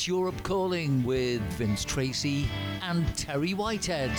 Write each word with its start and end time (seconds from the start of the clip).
It's 0.00 0.08
Europe 0.08 0.42
Calling 0.44 1.04
with 1.04 1.42
Vince 1.58 1.84
Tracy 1.84 2.48
and 2.80 3.06
Terry 3.18 3.52
Whitehead. 3.52 4.10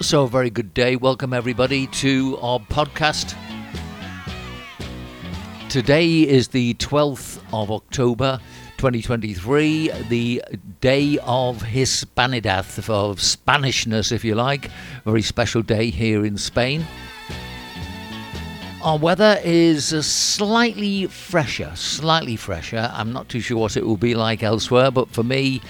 So, 0.00 0.22
a 0.22 0.26
very 0.26 0.48
good 0.48 0.72
day. 0.72 0.96
Welcome, 0.96 1.34
everybody, 1.34 1.86
to 1.88 2.38
our 2.40 2.60
podcast. 2.60 3.36
Today 5.68 6.22
is 6.22 6.48
the 6.48 6.72
12th 6.74 7.42
of 7.52 7.70
October 7.70 8.40
2023, 8.84 9.92
the 10.10 10.44
day 10.82 11.18
of 11.22 11.62
Hispanidad, 11.62 12.66
of 12.90 13.16
Spanishness, 13.18 14.12
if 14.12 14.26
you 14.26 14.34
like. 14.34 14.70
Very 15.06 15.22
special 15.22 15.62
day 15.62 15.88
here 15.88 16.22
in 16.26 16.36
Spain. 16.36 16.84
Our 18.82 18.98
weather 18.98 19.40
is 19.42 19.86
slightly 20.06 21.06
fresher, 21.06 21.72
slightly 21.74 22.36
fresher. 22.36 22.90
I'm 22.92 23.10
not 23.10 23.30
too 23.30 23.40
sure 23.40 23.56
what 23.56 23.78
it 23.78 23.86
will 23.86 23.96
be 23.96 24.14
like 24.14 24.42
elsewhere, 24.42 24.90
but 24.90 25.08
for 25.08 25.22
me, 25.22 25.62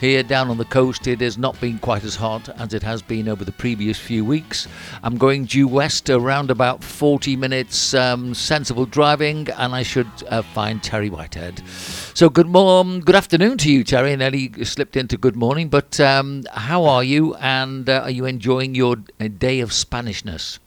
here 0.00 0.22
down 0.22 0.50
on 0.50 0.58
the 0.58 0.64
coast, 0.64 1.06
it 1.06 1.20
has 1.20 1.38
not 1.38 1.58
been 1.60 1.78
quite 1.78 2.04
as 2.04 2.16
hot 2.16 2.48
as 2.58 2.74
it 2.74 2.82
has 2.82 3.00
been 3.00 3.28
over 3.28 3.44
the 3.44 3.52
previous 3.52 3.98
few 3.98 4.24
weeks. 4.24 4.68
I'm 5.02 5.16
going 5.16 5.46
due 5.46 5.66
west 5.66 6.10
around 6.10 6.50
about 6.50 6.84
40 6.84 7.36
minutes, 7.36 7.94
um, 7.94 8.34
sensible 8.34 8.84
driving, 8.84 9.48
and 9.56 9.74
I 9.74 9.82
should 9.82 10.10
uh, 10.28 10.42
find 10.42 10.82
Terry 10.82 11.08
Whitehead. 11.08 11.66
So 11.68 12.28
good 12.28 12.46
morning, 12.46 13.00
good 13.00 13.14
afternoon 13.14 13.56
to 13.58 13.72
you, 13.72 13.84
Terry. 13.84 14.12
And 14.12 14.20
Nearly 14.20 14.64
slipped 14.64 14.96
into 14.96 15.16
good 15.16 15.36
morning, 15.36 15.68
but 15.68 15.98
um, 16.00 16.44
how 16.52 16.84
are 16.84 17.04
you? 17.04 17.34
And 17.36 17.88
uh, 17.88 18.02
are 18.02 18.10
you 18.10 18.26
enjoying 18.26 18.74
your 18.74 18.96
uh, 19.20 19.28
day 19.28 19.60
of 19.60 19.70
Spanishness? 19.70 20.58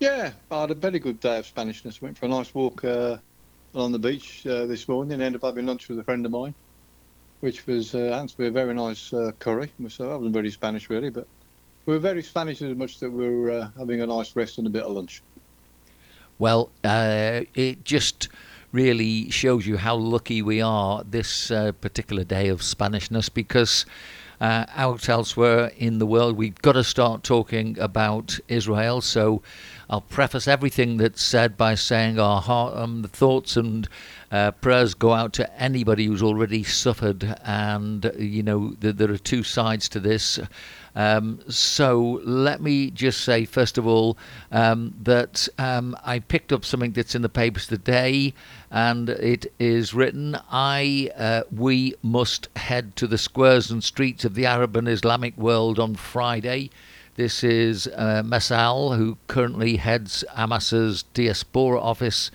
Yeah, 0.00 0.32
I 0.50 0.62
had 0.62 0.70
a 0.70 0.74
very 0.74 0.98
good 0.98 1.20
day 1.20 1.38
of 1.38 1.46
Spanishness. 1.46 2.02
Went 2.02 2.18
for 2.18 2.26
a 2.26 2.28
nice 2.28 2.52
walk 2.54 2.84
uh, 2.84 3.18
along 3.74 3.92
the 3.92 3.98
beach 3.98 4.46
uh, 4.46 4.66
this 4.66 4.88
morning. 4.88 5.12
And 5.12 5.22
ended 5.22 5.42
up 5.42 5.46
having 5.46 5.66
lunch 5.66 5.88
with 5.88 5.98
a 5.98 6.04
friend 6.04 6.26
of 6.26 6.32
mine 6.32 6.54
which 7.44 7.66
was 7.66 7.94
uh, 7.94 8.26
to 8.26 8.36
be 8.38 8.46
a 8.46 8.50
very 8.50 8.72
nice 8.72 9.12
uh, 9.12 9.30
curry. 9.38 9.70
So 9.88 10.10
I 10.10 10.16
wasn't 10.16 10.32
very 10.32 10.50
Spanish, 10.50 10.88
really, 10.88 11.10
but 11.10 11.26
we 11.84 11.92
were 11.92 12.00
very 12.00 12.22
Spanish 12.22 12.62
as 12.62 12.74
much 12.74 13.00
that 13.00 13.10
we 13.10 13.28
were 13.28 13.50
uh, 13.50 13.68
having 13.76 14.00
a 14.00 14.06
nice 14.06 14.34
rest 14.34 14.56
and 14.56 14.66
a 14.66 14.70
bit 14.70 14.82
of 14.82 14.92
lunch. 14.92 15.22
Well, 16.38 16.70
uh, 16.82 17.42
it 17.54 17.84
just 17.84 18.30
really 18.72 19.28
shows 19.30 19.66
you 19.66 19.76
how 19.76 19.94
lucky 19.94 20.40
we 20.40 20.62
are 20.62 21.04
this 21.04 21.50
uh, 21.50 21.72
particular 21.82 22.24
day 22.24 22.48
of 22.48 22.62
Spanishness 22.62 23.28
because 23.28 23.84
uh, 24.40 24.64
out 24.74 25.08
elsewhere 25.08 25.70
in 25.76 25.98
the 25.98 26.06
world, 26.06 26.36
we've 26.36 26.60
got 26.62 26.72
to 26.72 26.84
start 26.84 27.22
talking 27.22 27.78
about 27.78 28.38
Israel. 28.48 29.00
So 29.00 29.42
I'll 29.88 30.00
preface 30.00 30.48
everything 30.48 30.96
that's 30.96 31.22
said 31.22 31.56
by 31.56 31.74
saying 31.74 32.18
our 32.18 32.40
heart, 32.40 32.74
um, 32.74 33.04
thoughts 33.04 33.56
and 33.56 33.88
uh, 34.34 34.50
prayers 34.50 34.94
go 34.94 35.12
out 35.12 35.32
to 35.32 35.62
anybody 35.62 36.06
who's 36.06 36.20
already 36.20 36.64
suffered, 36.64 37.36
and 37.44 38.10
you 38.18 38.42
know 38.42 38.74
th- 38.80 38.96
there 38.96 39.12
are 39.12 39.16
two 39.16 39.44
sides 39.44 39.88
to 39.88 40.00
this. 40.00 40.40
Um, 40.96 41.38
so 41.48 42.20
let 42.24 42.60
me 42.60 42.90
just 42.90 43.20
say, 43.20 43.44
first 43.44 43.78
of 43.78 43.86
all, 43.86 44.18
um, 44.50 44.92
that 45.04 45.48
um, 45.56 45.96
I 46.04 46.18
picked 46.18 46.52
up 46.52 46.64
something 46.64 46.90
that's 46.90 47.14
in 47.14 47.22
the 47.22 47.28
papers 47.28 47.68
today, 47.68 48.34
and 48.72 49.08
it 49.08 49.52
is 49.60 49.94
written: 49.94 50.36
"I, 50.50 51.12
uh, 51.16 51.42
we 51.54 51.94
must 52.02 52.48
head 52.56 52.96
to 52.96 53.06
the 53.06 53.18
squares 53.18 53.70
and 53.70 53.84
streets 53.84 54.24
of 54.24 54.34
the 54.34 54.46
Arab 54.46 54.76
and 54.76 54.88
Islamic 54.88 55.38
world 55.38 55.78
on 55.78 55.94
Friday." 55.94 56.70
This 57.14 57.44
is 57.44 57.86
uh, 57.86 58.24
Meshaal, 58.26 58.96
who 58.96 59.16
currently 59.28 59.76
heads 59.76 60.24
Hamas's 60.36 61.04
diaspora 61.14 61.80
office 61.80 62.32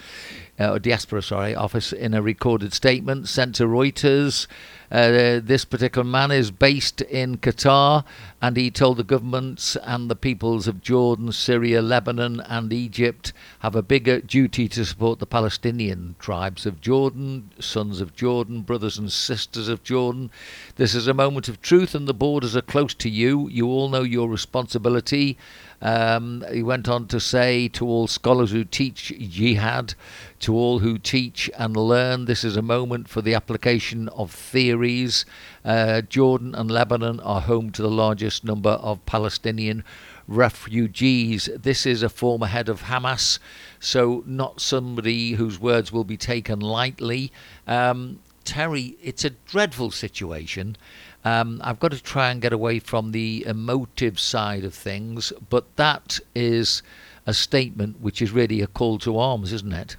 uh, 0.59 0.77
diaspora, 0.77 1.21
sorry, 1.21 1.55
office 1.55 1.93
in 1.93 2.13
a 2.13 2.21
recorded 2.21 2.73
statement 2.73 3.27
sent 3.29 3.55
to 3.55 3.63
Reuters. 3.63 4.45
Uh, 4.91 5.39
this 5.43 5.65
particular 5.65 6.03
man 6.03 6.31
is 6.31 6.49
based 6.49 7.01
in 7.01 7.37
Qatar, 7.37 8.03
and 8.41 8.57
he 8.57 8.71
told 8.71 8.97
the 8.97 9.03
governments 9.03 9.77
and 9.83 10.09
the 10.09 10.15
peoples 10.15 10.67
of 10.67 10.81
Jordan, 10.81 11.31
Syria, 11.31 11.81
Lebanon, 11.81 12.41
and 12.41 12.73
Egypt 12.73 13.31
have 13.59 13.75
a 13.75 13.83
bigger 13.83 14.19
duty 14.19 14.67
to 14.67 14.83
support 14.83 15.19
the 15.19 15.27
Palestinian 15.27 16.15
tribes 16.17 16.65
of 16.65 16.81
Jordan, 16.81 17.51
sons 17.59 18.01
of 18.01 18.15
Jordan, 18.15 18.61
brothers 18.61 18.97
and 18.97 19.11
sisters 19.11 19.67
of 19.67 19.83
Jordan. 19.83 20.31
This 20.75 20.95
is 20.95 21.07
a 21.07 21.13
moment 21.13 21.47
of 21.47 21.61
truth, 21.61 21.93
and 21.93 22.07
the 22.07 22.13
borders 22.13 22.55
are 22.55 22.61
close 22.61 22.95
to 22.95 23.09
you. 23.09 23.47
You 23.47 23.67
all 23.67 23.89
know 23.89 24.01
your 24.01 24.27
responsibility. 24.27 25.37
Um, 25.81 26.43
he 26.51 26.61
went 26.61 26.89
on 26.89 27.07
to 27.07 27.19
say 27.19 27.67
to 27.69 27.87
all 27.87 28.07
scholars 28.07 28.51
who 28.51 28.63
teach 28.63 29.13
jihad, 29.17 29.93
to 30.41 30.53
all 30.53 30.79
who 30.79 30.97
teach 30.97 31.49
and 31.57 31.75
learn, 31.75 32.25
this 32.25 32.43
is 32.43 32.57
a 32.57 32.61
moment 32.61 33.07
for 33.07 33.21
the 33.21 33.33
application 33.33 34.09
of 34.09 34.31
theories. 34.31 35.25
Uh, 35.63 36.01
Jordan 36.01 36.53
and 36.55 36.69
Lebanon 36.69 37.19
are 37.21 37.41
home 37.41 37.71
to 37.71 37.81
the 37.81 37.89
largest 37.89 38.43
number 38.43 38.71
of 38.71 39.05
Palestinian 39.05 39.83
refugees. 40.27 41.49
This 41.55 41.85
is 41.85 42.03
a 42.03 42.09
former 42.09 42.47
head 42.47 42.69
of 42.69 42.83
Hamas, 42.83 43.39
so 43.79 44.23
not 44.25 44.61
somebody 44.61 45.33
whose 45.33 45.59
words 45.59 45.91
will 45.91 46.03
be 46.03 46.17
taken 46.17 46.59
lightly. 46.59 47.31
Um, 47.67 48.19
Terry, 48.43 48.97
it's 49.01 49.25
a 49.25 49.31
dreadful 49.31 49.91
situation. 49.91 50.77
Um, 51.25 51.59
I've 51.63 51.79
got 51.79 51.91
to 51.91 52.01
try 52.01 52.31
and 52.31 52.41
get 52.41 52.53
away 52.53 52.79
from 52.79 53.11
the 53.11 53.43
emotive 53.45 54.19
side 54.19 54.63
of 54.63 54.73
things, 54.73 55.33
but 55.49 55.65
that 55.75 56.19
is 56.33 56.81
a 57.25 57.33
statement 57.33 57.99
which 58.01 58.21
is 58.21 58.31
really 58.31 58.61
a 58.61 58.67
call 58.67 58.97
to 58.99 59.17
arms, 59.17 59.51
isn't 59.51 59.73
it? 59.73 59.97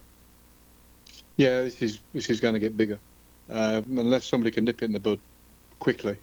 Yeah, 1.37 1.63
this 1.63 1.83
is 1.83 2.01
this 2.13 2.31
is 2.31 2.41
going 2.41 2.55
to 2.55 2.61
get 2.61 2.77
bigger. 2.77 2.99
Uh, 3.51 3.83
unless 3.89 4.27
somebody 4.27 4.51
can 4.51 4.65
nip 4.65 4.83
it 4.83 4.87
in 4.87 4.93
the 4.93 5.01
bud 5.01 5.19
quickly, 5.79 6.17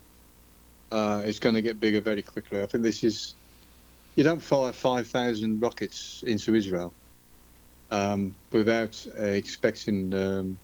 uh, 0.91 1.21
it's 1.25 1.39
going 1.39 1.55
to 1.55 1.61
get 1.61 1.79
bigger 1.79 2.01
very 2.01 2.21
quickly. 2.21 2.61
I 2.61 2.65
think 2.65 2.83
this 2.83 3.03
is 3.03 3.35
you 4.15 4.23
don't 4.23 4.41
fire 4.41 4.73
5,000 4.73 5.61
rockets 5.61 6.23
into 6.25 6.55
Israel 6.55 6.91
um, 7.91 8.33
without 8.51 9.05
uh, 9.19 9.23
expecting 9.23 10.13
um, 10.13 10.57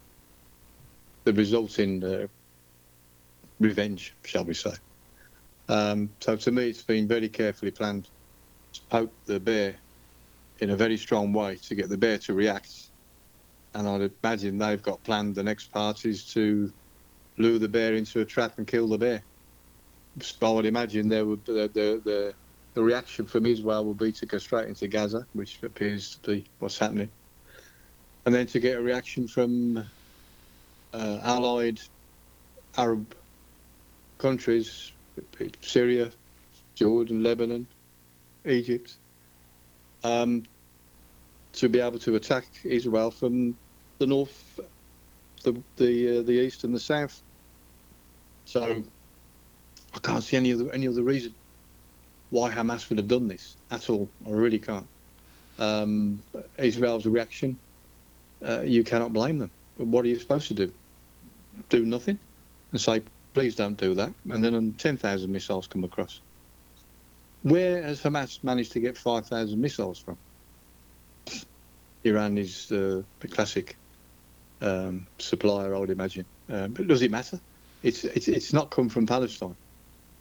the 1.24 1.34
resulting 1.34 2.04
uh, 2.04 2.28
revenge, 3.60 4.14
shall 4.24 4.46
we 4.46 4.54
say. 4.54 4.74
Um, 5.70 6.10
so 6.20 6.36
to 6.36 6.52
me, 6.52 6.70
it's 6.70 6.84
been 6.84 7.08
very 7.08 7.30
carefully 7.30 7.72
planned 7.72 8.10
to 8.74 8.82
poke 8.90 9.12
the 9.26 9.40
bear 9.40 9.76
in 10.60 10.72
a 10.72 10.76
very 10.76 10.98
strong 10.98 11.34
way 11.34 11.56
to 11.56 11.76
get 11.76 11.90
the 11.90 11.98
bear 11.98 12.18
to 12.20 12.34
react. 12.34 12.90
And 13.74 13.88
I'd 13.88 14.12
imagine 14.24 14.58
they've 14.58 14.82
got 14.82 15.04
planned 15.04 15.36
the 15.36 15.44
next 15.44 15.72
part 15.72 16.06
is 16.06 16.26
to 16.34 16.72
lure 17.38 17.60
the 17.60 17.68
bear 17.68 17.96
into 17.96 18.22
a 18.22 18.26
trap 18.26 18.58
and 18.58 18.68
kill 18.68 18.88
the 18.88 18.98
bear. 18.98 19.24
So 20.22 20.36
I 20.42 20.52
would 20.52 20.66
imagine 20.66 21.10
there 21.10 21.26
would 21.26 21.44
the, 21.46 21.70
the, 21.74 22.02
the, 22.04 22.34
the 22.76 22.84
reaction 22.84 23.26
from 23.26 23.46
Israel 23.46 23.86
would 23.86 23.98
be 23.98 24.12
to 24.12 24.26
go 24.26 24.38
straight 24.38 24.68
into 24.68 24.88
Gaza, 24.88 25.26
which 25.34 25.62
appears 25.64 26.20
to 26.24 26.32
be 26.32 26.46
what's 26.60 26.78
happening. 26.78 27.10
And 28.26 28.34
then 28.34 28.46
to 28.48 28.60
get 28.60 28.78
a 28.78 28.82
reaction 28.82 29.28
from 29.28 29.78
uh, 30.94 31.20
allied 31.24 31.80
Arab 32.78 33.16
countries, 34.18 34.94
Syria, 35.62 36.12
Jordan, 36.76 37.24
Lebanon, 37.24 37.68
Egypt, 38.46 38.98
um, 40.04 40.44
to 41.54 41.70
be 41.70 41.80
able 41.80 42.00
to 42.00 42.16
attack 42.16 42.46
Israel 42.64 43.12
from 43.12 43.58
the 44.00 44.08
north, 44.08 44.60
the 45.44 45.64
the 45.78 46.20
uh, 46.20 46.22
the 46.24 46.34
east, 46.34 46.64
and 46.64 46.74
the 46.74 46.80
south. 46.80 47.22
So 48.46 48.84
I 49.94 50.00
can't 50.00 50.24
see 50.24 50.38
any 50.38 50.54
other 50.54 50.72
any 50.72 50.88
other 50.88 51.04
reason 51.04 51.36
why 52.30 52.52
Hamas 52.52 52.90
would 52.90 52.98
have 52.98 53.08
done 53.08 53.28
this 53.28 53.58
at 53.70 53.90
all. 53.90 54.10
I 54.26 54.32
really 54.32 54.60
can't. 54.60 54.90
Um, 55.60 56.24
Israel's 56.58 57.06
reaction, 57.06 57.60
uh, 58.44 58.62
you 58.62 58.84
cannot 58.84 59.14
blame 59.14 59.38
them. 59.38 59.52
But 59.78 59.88
what 59.88 60.04
are 60.06 60.08
you 60.08 60.20
supposed 60.20 60.48
to 60.48 60.56
do? 60.56 60.74
Do 61.70 61.86
nothing 61.86 62.20
and 62.72 62.82
say, 62.82 63.04
please 63.34 63.56
don't 63.56 63.78
do 63.78 63.94
that. 63.96 64.14
And 64.30 64.44
then 64.44 64.74
10,000 64.78 65.32
missiles 65.32 65.68
come 65.68 65.84
across. 65.84 66.22
Where 67.42 67.82
has 67.84 68.02
Hamas 68.02 68.44
managed 68.44 68.72
to 68.74 68.80
get 68.80 68.98
5,000 68.98 69.60
missiles 69.60 70.00
from? 70.00 70.18
Iran 72.06 72.38
is 72.38 72.72
uh, 72.72 73.02
the 73.20 73.28
classic 73.28 73.76
um, 74.62 75.08
supplier, 75.20 75.76
I 75.76 75.80
would 75.80 75.90
imagine. 75.90 76.26
Um, 76.50 76.72
but 76.74 76.88
does 76.88 77.02
it 77.02 77.12
matter? 77.12 77.40
It's, 77.82 78.04
it's, 78.06 78.28
it's 78.28 78.54
not 78.54 78.72
come 78.72 78.90
from 78.90 79.06
Palestine. 79.06 79.56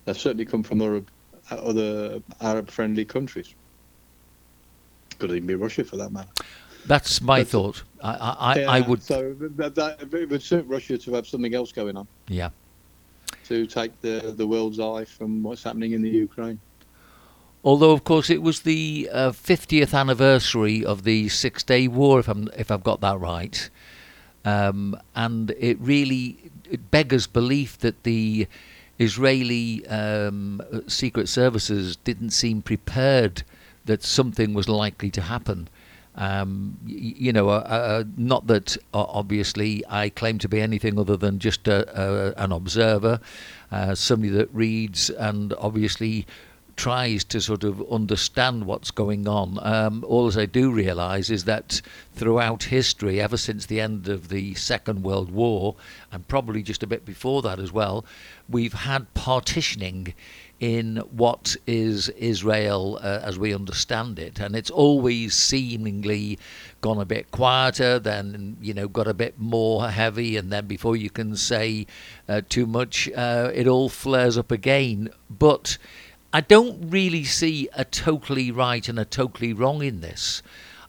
They've 0.04 0.18
certainly 0.18 0.44
come 0.44 0.62
from 0.62 0.82
Arab, 0.82 1.08
other 1.50 2.20
Arab-friendly 2.40 3.04
countries. 3.04 3.54
Could 5.18 5.30
even 5.30 5.46
be 5.46 5.54
Russia, 5.54 5.84
for 5.84 5.96
that 5.96 6.10
matter. 6.10 6.28
That's 6.86 7.20
my 7.20 7.40
but, 7.40 7.48
thought. 7.48 7.82
I, 8.02 8.10
I, 8.10 8.58
yeah, 8.58 8.70
I 8.70 8.80
would. 8.80 9.00
So 9.00 9.34
that, 9.38 9.76
that, 9.76 10.12
it 10.12 10.28
would 10.28 10.42
suit 10.42 10.66
Russia 10.66 10.98
to 10.98 11.14
have 11.14 11.28
something 11.28 11.54
else 11.54 11.70
going 11.70 11.96
on. 11.96 12.08
Yeah 12.26 12.50
to 13.52 13.66
take 13.66 13.92
the, 14.00 14.32
the 14.34 14.46
world's 14.46 14.80
eye 14.80 15.04
from 15.04 15.42
what's 15.42 15.62
happening 15.62 15.92
in 15.92 16.00
the 16.00 16.08
Ukraine. 16.26 16.58
Although, 17.62 17.92
of 17.92 18.02
course, 18.02 18.28
it 18.30 18.42
was 18.42 18.60
the 18.60 19.08
uh, 19.12 19.30
50th 19.30 19.92
anniversary 19.94 20.84
of 20.84 21.04
the 21.04 21.28
Six 21.28 21.62
Day 21.62 21.86
War, 21.86 22.18
if, 22.18 22.28
I'm, 22.28 22.48
if 22.56 22.70
I've 22.70 22.82
got 22.82 23.00
that 23.02 23.20
right. 23.20 23.70
Um, 24.44 24.96
and 25.14 25.50
it 25.58 25.78
really 25.78 26.50
it 26.68 26.90
beggars 26.90 27.26
belief 27.26 27.78
that 27.78 28.02
the 28.02 28.48
Israeli 28.98 29.86
um, 29.86 30.60
secret 30.88 31.28
services 31.28 31.96
didn't 31.96 32.30
seem 32.30 32.62
prepared 32.62 33.44
that 33.84 34.02
something 34.02 34.54
was 34.54 34.68
likely 34.68 35.10
to 35.10 35.20
happen. 35.20 35.68
Um, 36.14 36.78
you 36.86 37.32
know, 37.32 37.48
uh, 37.48 37.52
uh, 37.52 38.04
not 38.16 38.46
that 38.46 38.76
uh, 38.92 39.04
obviously 39.08 39.82
I 39.88 40.10
claim 40.10 40.38
to 40.38 40.48
be 40.48 40.60
anything 40.60 40.98
other 40.98 41.16
than 41.16 41.38
just 41.38 41.66
a, 41.68 41.88
a, 41.98 42.34
an 42.42 42.52
observer, 42.52 43.20
uh, 43.70 43.94
somebody 43.94 44.30
that 44.34 44.52
reads 44.52 45.08
and 45.08 45.54
obviously 45.54 46.26
tries 46.76 47.22
to 47.22 47.40
sort 47.40 47.64
of 47.64 47.82
understand 47.90 48.66
what's 48.66 48.90
going 48.90 49.28
on. 49.28 49.58
Um, 49.62 50.04
all 50.06 50.26
as 50.26 50.36
I 50.38 50.46
do 50.46 50.70
realise 50.70 51.30
is 51.30 51.44
that 51.44 51.80
throughout 52.14 52.64
history, 52.64 53.20
ever 53.20 53.36
since 53.36 53.66
the 53.66 53.80
end 53.80 54.08
of 54.08 54.28
the 54.28 54.54
Second 54.54 55.02
World 55.02 55.30
War, 55.30 55.76
and 56.10 56.26
probably 56.28 56.62
just 56.62 56.82
a 56.82 56.86
bit 56.86 57.04
before 57.04 57.42
that 57.42 57.58
as 57.58 57.72
well, 57.72 58.04
we've 58.48 58.72
had 58.72 59.12
partitioning 59.14 60.14
in 60.62 60.98
what 61.10 61.56
is 61.66 62.08
Israel 62.10 62.96
uh, 63.02 63.18
as 63.24 63.36
we 63.36 63.52
understand 63.52 64.16
it, 64.16 64.38
and 64.38 64.54
it's 64.54 64.70
always 64.70 65.34
seemingly 65.34 66.38
gone 66.80 67.00
a 67.00 67.04
bit 67.04 67.32
quieter, 67.32 67.98
then 67.98 68.56
you 68.62 68.72
know 68.72 68.86
got 68.86 69.08
a 69.08 69.12
bit 69.12 69.34
more 69.40 69.90
heavy, 69.90 70.36
and 70.36 70.52
then 70.52 70.66
before 70.66 70.94
you 70.94 71.10
can 71.10 71.34
say 71.34 71.84
uh, 72.28 72.42
too 72.48 72.64
much, 72.64 73.10
uh, 73.10 73.50
it 73.52 73.66
all 73.66 73.88
flares 73.88 74.38
up 74.38 74.52
again. 74.52 75.10
But 75.28 75.78
I 76.32 76.42
don't 76.42 76.90
really 76.90 77.24
see 77.24 77.68
a 77.74 77.84
totally 77.84 78.52
right 78.52 78.88
and 78.88 79.00
a 79.00 79.04
totally 79.04 79.52
wrong 79.52 79.82
in 79.82 80.00
this. 80.00 80.44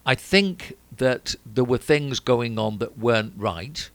I 0.05 0.13
think 0.13 0.77
that 0.97 1.33
there 1.51 1.63
were 1.63 1.79
things 1.79 2.19
going 2.19 2.59
on 2.59 2.77
that 2.77 2.99
weren't 2.99 3.33
right, 3.37 3.89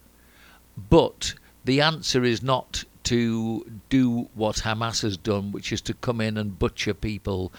but 0.76 1.34
the 1.64 1.80
answer 1.80 2.24
is 2.24 2.42
not 2.42 2.82
to 3.08 3.64
do 3.88 4.28
what 4.34 4.56
Hamas 4.56 5.00
has 5.00 5.16
done, 5.16 5.50
which 5.50 5.72
is 5.72 5.80
to 5.82 5.94
come 5.94 6.20
in 6.20 6.36
and 6.36 6.58
butcher 6.58 6.92
people. 6.92 7.52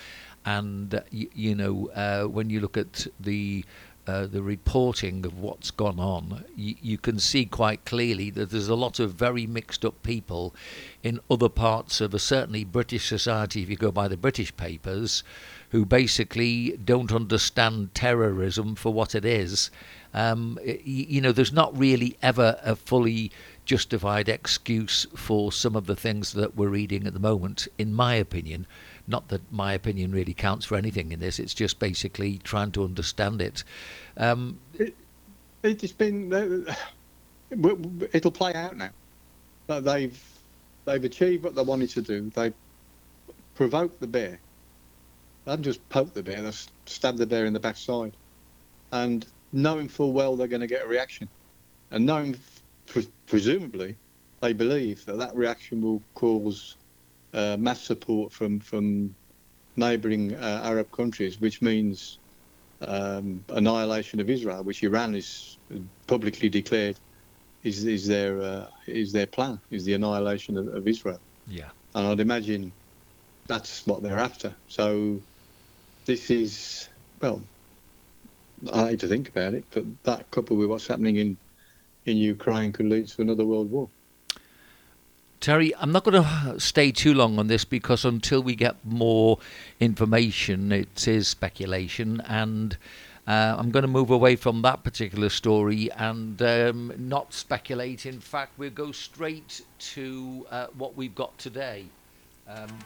And 0.45 0.93
uh, 0.93 1.01
you, 1.09 1.29
you, 1.33 1.55
know, 1.55 1.89
uh, 1.95 2.25
when 2.25 2.51
you 2.51 2.59
look 2.59 2.77
at 2.77 3.07
the 3.19 3.65
uh, 4.07 4.25
the 4.25 4.41
reporting 4.41 5.23
of 5.23 5.39
what's 5.39 5.69
gone 5.69 5.99
on, 5.99 6.43
you, 6.55 6.73
you, 6.81 6.97
can 6.97 7.19
see 7.19 7.45
quite 7.45 7.85
clearly 7.85 8.31
that 8.31 8.49
there's 8.49 8.67
a 8.67 8.73
lot 8.73 8.99
of 8.99 9.13
very 9.13 9.45
mixed 9.45 9.85
up 9.85 10.01
people 10.01 10.55
in 11.03 11.19
other 11.29 11.49
parts 11.49 12.01
of 12.01 12.13
a 12.15 12.17
certainly 12.17 12.63
British 12.63 13.05
society, 13.07 13.61
if 13.61 13.69
you 13.69 13.75
go 13.75 13.91
by 13.91 14.07
the 14.07 14.17
British 14.17 14.55
papers, 14.57 15.23
who 15.69 15.85
basically 15.85 16.75
don't 16.83 17.11
understand 17.11 17.93
terrorism 17.93 18.73
for 18.73 18.91
what 18.91 19.13
it 19.13 19.25
is. 19.25 19.69
Um, 20.11 20.57
you 20.63 21.21
know, 21.21 21.31
there's 21.31 21.53
not 21.53 21.77
really 21.77 22.17
ever 22.23 22.59
a 22.63 22.75
fully 22.75 23.31
justified 23.69 24.27
excuse 24.27 25.05
for 25.15 25.51
some 25.51 25.75
of 25.75 25.85
the 25.85 25.95
things 25.95 26.33
that 26.33 26.55
we're 26.55 26.69
reading 26.69 27.05
at 27.05 27.13
the 27.13 27.19
moment, 27.19 27.67
in 27.77 27.93
my 27.93 28.15
opinion. 28.15 28.65
Not 29.07 29.27
that 29.27 29.41
my 29.51 29.73
opinion 29.73 30.11
really 30.11 30.33
counts 30.33 30.65
for 30.65 30.75
anything 30.75 31.11
in 31.11 31.19
this, 31.19 31.37
it's 31.37 31.53
just 31.53 31.77
basically 31.77 32.39
trying 32.39 32.71
to 32.71 32.83
understand 32.83 33.43
it. 33.43 33.63
Um, 34.17 34.59
it 34.73 34.95
it's 35.61 35.91
been. 35.91 36.33
Uh, 36.33 36.73
it'll 38.11 38.31
play 38.31 38.55
out 38.55 38.75
now. 38.75 38.89
They've 39.67 40.19
they've 40.85 41.03
achieved 41.03 41.43
what 41.43 41.53
they 41.53 41.61
wanted 41.61 41.91
to 41.91 42.01
do. 42.01 42.31
They 42.33 42.51
provoked 43.53 43.99
the 43.99 44.07
bear. 44.07 44.39
They 45.45 45.51
haven't 45.51 45.63
just 45.63 45.87
poked 45.89 46.15
the 46.15 46.23
bear; 46.23 46.41
they've 46.41 46.67
stabbed 46.87 47.19
the 47.19 47.27
bear 47.27 47.45
in 47.45 47.53
the 47.53 47.59
backside, 47.59 48.13
and 48.91 49.27
knowing 49.53 49.87
full 49.87 50.11
well 50.11 50.35
they're 50.35 50.47
going 50.47 50.61
to 50.61 50.73
get 50.75 50.85
a 50.85 50.87
reaction, 50.87 51.29
and 51.91 52.03
knowing 52.03 52.33
pre- 52.89 53.13
presumably, 53.27 53.97
they 54.41 54.53
believe 54.53 55.05
that 55.05 55.17
that 55.19 55.35
reaction 55.35 55.81
will 55.81 56.03
cause 56.15 56.77
uh, 57.33 57.55
mass 57.57 57.81
support 57.81 58.33
from 58.33 58.59
from 58.59 59.15
neighbouring 59.75 60.35
uh, 60.35 60.61
Arab 60.63 60.91
countries, 60.91 61.39
which 61.39 61.61
means 61.61 62.19
um, 62.81 63.43
annihilation 63.49 64.19
of 64.19 64.29
Israel, 64.29 64.63
which 64.63 64.83
Iran 64.83 65.15
is 65.15 65.57
publicly 66.07 66.49
declared 66.49 66.99
is 67.63 67.85
is 67.85 68.07
their 68.07 68.41
uh, 68.41 68.67
is 68.87 69.11
their 69.11 69.27
plan, 69.27 69.59
is 69.69 69.85
the 69.85 69.93
annihilation 69.93 70.57
of, 70.57 70.67
of, 70.67 70.87
Israel. 70.87 71.19
Yeah, 71.45 71.71
and 71.95 72.07
I'd 72.07 72.19
imagine 72.19 72.73
that's 73.47 73.85
what 73.85 74.01
they're 74.01 74.19
after. 74.19 74.55
So 74.67 75.21
this 76.05 76.29
is 76.29 76.89
well, 77.21 77.43
I 78.73 78.89
hate 78.89 78.99
to 79.01 79.07
think 79.07 79.29
about 79.29 79.53
it, 79.53 79.65
but 79.71 79.83
that 80.03 80.31
coupled 80.31 80.59
with 80.59 80.69
what's 80.69 80.87
happening 80.87 81.17
in 81.17 81.37
in 82.09 82.17
Ukraine 82.17 82.71
could 82.71 82.87
lead 82.87 83.07
to 83.07 83.21
another 83.21 83.45
world 83.45 83.71
war. 83.71 83.89
Terry, 85.39 85.73
I'm 85.77 85.93
not 85.93 86.03
going 86.03 86.21
to 86.21 86.59
stay 86.59 86.91
too 86.91 87.13
long 87.13 87.39
on 87.39 87.47
this 87.47 87.63
because 87.63 88.03
until 88.03 88.43
we 88.43 88.55
get 88.55 88.75
more 88.83 89.39
information, 89.79 90.73
it 90.73 91.07
is 91.07 91.29
speculation, 91.29 92.21
and 92.27 92.75
uh, 93.25 93.55
I'm 93.57 93.71
going 93.71 93.83
to 93.83 93.87
move 93.87 94.09
away 94.09 94.35
from 94.35 94.61
that 94.63 94.83
particular 94.83 95.29
story 95.29 95.89
and 95.93 96.41
um, 96.41 96.93
not 96.97 97.33
speculate. 97.33 98.05
In 98.05 98.19
fact, 98.19 98.51
we'll 98.57 98.69
go 98.71 98.91
straight 98.91 99.61
to 99.93 100.45
uh, 100.51 100.67
what 100.77 100.95
we've 100.97 101.15
got 101.15 101.37
today. 101.37 101.85
Um, 102.49 102.77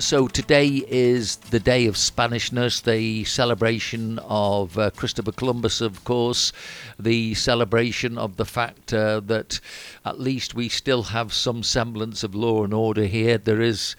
so 0.00 0.28
today 0.28 0.84
is 0.86 1.36
the 1.36 1.58
day 1.58 1.86
of 1.86 1.96
Spanishness, 1.96 2.80
the 2.82 3.24
celebration 3.24 4.20
of 4.20 4.78
uh, 4.78 4.90
Christopher 4.90 5.32
Columbus, 5.32 5.80
of 5.80 6.04
course, 6.04 6.52
the 6.98 7.34
celebration 7.34 8.16
of 8.16 8.36
the 8.36 8.44
fact 8.44 8.94
uh, 8.94 9.20
that 9.20 9.60
at 10.04 10.20
least 10.20 10.54
we 10.54 10.68
still 10.68 11.04
have 11.04 11.32
some 11.32 11.64
semblance 11.64 12.22
of 12.22 12.34
law 12.34 12.62
and 12.62 12.72
order 12.72 13.06
here. 13.06 13.38
There 13.38 13.60
is 13.60 13.96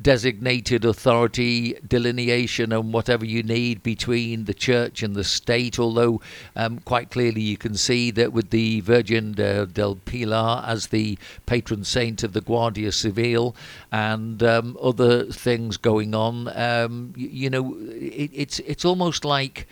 designated 0.00 0.84
authority 0.84 1.78
delineation 1.86 2.72
and 2.72 2.92
whatever 2.92 3.24
you 3.24 3.42
need 3.42 3.82
between 3.82 4.44
the 4.44 4.54
church 4.54 5.02
and 5.02 5.14
the 5.14 5.24
state. 5.24 5.78
Although 5.78 6.20
um, 6.56 6.78
quite 6.80 7.10
clearly 7.10 7.40
you 7.40 7.56
can 7.56 7.74
see 7.74 8.10
that 8.12 8.32
with 8.32 8.50
the 8.50 8.80
Virgin 8.80 9.32
de, 9.32 9.66
del 9.66 9.96
Pilar 9.96 10.64
as 10.66 10.88
the 10.88 11.18
patron 11.46 11.84
saint 11.84 12.22
of 12.22 12.32
the 12.32 12.40
Guardia 12.40 12.92
Civil 12.92 13.54
and 13.92 14.42
um, 14.42 14.76
other 14.80 15.24
things 15.24 15.76
going 15.76 16.14
on, 16.14 16.48
um, 16.56 17.12
you, 17.16 17.28
you, 17.28 17.50
know, 17.50 17.76
it, 17.90 18.30
it's 18.32 18.58
it's 18.60 18.84
almost 18.84 19.24
like 19.24 19.66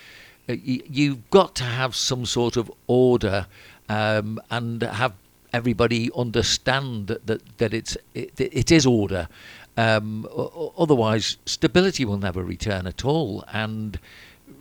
uh, 0.49 0.55
you've 0.63 1.29
got 1.31 1.55
to 1.57 1.65
have 1.65 1.97
some 1.97 2.25
sort 2.27 2.57
of 2.57 2.71
order 2.87 3.47
um, 3.89 4.41
and 4.51 4.83
have 4.83 5.15
everybody 5.53 6.11
understand 6.15 7.07
that, 7.07 7.27
that, 7.27 7.59
that 7.59 7.73
it's 7.73 7.97
it, 8.15 8.33
it 8.39 8.71
is 8.71 8.85
order 8.85 9.29
um, 9.77 10.27
otherwise, 10.79 11.37
stability 11.47 12.05
will 12.05 12.19
never 12.19 12.43
return 12.43 12.87
at 12.87 13.05
all. 13.05 13.45
And 13.53 13.99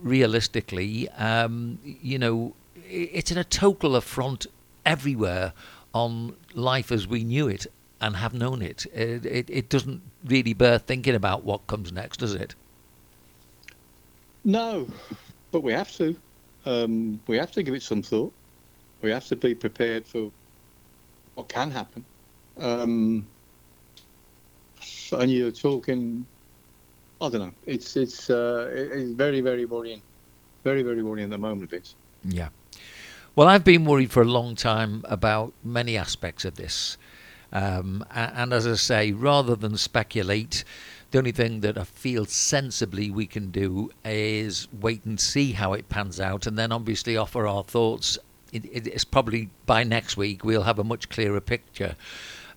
realistically, 0.01 1.09
um, 1.09 1.79
you 1.83 2.19
know, 2.19 2.53
it's 2.87 3.31
in 3.31 3.37
a 3.37 3.43
total 3.43 3.95
affront 3.95 4.47
everywhere 4.85 5.53
on 5.93 6.35
life 6.53 6.91
as 6.91 7.07
we 7.07 7.23
knew 7.23 7.47
it 7.47 7.67
and 8.01 8.17
have 8.17 8.33
known 8.33 8.61
it. 8.61 8.85
It, 8.93 9.25
it, 9.25 9.49
it 9.49 9.69
doesn't 9.69 10.01
really 10.25 10.53
bear 10.53 10.77
thinking 10.77 11.15
about 11.15 11.43
what 11.43 11.65
comes 11.67 11.91
next, 11.91 12.17
does 12.17 12.33
it? 12.33 12.53
No, 14.43 14.87
but 15.51 15.61
we 15.61 15.73
have 15.73 15.91
to. 15.97 16.15
Um, 16.65 17.19
we 17.27 17.37
have 17.37 17.51
to 17.53 17.63
give 17.63 17.73
it 17.73 17.81
some 17.81 18.01
thought. 18.01 18.33
We 19.01 19.11
have 19.11 19.25
to 19.27 19.35
be 19.35 19.55
prepared 19.55 20.05
for 20.05 20.31
what 21.35 21.47
can 21.47 21.71
happen. 21.71 22.03
Um, 22.57 23.25
and 25.19 25.31
you're 25.31 25.51
talking. 25.51 26.25
I 27.21 27.29
don't 27.29 27.41
know. 27.41 27.53
It's 27.65 27.95
it's 27.95 28.29
uh, 28.29 28.69
it's 28.73 29.11
very 29.11 29.41
very 29.41 29.65
worrying, 29.65 30.01
very 30.63 30.83
very 30.83 31.01
worrying 31.01 31.25
at 31.25 31.31
the 31.31 31.37
moment. 31.37 31.73
It's 31.73 31.95
yeah. 32.23 32.49
Well, 33.35 33.47
I've 33.49 33.65
been 33.65 33.83
worried 33.83 34.11
for 34.11 34.21
a 34.21 34.25
long 34.25 34.55
time 34.55 35.03
about 35.05 35.51
many 35.63 35.97
aspects 35.97 36.45
of 36.45 36.55
this, 36.55 36.97
um, 37.51 38.05
and, 38.13 38.53
as 38.53 38.65
I 38.65 38.75
say, 38.75 39.11
rather 39.11 39.57
than 39.57 39.75
speculate, 39.75 40.63
the 41.11 41.17
only 41.17 41.33
thing 41.33 41.59
that 41.59 41.77
I 41.77 41.83
feel 41.83 42.25
sensibly 42.25 43.11
we 43.11 43.25
can 43.25 43.51
do 43.51 43.91
is 44.05 44.69
wait 44.79 45.03
and 45.03 45.19
see 45.19 45.51
how 45.51 45.73
it 45.73 45.89
pans 45.89 46.19
out, 46.19 46.47
and 46.47 46.57
then 46.57 46.71
obviously 46.71 47.17
offer 47.17 47.45
our 47.45 47.63
thoughts. 47.63 48.17
It, 48.53 48.87
it's 48.87 49.03
probably 49.03 49.49
by 49.65 49.83
next 49.83 50.15
week 50.15 50.45
we'll 50.45 50.63
have 50.63 50.79
a 50.79 50.83
much 50.83 51.09
clearer 51.09 51.41
picture. 51.41 51.97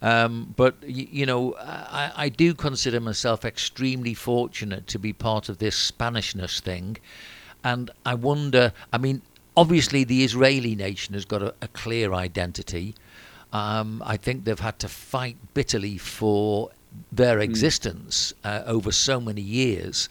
Um, 0.00 0.54
but 0.56 0.76
you, 0.82 1.08
you 1.10 1.26
know, 1.26 1.56
I, 1.58 2.12
I, 2.16 2.28
do 2.28 2.54
consider 2.54 3.00
myself 3.00 3.44
extremely 3.44 4.14
fortunate 4.14 4.86
to 4.88 4.98
be 4.98 5.12
part 5.12 5.48
of 5.48 5.58
this 5.58 5.74
Spanishness 5.90 6.60
thing, 6.60 6.98
and 7.64 7.90
I 8.06 8.14
wonder. 8.14 8.72
I 8.92 8.98
mean, 8.98 9.22
obviously, 9.56 10.04
the 10.04 10.22
Israeli 10.22 10.76
nation 10.76 11.14
has 11.14 11.24
got 11.24 11.42
a, 11.42 11.52
a 11.60 11.68
clear 11.68 12.12
identity. 12.12 12.94
Um, 13.52 14.02
I 14.06 14.16
think 14.16 14.44
they've 14.44 14.60
had 14.60 14.78
to 14.80 14.88
fight 14.88 15.36
bitterly 15.54 15.98
for 15.98 16.70
their 17.10 17.40
existence 17.40 18.32
uh, 18.44 18.62
over 18.66 18.92
so 18.92 19.20
many 19.20 19.40
years 19.40 20.08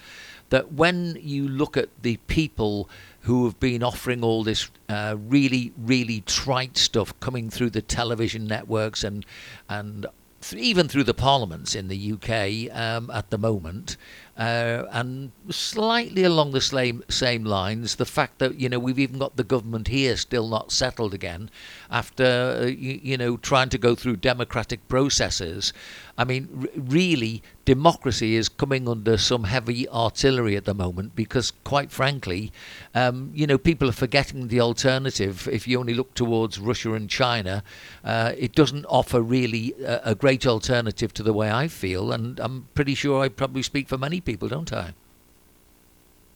that 0.50 0.74
when 0.74 1.18
you 1.22 1.48
look 1.48 1.78
at 1.78 1.90
the 2.02 2.18
people 2.28 2.90
who 3.28 3.44
have 3.44 3.60
been 3.60 3.84
offering 3.84 4.24
all 4.24 4.42
this 4.42 4.72
uh, 4.88 5.18
really, 5.28 5.74
really 5.78 6.22
trite 6.22 6.78
stuff 6.78 7.18
coming 7.20 7.50
through 7.50 7.70
the 7.70 7.82
television 7.82 8.48
networks 8.48 9.04
and 9.04 9.26
and 9.68 10.06
th- 10.40 10.62
even 10.62 10.88
through 10.88 11.04
the 11.04 11.14
parliaments 11.14 11.76
in 11.76 11.90
the 11.90 12.14
UK 12.14 12.74
um, 12.74 13.12
at 13.12 13.30
the 13.30 13.38
moment, 13.38 13.98
uh, 14.38 14.84
and 14.92 15.32
slightly 15.50 16.24
along 16.24 16.52
the 16.52 16.62
same 16.62 17.04
same 17.10 17.44
lines, 17.44 17.96
the 17.96 18.06
fact 18.06 18.38
that 18.38 18.60
you 18.60 18.70
know 18.70 18.78
we've 18.78 19.00
even 19.00 19.18
got 19.18 19.36
the 19.36 19.44
government 19.44 19.88
here 19.88 20.16
still 20.16 20.48
not 20.48 20.72
settled 20.72 21.14
again 21.14 21.50
after 21.90 22.60
uh, 22.62 22.66
you, 22.66 23.00
you, 23.02 23.18
know 23.18 23.38
trying 23.38 23.70
to 23.70 23.78
go 23.78 23.96
through 23.96 24.18
democratic 24.18 24.88
processes. 24.88 25.74
I 26.20 26.24
mean, 26.24 26.48
r- 26.62 26.70
really, 26.76 27.44
democracy 27.66 28.36
is 28.36 28.50
coming 28.50 28.88
under 28.88 29.18
some 29.18 29.44
heavy 29.44 29.88
artillery 29.90 30.56
at 30.56 30.66
the 30.66 30.74
moment 30.74 31.16
because, 31.16 31.52
quite 31.64 31.92
frankly, 31.92 32.52
um, 32.96 33.32
you 33.34 33.46
know, 33.46 33.58
people 33.58 33.90
are 33.90 34.00
forgetting 34.06 34.48
the 34.48 34.62
alternative. 34.62 35.48
If 35.52 35.68
you 35.68 35.80
only 35.80 35.94
look 35.94 36.14
towards 36.16 36.60
Russia 36.60 36.94
and 36.94 37.10
China, 37.10 37.64
uh, 38.04 38.34
it 38.38 38.56
doesn't 38.56 38.86
offer 38.86 39.22
really 39.22 39.76
a, 39.84 40.12
a 40.12 40.16
great 40.16 40.48
alternative 40.48 41.14
to 41.16 41.24
the 41.24 41.34
way 41.34 41.52
I 41.52 41.68
feel, 41.68 42.12
and 42.12 42.40
I'm 42.40 42.68
pretty 42.74 42.96
sure 42.96 43.22
I 43.22 43.30
probably 43.30 43.62
speak 43.62 43.88
for 43.88 43.98
many 43.98 44.22
people, 44.28 44.50
don't 44.50 44.74
I? 44.74 44.94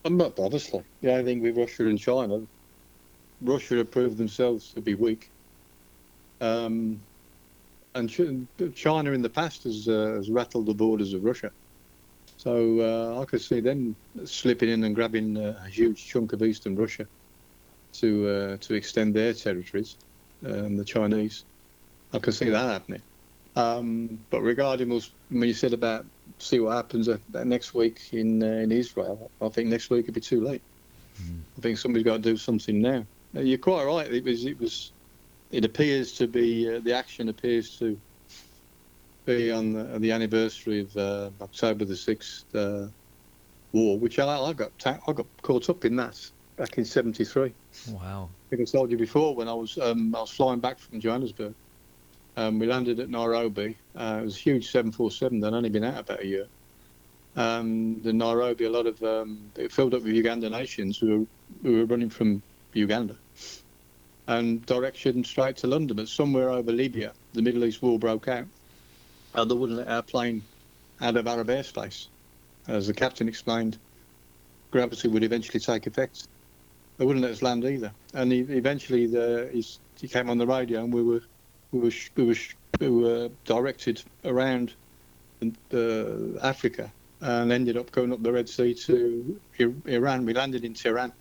I'm 0.05 0.17
not 0.17 0.39
obviously. 0.39 0.83
Yeah, 1.01 1.17
I 1.17 1.23
think 1.23 1.43
with 1.43 1.57
Russia 1.57 1.85
and 1.87 1.99
China, 1.99 2.39
Russia 3.41 3.75
have 3.75 3.91
proved 3.91 4.17
themselves 4.17 4.71
to 4.73 4.81
be 4.81 4.95
weak. 4.95 5.29
Um, 6.39 7.01
and 7.93 8.09
China 8.75 9.11
in 9.11 9.21
the 9.21 9.29
past 9.29 9.65
has, 9.65 9.89
uh, 9.89 10.13
has 10.15 10.31
rattled 10.31 10.67
the 10.67 10.73
borders 10.73 11.13
of 11.13 11.23
Russia. 11.23 11.51
So 12.37 12.53
uh, 12.79 13.21
I 13.21 13.25
could 13.25 13.41
see 13.41 13.59
them 13.59 13.97
slipping 14.23 14.69
in 14.69 14.85
and 14.85 14.95
grabbing 14.95 15.37
uh, 15.37 15.61
a 15.65 15.69
huge 15.69 16.07
chunk 16.07 16.31
of 16.31 16.41
eastern 16.41 16.75
Russia 16.77 17.05
to 17.99 18.27
uh, 18.27 18.57
to 18.57 18.73
extend 18.73 19.13
their 19.13 19.33
territories, 19.33 19.97
um, 20.45 20.77
the 20.77 20.85
Chinese. 20.85 21.45
I 22.13 22.19
could 22.19 22.33
see 22.33 22.49
that 22.49 22.71
happening. 22.71 23.03
Um, 23.55 24.25
but 24.29 24.41
regarding 24.41 24.89
what 24.89 25.07
you 25.29 25.53
said 25.53 25.73
about 25.73 26.05
see 26.41 26.59
what 26.59 26.75
happens 26.75 27.09
next 27.33 27.73
week 27.73 27.99
in 28.11 28.41
uh, 28.43 28.45
in 28.45 28.71
Israel, 28.71 29.31
I 29.41 29.49
think 29.49 29.69
next 29.69 29.89
week 29.89 30.05
could 30.05 30.13
be 30.13 30.21
too 30.21 30.41
late. 30.41 30.61
Mm. 31.21 31.41
I 31.57 31.61
think 31.61 31.77
somebody's 31.77 32.05
got 32.05 32.17
to 32.17 32.29
do 32.31 32.37
something 32.37 32.81
now. 32.81 33.05
You're 33.33 33.57
quite 33.57 33.85
right. 33.85 34.11
It 34.11 34.23
was 34.23 34.45
it 34.45 34.59
was 34.59 34.91
it 35.51 35.65
appears 35.65 36.13
to 36.13 36.27
be 36.27 36.75
uh, 36.75 36.79
the 36.79 36.93
action 36.93 37.29
appears 37.29 37.77
to 37.79 37.97
be 39.25 39.51
on 39.51 39.73
the, 39.73 39.99
the 39.99 40.11
anniversary 40.11 40.81
of 40.81 40.95
uh, 40.97 41.29
October 41.41 41.85
the 41.85 41.95
sixth 41.95 42.53
uh, 42.55 42.87
war, 43.71 43.99
which 43.99 44.19
I, 44.19 44.27
I 44.27 44.53
got 44.53 44.77
ta- 44.79 44.99
I 45.07 45.13
got 45.13 45.27
caught 45.41 45.69
up 45.69 45.85
in 45.85 45.95
that 45.97 46.19
back 46.57 46.77
in 46.77 46.85
'73. 46.85 47.53
Wow! 47.89 48.29
I 48.33 48.55
think 48.55 48.67
I 48.67 48.71
told 48.71 48.91
you 48.91 48.97
before 48.97 49.35
when 49.35 49.47
I 49.47 49.53
was 49.53 49.77
um, 49.77 50.15
I 50.15 50.21
was 50.21 50.31
flying 50.31 50.59
back 50.59 50.79
from 50.79 50.99
Johannesburg. 50.99 51.55
Um, 52.37 52.59
we 52.59 52.67
landed 52.67 52.99
at 52.99 53.09
Nairobi. 53.09 53.77
Uh, 53.95 54.19
it 54.21 54.25
was 54.25 54.35
a 54.37 54.39
huge 54.39 54.71
747. 54.71 55.39
They'd 55.39 55.53
only 55.53 55.69
been 55.69 55.83
out 55.83 55.99
about 55.99 56.21
a 56.21 56.27
year. 56.27 56.47
Um, 57.35 58.01
the 58.01 58.13
Nairobi, 58.13 58.65
a 58.65 58.69
lot 58.69 58.87
of 58.87 59.01
um, 59.03 59.51
it 59.55 59.71
filled 59.71 59.93
up 59.93 60.03
with 60.03 60.13
Ugandan 60.13 60.51
nations 60.51 60.97
who 60.97 61.19
were, 61.19 61.25
who 61.63 61.77
were 61.77 61.85
running 61.85 62.09
from 62.09 62.41
Uganda 62.73 63.15
and 64.27 64.65
direction 64.65 65.23
straight 65.23 65.57
to 65.57 65.67
London. 65.67 65.97
But 65.97 66.07
somewhere 66.07 66.49
over 66.49 66.71
Libya, 66.71 67.13
the 67.33 67.41
Middle 67.41 67.65
East 67.65 67.81
war 67.81 67.99
broke 67.99 68.27
out. 68.27 68.45
And 69.33 69.49
they 69.49 69.55
wouldn't 69.55 69.79
let 69.79 69.87
our 69.87 70.01
plane 70.01 70.43
out 70.99 71.15
of 71.15 71.27
Arab 71.27 71.47
airspace. 71.47 72.07
As 72.67 72.87
the 72.87 72.93
captain 72.93 73.27
explained, 73.27 73.77
gravity 74.71 75.07
would 75.07 75.23
eventually 75.23 75.59
take 75.59 75.87
effect. 75.87 76.27
They 76.97 77.05
wouldn't 77.05 77.23
let 77.23 77.31
us 77.31 77.41
land 77.41 77.65
either. 77.65 77.91
And 78.13 78.31
he, 78.31 78.39
eventually, 78.39 79.07
the, 79.07 79.49
he 79.99 80.07
came 80.07 80.29
on 80.29 80.37
the 80.37 80.45
radio, 80.45 80.83
and 80.83 80.93
we 80.93 81.01
were 81.01 81.21
we 81.71 81.79
were 81.79 81.91
we 82.15 82.25
were, 82.25 82.35
we 82.79 82.89
were 82.89 83.29
directed 83.45 84.03
around 84.25 84.73
the, 85.69 86.39
Africa 86.43 86.91
and 87.21 87.51
ended 87.51 87.77
up 87.77 87.91
going 87.91 88.11
up 88.11 88.21
the 88.23 88.31
Red 88.31 88.49
Sea 88.49 88.73
to 88.73 89.39
Iran. 89.85 90.25
We 90.25 90.33
landed 90.33 90.65
in 90.65 90.73
Tehran, 90.73 91.13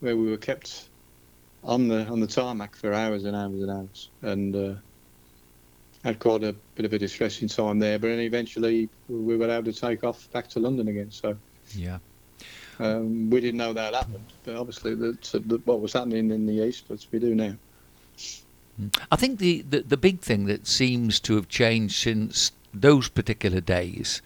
where 0.00 0.16
we 0.16 0.30
were 0.30 0.36
kept 0.36 0.88
on 1.62 1.88
the 1.88 2.06
on 2.06 2.20
the 2.20 2.26
tarmac 2.26 2.76
for 2.76 2.92
hours 2.92 3.24
and 3.24 3.34
hours 3.36 3.60
and 3.60 3.70
hours, 3.70 4.10
and 4.22 4.56
uh, 4.56 4.74
had 6.04 6.18
quite 6.18 6.44
a 6.44 6.54
bit 6.74 6.84
of 6.84 6.92
a 6.92 6.98
distressing 6.98 7.48
time 7.48 7.78
there. 7.78 7.98
But 7.98 8.08
then 8.08 8.20
eventually 8.20 8.88
we 9.08 9.36
were 9.36 9.50
able 9.50 9.72
to 9.72 9.78
take 9.78 10.04
off 10.04 10.30
back 10.32 10.48
to 10.50 10.60
London 10.60 10.88
again. 10.88 11.10
So 11.10 11.36
yeah, 11.74 11.98
um, 12.78 13.30
we 13.30 13.40
didn't 13.40 13.58
know 13.58 13.72
that 13.72 13.94
happened, 13.94 14.32
but 14.44 14.56
obviously 14.56 14.94
that's 14.94 15.32
what 15.64 15.80
was 15.80 15.92
happening 15.92 16.30
in 16.30 16.46
the 16.46 16.64
east, 16.64 16.84
but 16.88 17.04
we 17.10 17.18
do 17.18 17.34
now. 17.34 17.54
I 19.10 19.16
think 19.16 19.38
the, 19.38 19.62
the, 19.62 19.80
the 19.80 19.96
big 19.96 20.20
thing 20.20 20.46
that 20.46 20.66
seems 20.66 21.20
to 21.20 21.36
have 21.36 21.48
changed 21.48 21.94
since 21.94 22.52
those 22.72 23.08
particular 23.08 23.60
days 23.60 24.20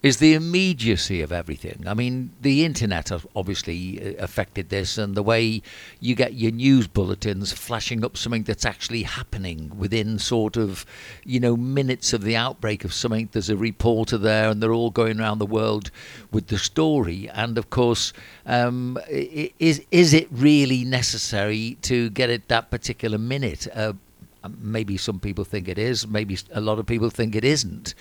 is 0.00 0.18
the 0.18 0.32
immediacy 0.34 1.20
of 1.22 1.32
everything. 1.32 1.82
I 1.86 1.94
mean, 1.94 2.30
the 2.40 2.64
internet 2.64 3.10
obviously 3.34 4.00
uh, 4.00 4.22
affected 4.22 4.68
this, 4.68 4.96
and 4.96 5.16
the 5.16 5.24
way 5.24 5.60
you 5.98 6.14
get 6.14 6.34
your 6.34 6.52
news 6.52 6.86
bulletins 6.86 7.52
flashing 7.52 8.04
up 8.04 8.16
something 8.16 8.44
that's 8.44 8.64
actually 8.64 9.02
happening 9.02 9.72
within 9.76 10.18
sort 10.18 10.56
of, 10.56 10.86
you 11.24 11.40
know, 11.40 11.56
minutes 11.56 12.12
of 12.12 12.22
the 12.22 12.36
outbreak 12.36 12.84
of 12.84 12.92
something. 12.92 13.28
There's 13.32 13.50
a 13.50 13.56
reporter 13.56 14.18
there, 14.18 14.48
and 14.48 14.62
they're 14.62 14.72
all 14.72 14.90
going 14.90 15.20
around 15.20 15.38
the 15.38 15.46
world 15.46 15.90
with 16.30 16.46
the 16.46 16.58
story. 16.58 17.28
And 17.30 17.58
of 17.58 17.70
course, 17.70 18.12
um, 18.46 18.98
is 19.08 19.82
is 19.90 20.14
it 20.14 20.28
really 20.30 20.84
necessary 20.84 21.76
to 21.82 22.10
get 22.10 22.30
it 22.30 22.46
that 22.48 22.70
particular 22.70 23.18
minute? 23.18 23.66
Uh, 23.74 23.94
maybe 24.60 24.96
some 24.96 25.18
people 25.18 25.44
think 25.44 25.66
it 25.66 25.78
is. 25.78 26.06
Maybe 26.06 26.38
a 26.52 26.60
lot 26.60 26.78
of 26.78 26.86
people 26.86 27.10
think 27.10 27.34
it 27.34 27.44
isn't. 27.44 27.94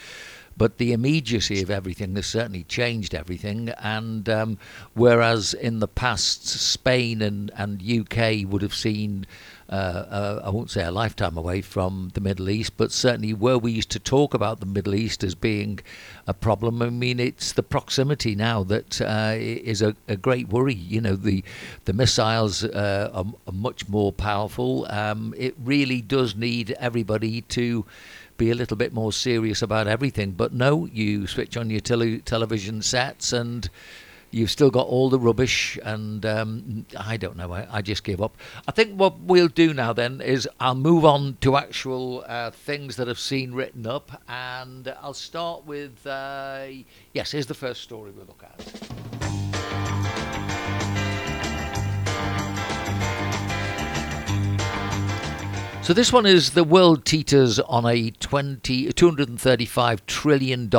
But 0.58 0.78
the 0.78 0.92
immediacy 0.92 1.62
of 1.62 1.70
everything 1.70 2.16
has 2.16 2.26
certainly 2.26 2.64
changed 2.64 3.14
everything. 3.14 3.70
And 3.80 4.28
um, 4.28 4.58
whereas 4.94 5.54
in 5.54 5.80
the 5.80 5.88
past, 5.88 6.48
Spain 6.48 7.22
and, 7.22 7.52
and 7.56 7.82
UK 7.82 8.50
would 8.50 8.64
have 8.64 8.74
seen, 8.74 9.28
uh, 9.70 9.74
uh, 9.74 10.42
I 10.46 10.50
won't 10.50 10.72
say 10.72 10.84
a 10.84 10.92
lifetime 10.92 11.38
away 11.38 11.62
from 11.62 12.12
the 12.14 12.22
Middle 12.22 12.50
East, 12.50 12.74
but 12.78 12.92
certainly 12.92 13.34
where 13.34 13.58
we 13.58 13.72
used 13.72 13.92
to 13.92 14.00
talk 14.00 14.34
about 14.34 14.60
the 14.60 14.66
Middle 14.66 14.96
East 14.96 15.24
as 15.24 15.36
being 15.36 15.80
a 16.26 16.34
problem, 16.34 16.82
I 16.82 16.90
mean, 16.90 17.20
it's 17.20 17.54
the 17.54 17.64
proximity 17.64 18.36
now 18.36 18.64
that 18.64 19.00
uh, 19.02 19.36
is 19.38 19.82
a, 19.82 19.96
a, 20.08 20.18
great 20.18 20.50
worry. 20.50 20.74
You 20.74 21.02
know, 21.02 21.16
the, 21.16 21.44
the 21.86 21.94
missiles 21.94 22.64
uh, 22.64 23.10
are, 23.14 23.26
are, 23.46 23.54
much 23.54 23.88
more 23.88 24.12
powerful. 24.12 24.88
Um, 24.90 25.34
it 25.38 25.56
really 25.64 26.02
does 26.02 26.36
need 26.36 26.72
everybody 26.80 27.42
to 27.42 27.86
be 28.38 28.52
a 28.52 28.56
little 28.56 28.78
bit 28.78 28.94
more 28.94 29.12
serious 29.12 29.62
about 29.62 29.88
everything. 29.88 30.32
But 30.32 30.54
no, 30.54 30.86
you 30.86 31.28
switch 31.28 31.58
on 31.58 31.70
your 31.70 31.80
tele- 31.80 32.20
television 32.20 32.82
sets 32.82 33.34
and 33.34 33.70
you've 34.32 34.52
still 34.52 34.70
got 34.70 34.88
all 34.88 35.10
the 35.10 35.20
rubbish 35.20 35.80
and 35.84 36.26
um, 36.26 36.86
i 36.98 37.18
don't 37.18 37.38
know 37.38 37.54
I, 37.54 37.68
I, 37.72 37.82
just 37.82 38.04
give 38.04 38.22
up 38.22 38.36
i 38.68 38.72
think 38.72 39.00
what 39.00 39.20
we'll 39.22 39.48
do 39.48 39.74
now 39.74 39.94
then 39.94 40.22
is 40.22 40.50
i'll 40.60 40.76
move 40.76 41.06
on 41.06 41.38
to 41.42 41.56
actual 41.56 42.26
uh, 42.28 42.52
things 42.52 42.98
that 42.98 43.08
i've 43.08 43.20
seen 43.20 43.54
written 43.54 43.88
up 43.88 44.22
and 44.28 44.94
i'll 45.02 45.14
start 45.14 45.66
with 45.66 46.06
uh, 46.06 46.68
yes 47.14 47.32
here's 47.32 47.48
the 47.48 47.54
first 47.54 47.82
story 47.82 48.12
we'll 48.12 48.26
look 48.26 48.44
at 48.44 49.47
So 55.88 55.94
this 55.94 56.12
one 56.12 56.26
is 56.26 56.50
the 56.50 56.66
world 56.66 57.06
teeters 57.06 57.60
on 57.60 57.86
a 57.86 58.12
20, 58.12 58.90
$235 58.92 60.06
trillion 60.06 60.70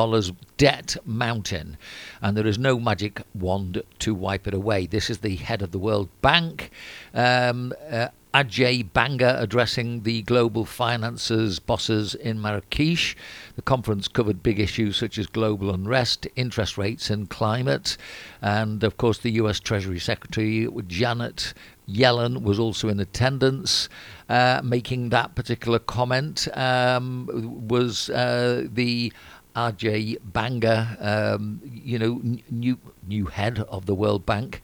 debt 0.58 0.96
mountain, 1.06 1.78
and 2.20 2.36
there 2.36 2.46
is 2.46 2.58
no 2.58 2.78
magic 2.78 3.22
wand 3.34 3.82
to 4.00 4.14
wipe 4.14 4.46
it 4.46 4.52
away. 4.52 4.84
This 4.84 5.08
is 5.08 5.20
the 5.20 5.36
head 5.36 5.62
of 5.62 5.70
the 5.70 5.78
World 5.78 6.10
Bank. 6.20 6.70
Um, 7.14 7.72
uh, 7.90 8.08
Ajay 8.34 8.92
Banga 8.92 9.40
addressing 9.40 10.02
the 10.02 10.20
global 10.24 10.66
finances 10.66 11.58
bosses 11.58 12.14
in 12.14 12.42
Marrakesh. 12.42 13.16
The 13.56 13.62
conference 13.62 14.08
covered 14.08 14.42
big 14.42 14.60
issues 14.60 14.98
such 14.98 15.16
as 15.16 15.26
global 15.26 15.72
unrest, 15.72 16.26
interest 16.36 16.76
rates, 16.76 17.08
and 17.08 17.30
climate. 17.30 17.96
And 18.42 18.84
of 18.84 18.98
course, 18.98 19.16
the 19.16 19.32
US 19.32 19.58
Treasury 19.58 19.98
Secretary 19.98 20.68
Janet 20.86 21.54
Yellen 21.88 22.42
was 22.42 22.59
also 22.59 22.88
in 22.88 23.00
attendance, 23.00 23.88
uh, 24.28 24.61
making 24.62 25.09
that 25.09 25.35
particular 25.35 25.78
comment. 25.78 26.47
Um, 26.57 27.66
was 27.66 28.11
uh, 28.11 28.66
the 28.71 29.12
Ajay 29.57 30.18
Banga, 30.23 30.97
um, 31.00 31.61
you 31.64 31.99
know, 31.99 32.21
new 32.50 32.78
new 33.07 33.26
head 33.26 33.61
of 33.68 33.87
the 33.87 33.95
World 33.95 34.26
Bank. 34.26 34.61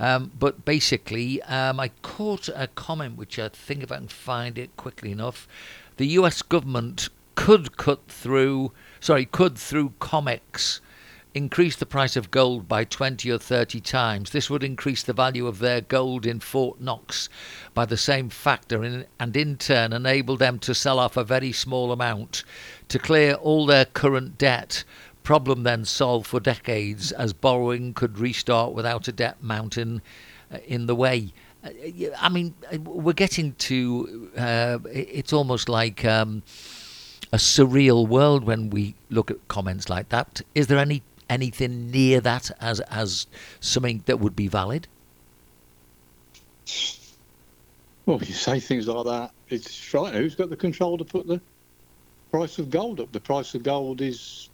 Um, 0.00 0.30
but 0.38 0.64
basically, 0.64 1.42
um, 1.42 1.80
I 1.80 1.88
caught 2.02 2.48
a 2.54 2.68
comment 2.68 3.16
which 3.16 3.38
I 3.38 3.48
think 3.48 3.82
if 3.82 3.90
I 3.90 3.96
can 3.96 4.08
find 4.08 4.56
it 4.56 4.76
quickly 4.76 5.10
enough, 5.10 5.48
the 5.96 6.06
U.S. 6.18 6.40
government 6.42 7.08
could 7.34 7.76
cut 7.76 8.06
through, 8.08 8.72
sorry, 9.00 9.24
could 9.24 9.58
through 9.58 9.94
COMEX 10.00 10.80
increase 11.38 11.76
the 11.76 11.86
price 11.86 12.16
of 12.16 12.32
gold 12.32 12.66
by 12.66 12.82
20 12.84 13.30
or 13.30 13.38
30 13.38 13.80
times. 13.80 14.30
This 14.30 14.50
would 14.50 14.64
increase 14.64 15.04
the 15.04 15.12
value 15.12 15.46
of 15.46 15.60
their 15.60 15.80
gold 15.80 16.26
in 16.26 16.40
Fort 16.40 16.80
Knox 16.80 17.28
by 17.74 17.86
the 17.86 17.96
same 17.96 18.28
factor 18.28 18.82
and 18.82 19.36
in 19.36 19.56
turn 19.56 19.92
enable 19.92 20.36
them 20.36 20.58
to 20.58 20.74
sell 20.74 20.98
off 20.98 21.16
a 21.16 21.22
very 21.22 21.52
small 21.52 21.92
amount 21.92 22.42
to 22.88 22.98
clear 22.98 23.34
all 23.34 23.66
their 23.66 23.84
current 23.84 24.36
debt. 24.36 24.82
Problem 25.22 25.62
then 25.62 25.84
solved 25.84 26.26
for 26.26 26.40
decades 26.40 27.12
as 27.12 27.32
borrowing 27.32 27.94
could 27.94 28.18
restart 28.18 28.72
without 28.72 29.06
a 29.06 29.12
debt 29.12 29.40
mountain 29.40 30.02
uh, 30.52 30.58
in 30.66 30.86
the 30.86 30.96
way. 30.96 31.32
Uh, 31.62 31.70
I 32.18 32.28
mean, 32.28 32.54
we're 32.84 33.12
getting 33.12 33.52
to 33.52 34.30
uh, 34.36 34.78
it's 34.90 35.32
almost 35.32 35.68
like 35.68 36.04
um, 36.04 36.42
a 37.32 37.36
surreal 37.36 38.08
world 38.08 38.42
when 38.44 38.70
we 38.70 38.94
look 39.08 39.30
at 39.30 39.46
comments 39.48 39.88
like 39.88 40.08
that. 40.08 40.40
Is 40.54 40.66
there 40.66 40.78
any 40.78 41.02
anything 41.28 41.90
near 41.90 42.20
that 42.20 42.50
as 42.60 42.80
as 42.80 43.26
something 43.60 44.02
that 44.06 44.20
would 44.20 44.36
be 44.36 44.48
valid? 44.48 44.86
Well, 48.06 48.22
you 48.22 48.32
say 48.32 48.58
things 48.60 48.88
like 48.88 49.04
that, 49.04 49.32
it's 49.48 49.92
right. 49.92 50.14
Who's 50.14 50.34
got 50.34 50.48
the 50.48 50.56
control 50.56 50.96
to 50.96 51.04
put 51.04 51.26
the 51.26 51.40
price 52.30 52.58
of 52.58 52.70
gold 52.70 53.00
up? 53.00 53.12
The 53.12 53.20
price 53.20 53.54
of 53.54 53.62
gold 53.62 54.00
is 54.00 54.48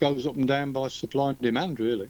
goes 0.00 0.26
up 0.26 0.36
and 0.36 0.46
down 0.46 0.72
by 0.72 0.88
supply 0.88 1.30
and 1.30 1.40
demand, 1.40 1.80
really. 1.80 2.08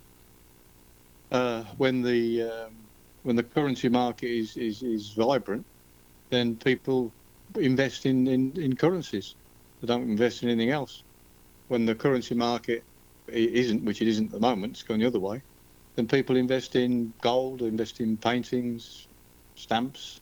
Uh, 1.33 1.63
when 1.77 2.03
the 2.03 2.43
um, 2.43 2.77
when 3.25 3.35
the 3.35 3.43
currency 3.43 3.89
market 3.89 4.31
is, 4.31 4.57
is, 4.57 4.83
is 4.85 5.11
vibrant, 5.11 5.65
then 6.31 6.55
people 6.55 7.11
invest 7.59 8.07
in, 8.07 8.29
in, 8.29 8.53
in 8.57 8.77
currencies. 8.77 9.35
They 9.81 9.89
don't 9.89 10.09
invest 10.09 10.45
in 10.45 10.49
anything 10.49 10.71
else. 10.71 11.03
When 11.67 11.87
the 11.87 11.95
currency 11.97 12.37
market 12.37 12.85
isn't, 13.29 13.85
which 13.85 14.03
it 14.03 14.09
isn't 14.09 14.27
at 14.27 14.33
the 14.33 14.41
moment, 14.41 14.75
it's 14.75 14.83
going 14.83 15.01
the 15.01 15.07
other 15.07 15.21
way, 15.21 15.43
then 15.97 16.09
people 16.09 16.37
invest 16.37 16.77
in 16.77 17.15
gold, 17.23 17.63
invest 17.63 18.01
in 18.01 18.19
paintings, 18.19 19.09
stamps, 19.55 20.21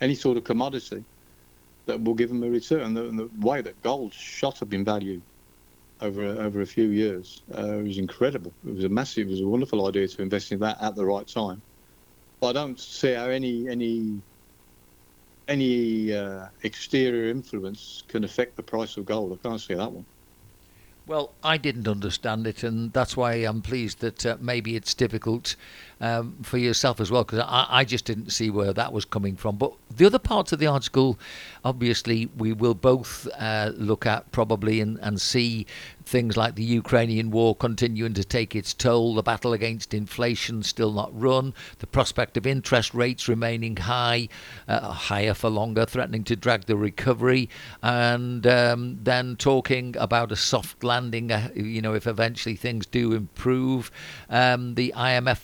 any 0.00 0.14
sort 0.14 0.36
of 0.38 0.44
commodity 0.44 1.04
that 1.86 2.02
will 2.02 2.14
give 2.14 2.28
them 2.28 2.42
a 2.42 2.50
return. 2.50 2.94
The, 2.94 3.04
the 3.04 3.30
way 3.34 3.62
that 3.62 3.80
gold 3.82 4.14
shot 4.14 4.62
up 4.62 4.72
in 4.72 4.84
value 4.84 5.22
over 6.00 6.24
a, 6.24 6.36
over 6.38 6.60
a 6.60 6.66
few 6.66 6.88
years 6.90 7.42
uh, 7.52 7.80
was 7.84 7.98
incredible. 7.98 8.56
It 8.64 8.74
was 8.74 8.84
a 8.84 8.88
massive, 8.88 9.28
it 9.28 9.30
was 9.32 9.40
a 9.40 9.48
wonderful 9.48 9.86
idea 9.88 10.08
to 10.08 10.22
invest 10.22 10.52
in 10.52 10.60
that 10.60 10.78
at 10.82 10.96
the 10.96 11.06
right 11.06 11.26
time. 11.26 11.62
But 12.40 12.48
I 12.50 12.52
don't 12.54 12.80
see 12.80 13.14
how 13.14 13.26
any 13.28 13.68
any 13.68 14.22
any 15.48 16.12
uh, 16.12 16.46
exterior 16.62 17.30
influence 17.30 18.02
can 18.08 18.24
affect 18.24 18.56
the 18.56 18.62
price 18.62 18.96
of 18.96 19.04
gold. 19.06 19.32
I 19.32 19.48
can't 19.48 19.60
see 19.60 19.74
that 19.74 19.92
one. 19.92 20.06
Well, 21.08 21.32
I 21.42 21.56
didn't 21.56 21.88
understand 21.88 22.46
it, 22.46 22.62
and 22.62 22.92
that's 22.92 23.16
why 23.16 23.32
I'm 23.36 23.62
pleased 23.62 24.00
that 24.00 24.26
uh, 24.26 24.36
maybe 24.42 24.76
it's 24.76 24.92
difficult 24.92 25.56
um, 26.00 26.36
for 26.42 26.58
yourself 26.58 27.00
as 27.00 27.10
well, 27.10 27.24
because 27.24 27.40
I, 27.40 27.66
I, 27.68 27.84
just 27.84 28.04
didn't 28.04 28.30
see 28.30 28.50
where 28.50 28.72
that 28.72 28.92
was 28.92 29.04
coming 29.04 29.36
from. 29.36 29.56
But 29.56 29.72
the 29.94 30.06
other 30.06 30.18
parts 30.18 30.52
of 30.52 30.58
the 30.58 30.66
article, 30.66 31.18
obviously, 31.64 32.28
we 32.36 32.52
will 32.52 32.74
both 32.74 33.26
uh, 33.38 33.72
look 33.74 34.06
at 34.06 34.30
probably 34.30 34.80
and, 34.80 34.98
and 35.00 35.20
see 35.20 35.66
things 36.08 36.36
like 36.36 36.54
the 36.54 36.64
Ukrainian 36.64 37.30
war 37.30 37.54
continuing 37.54 38.14
to 38.14 38.24
take 38.24 38.56
its 38.56 38.72
toll, 38.72 39.14
the 39.14 39.22
battle 39.22 39.52
against 39.52 39.92
inflation 39.92 40.62
still 40.62 40.92
not 40.92 41.10
run, 41.18 41.52
the 41.80 41.86
prospect 41.86 42.36
of 42.36 42.46
interest 42.46 42.94
rates 42.94 43.28
remaining 43.28 43.76
high, 43.76 44.28
uh, 44.66 44.90
higher 44.90 45.34
for 45.34 45.50
longer, 45.50 45.84
threatening 45.84 46.24
to 46.24 46.34
drag 46.34 46.64
the 46.64 46.76
recovery, 46.76 47.48
and 47.82 48.46
um, 48.46 48.98
then 49.02 49.36
talking 49.36 49.94
about 49.98 50.32
a 50.32 50.36
soft 50.36 50.82
landing, 50.82 51.30
uh, 51.30 51.50
you 51.54 51.82
know, 51.82 51.94
if 51.94 52.06
eventually 52.06 52.56
things 52.56 52.86
do 52.86 53.12
improve. 53.12 53.90
Um, 54.30 54.74
the 54.74 54.94
IMF 54.96 55.36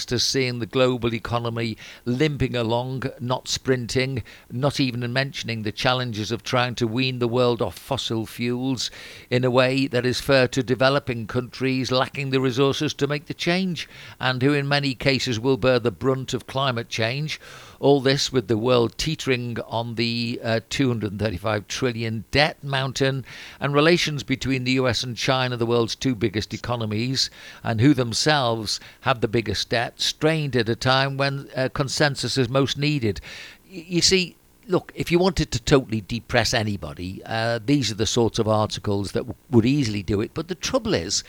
forecasters 0.00 0.22
seeing 0.22 0.58
the 0.58 0.66
global 0.66 1.14
economy 1.14 1.76
limping 2.04 2.56
along, 2.56 3.04
not 3.20 3.48
sprinting, 3.48 4.22
not 4.50 4.80
even 4.80 5.12
mentioning 5.12 5.62
the 5.62 5.72
challenges 5.72 6.32
of 6.32 6.42
trying 6.42 6.74
to 6.74 6.86
wean 6.86 7.18
the 7.18 7.28
world 7.28 7.60
off 7.60 7.78
fossil 7.78 8.26
fuels 8.26 8.90
in 9.28 9.44
a 9.44 9.50
way 9.50 9.86
that 9.86 10.06
is 10.06 10.20
fair 10.20 10.48
to 10.48 10.62
developing 10.62 11.26
countries 11.26 11.90
lacking 11.90 12.30
the 12.30 12.40
resources 12.40 12.94
to 12.94 13.06
make 13.06 13.26
the 13.26 13.34
change, 13.34 13.88
and 14.18 14.42
who 14.42 14.52
in 14.52 14.68
many 14.68 14.94
cases 14.94 15.38
will 15.38 15.56
bear 15.56 15.78
the 15.78 15.90
brunt 15.90 16.32
of 16.34 16.46
climate 16.46 16.88
change. 16.88 17.40
All 17.80 18.02
this 18.02 18.30
with 18.30 18.46
the 18.46 18.58
world 18.58 18.98
teetering 18.98 19.56
on 19.66 19.94
the 19.94 20.38
uh, 20.44 20.60
235 20.68 21.66
trillion 21.66 22.24
debt 22.30 22.62
mountain, 22.62 23.24
and 23.58 23.72
relations 23.72 24.22
between 24.22 24.64
the 24.64 24.72
US 24.72 25.02
and 25.02 25.16
China, 25.16 25.56
the 25.56 25.64
world's 25.64 25.94
two 25.94 26.14
biggest 26.14 26.52
economies, 26.52 27.30
and 27.64 27.80
who 27.80 27.94
themselves 27.94 28.80
have 29.00 29.22
the 29.22 29.28
biggest 29.28 29.70
debt, 29.70 29.98
strained 30.00 30.54
at 30.56 30.68
a 30.68 30.76
time 30.76 31.16
when 31.16 31.48
uh, 31.56 31.70
consensus 31.72 32.36
is 32.36 32.50
most 32.50 32.76
needed. 32.76 33.20
You 33.66 34.02
see, 34.02 34.36
look, 34.68 34.92
if 34.94 35.10
you 35.10 35.18
wanted 35.18 35.50
to 35.50 35.62
totally 35.62 36.02
depress 36.02 36.52
anybody, 36.52 37.22
uh, 37.24 37.60
these 37.64 37.90
are 37.90 37.96
the 37.96 38.06
sorts 38.06 38.38
of 38.38 38.46
articles 38.46 39.12
that 39.12 39.20
w- 39.20 39.34
would 39.50 39.66
easily 39.66 40.02
do 40.02 40.20
it. 40.20 40.32
But 40.34 40.48
the 40.48 40.54
trouble 40.54 40.92
is, 40.92 41.24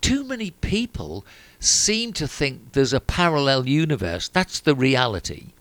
too 0.00 0.24
many 0.24 0.50
people 0.50 1.24
seem 1.60 2.12
to 2.14 2.28
think 2.28 2.72
there's 2.72 2.92
a 2.92 3.00
parallel 3.00 3.66
universe. 3.68 4.28
That's 4.28 4.60
the 4.60 4.74
reality. 4.74 5.52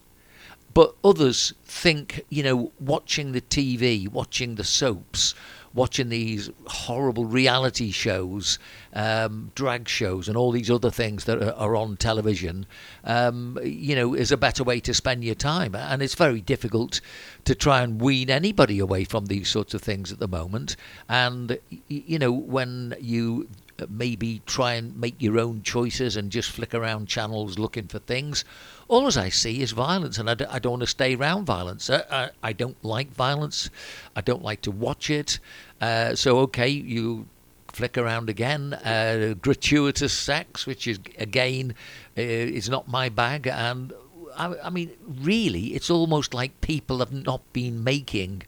But 0.78 0.94
others 1.04 1.56
think, 1.66 2.22
you 2.30 2.44
know, 2.44 2.72
watching 2.80 3.32
the 3.32 3.42
TV, 3.42 4.08
watching 4.08 4.54
the 4.54 4.64
soaps, 4.64 5.34
watching 5.74 6.10
these 6.10 6.52
horrible 6.68 7.26
reality 7.26 7.90
shows, 7.90 8.60
um, 8.94 9.52
drag 9.56 9.90
shows, 9.90 10.28
and 10.28 10.38
all 10.38 10.52
these 10.52 10.70
other 10.70 10.92
things 10.92 11.24
that 11.24 11.42
are, 11.42 11.54
are 11.54 11.76
on 11.76 11.98
television, 11.98 12.68
um, 13.06 13.58
you 13.64 13.96
know, 13.96 14.14
is 14.14 14.32
a 14.32 14.38
better 14.38 14.64
way 14.64 14.80
to 14.82 14.94
spend 14.94 15.24
your 15.24 15.34
time. 15.34 15.74
And 15.74 16.04
it's 16.04 16.14
very 16.14 16.42
difficult 16.42 17.02
to 17.46 17.56
try 17.56 17.82
and 17.82 18.00
wean 18.00 18.30
anybody 18.30 18.78
away 18.78 19.04
from 19.04 19.26
these 19.26 19.50
sorts 19.50 19.74
of 19.74 19.82
things 19.82 20.12
at 20.12 20.20
the 20.20 20.28
moment. 20.28 20.76
And, 21.10 21.58
you 21.88 22.20
know, 22.20 22.32
when 22.32 22.94
you 23.02 23.48
maybe 23.90 24.42
try 24.46 24.74
and 24.74 24.96
make 24.98 25.22
your 25.22 25.40
own 25.40 25.62
choices 25.64 26.16
and 26.16 26.32
just 26.32 26.50
flick 26.50 26.74
around 26.74 27.08
channels 27.08 27.60
looking 27.60 27.88
for 27.88 28.00
things. 28.00 28.44
All 28.88 29.08
as 29.08 29.18
I 29.18 29.30
see 29.30 29.62
is 29.62 29.72
violence, 29.72 30.18
and 30.18 30.30
I 30.30 30.34
d- 30.34 30.46
I 30.50 30.60
don't 30.60 30.74
want 30.74 30.82
to 30.84 30.88
stay 30.88 31.16
around 31.16 31.46
violence. 31.46 31.90
I, 31.90 32.04
I, 32.10 32.30
I, 32.42 32.54
don't 32.54 32.82
like 32.84 33.12
violence. 33.12 33.70
I 34.16 34.22
don't 34.22 34.44
like 34.44 34.62
to 34.62 34.72
watch 34.72 35.10
it. 35.10 35.40
Uh, 35.82 36.16
so, 36.16 36.40
okay, 36.40 36.70
you 36.70 37.28
flick 37.68 37.98
around 37.98 38.30
again. 38.30 38.74
Uh, 38.74 39.36
gratuitous 39.42 40.14
sex, 40.14 40.66
which 40.66 40.88
is, 40.88 41.00
again, 41.18 41.76
uh, 42.18 42.22
is 42.22 42.70
not 42.70 42.88
my 42.88 43.10
bag. 43.10 43.48
And 43.48 43.94
I, 44.36 44.56
I 44.64 44.70
mean, 44.70 44.92
really, 45.06 45.76
it's 45.76 45.90
almost 45.90 46.34
like 46.34 46.62
people 46.62 47.00
have 47.00 47.14
not 47.14 47.42
been 47.54 47.84
making 47.84 48.44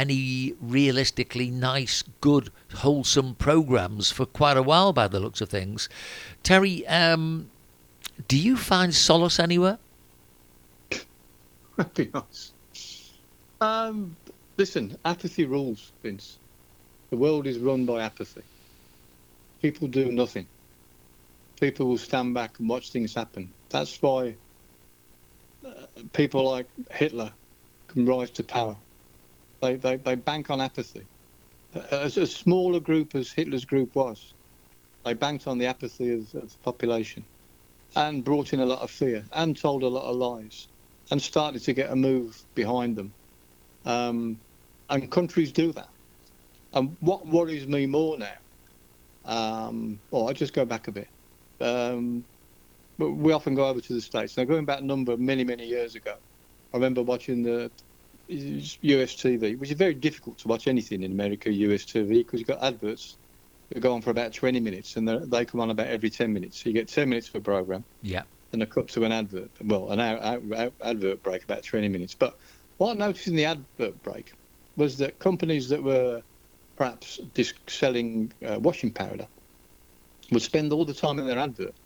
any 0.00 0.54
realistically 0.62 1.50
nice, 1.50 2.02
good, 2.22 2.50
wholesome 2.76 3.34
programs 3.34 4.10
for 4.10 4.24
quite 4.24 4.56
a 4.56 4.62
while 4.62 4.94
by 4.94 5.06
the 5.06 5.20
looks 5.20 5.42
of 5.42 5.50
things. 5.50 5.90
Terry, 6.42 6.86
um, 6.86 7.50
do 8.26 8.38
you 8.38 8.56
find 8.56 8.94
solace 8.94 9.38
anywhere? 9.38 9.78
be 11.94 12.10
nice. 12.14 12.52
Um, 13.60 14.16
listen, 14.56 14.96
apathy 15.04 15.44
rules, 15.44 15.92
Vince. 16.02 16.38
The 17.10 17.16
world 17.16 17.46
is 17.46 17.58
run 17.58 17.84
by 17.84 18.02
apathy. 18.02 18.42
People 19.60 19.86
do 19.86 20.10
nothing. 20.10 20.46
People 21.60 21.86
will 21.86 21.98
stand 21.98 22.32
back 22.32 22.58
and 22.58 22.70
watch 22.70 22.90
things 22.90 23.14
happen. 23.14 23.52
That's 23.68 24.00
why 24.00 24.34
uh, 25.66 25.72
people 26.14 26.50
like 26.50 26.66
Hitler 26.90 27.30
can 27.88 28.06
rise 28.06 28.30
to 28.30 28.42
power. 28.42 28.76
They, 29.60 29.76
they, 29.76 29.96
they 29.96 30.14
bank 30.14 30.50
on 30.50 30.60
apathy. 30.60 31.06
As 31.90 32.14
small 32.34 32.74
a 32.76 32.80
group 32.80 33.14
as 33.14 33.30
Hitler's 33.30 33.64
group 33.64 33.94
was, 33.94 34.34
they 35.04 35.14
banked 35.14 35.46
on 35.46 35.58
the 35.58 35.66
apathy 35.66 36.12
of, 36.14 36.34
of 36.34 36.52
the 36.52 36.58
population 36.62 37.24
and 37.96 38.24
brought 38.24 38.52
in 38.52 38.60
a 38.60 38.66
lot 38.66 38.80
of 38.80 38.90
fear 38.90 39.24
and 39.32 39.58
told 39.58 39.82
a 39.82 39.88
lot 39.88 40.08
of 40.10 40.16
lies 40.16 40.68
and 41.10 41.20
started 41.20 41.62
to 41.62 41.72
get 41.72 41.90
a 41.90 41.96
move 41.96 42.44
behind 42.54 42.96
them. 42.96 43.14
Um, 43.84 44.40
and 44.88 45.10
countries 45.10 45.52
do 45.52 45.72
that. 45.72 45.88
And 46.72 46.96
what 47.00 47.26
worries 47.26 47.66
me 47.66 47.86
more 47.86 48.18
now, 48.18 48.36
um, 49.24 50.00
well, 50.10 50.28
I'll 50.28 50.34
just 50.34 50.52
go 50.54 50.64
back 50.64 50.88
a 50.88 50.92
bit. 50.92 51.08
Um, 51.60 52.24
we 52.98 53.32
often 53.32 53.54
go 53.54 53.66
over 53.66 53.80
to 53.80 53.94
the 53.94 54.00
States. 54.00 54.36
Now, 54.36 54.44
going 54.44 54.64
back 54.64 54.80
a 54.80 54.84
number, 54.84 55.16
many, 55.16 55.44
many 55.44 55.66
years 55.66 55.94
ago, 55.94 56.14
I 56.72 56.76
remember 56.76 57.02
watching 57.02 57.42
the 57.42 57.70
US 58.30 59.16
TV, 59.16 59.58
which 59.58 59.70
is 59.70 59.76
very 59.76 59.94
difficult 59.94 60.38
to 60.38 60.48
watch 60.48 60.68
anything 60.68 61.02
in 61.02 61.12
America, 61.12 61.50
US 61.50 61.84
TV, 61.84 62.18
because 62.18 62.40
you've 62.40 62.48
got 62.48 62.62
adverts 62.62 63.18
that 63.70 63.80
go 63.80 63.92
on 63.92 64.02
for 64.02 64.10
about 64.10 64.32
20 64.32 64.60
minutes 64.60 64.96
and 64.96 65.08
they 65.08 65.44
come 65.44 65.60
on 65.60 65.70
about 65.70 65.86
every 65.86 66.10
10 66.10 66.32
minutes. 66.32 66.62
So 66.62 66.68
you 66.68 66.74
get 66.74 66.88
10 66.88 67.08
minutes 67.08 67.28
for 67.28 67.38
a 67.38 67.42
program. 67.42 67.84
Yeah. 68.02 68.24
And 68.52 68.62
a 68.62 68.66
cut 68.66 68.88
to 68.88 69.04
an 69.04 69.12
advert. 69.12 69.50
Well, 69.62 69.90
an 69.90 70.00
advert 70.00 71.22
break, 71.22 71.44
about 71.44 71.64
20 71.64 71.88
minutes. 71.88 72.14
But 72.14 72.36
what 72.78 72.90
I 72.90 72.94
noticed 72.94 73.28
in 73.28 73.36
the 73.36 73.44
advert 73.44 74.02
break 74.02 74.32
was 74.76 74.98
that 74.98 75.18
companies 75.18 75.68
that 75.68 75.82
were 75.82 76.22
perhaps 76.76 77.20
dis- 77.34 77.54
selling 77.68 78.32
uh, 78.44 78.58
washing 78.58 78.92
powder 78.92 79.28
would 80.32 80.42
spend 80.42 80.72
all 80.72 80.84
the 80.84 80.94
time 80.94 81.18
in 81.18 81.26
their 81.26 81.38
advert 81.38 81.78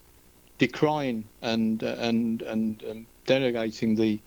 decrying 0.58 1.28
and 1.42 1.82
uh, 1.82 1.96
and 1.98 2.42
and 2.42 3.06
delegating 3.26 3.94
the 3.94 4.22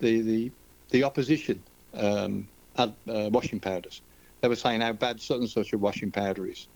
the 0.00 0.20
the, 0.22 0.52
the 0.90 1.04
opposition 1.04 1.62
um, 1.94 2.48
ad, 2.76 2.94
uh, 3.08 3.30
washing 3.32 3.60
powders. 3.60 4.02
They 4.40 4.48
were 4.48 4.56
saying 4.56 4.80
how 4.80 4.92
bad 4.92 5.20
such 5.20 5.38
and 5.38 5.50
such 5.50 5.72
a 5.72 5.78
washing 5.78 6.12
powder 6.12 6.46
is, 6.46 6.68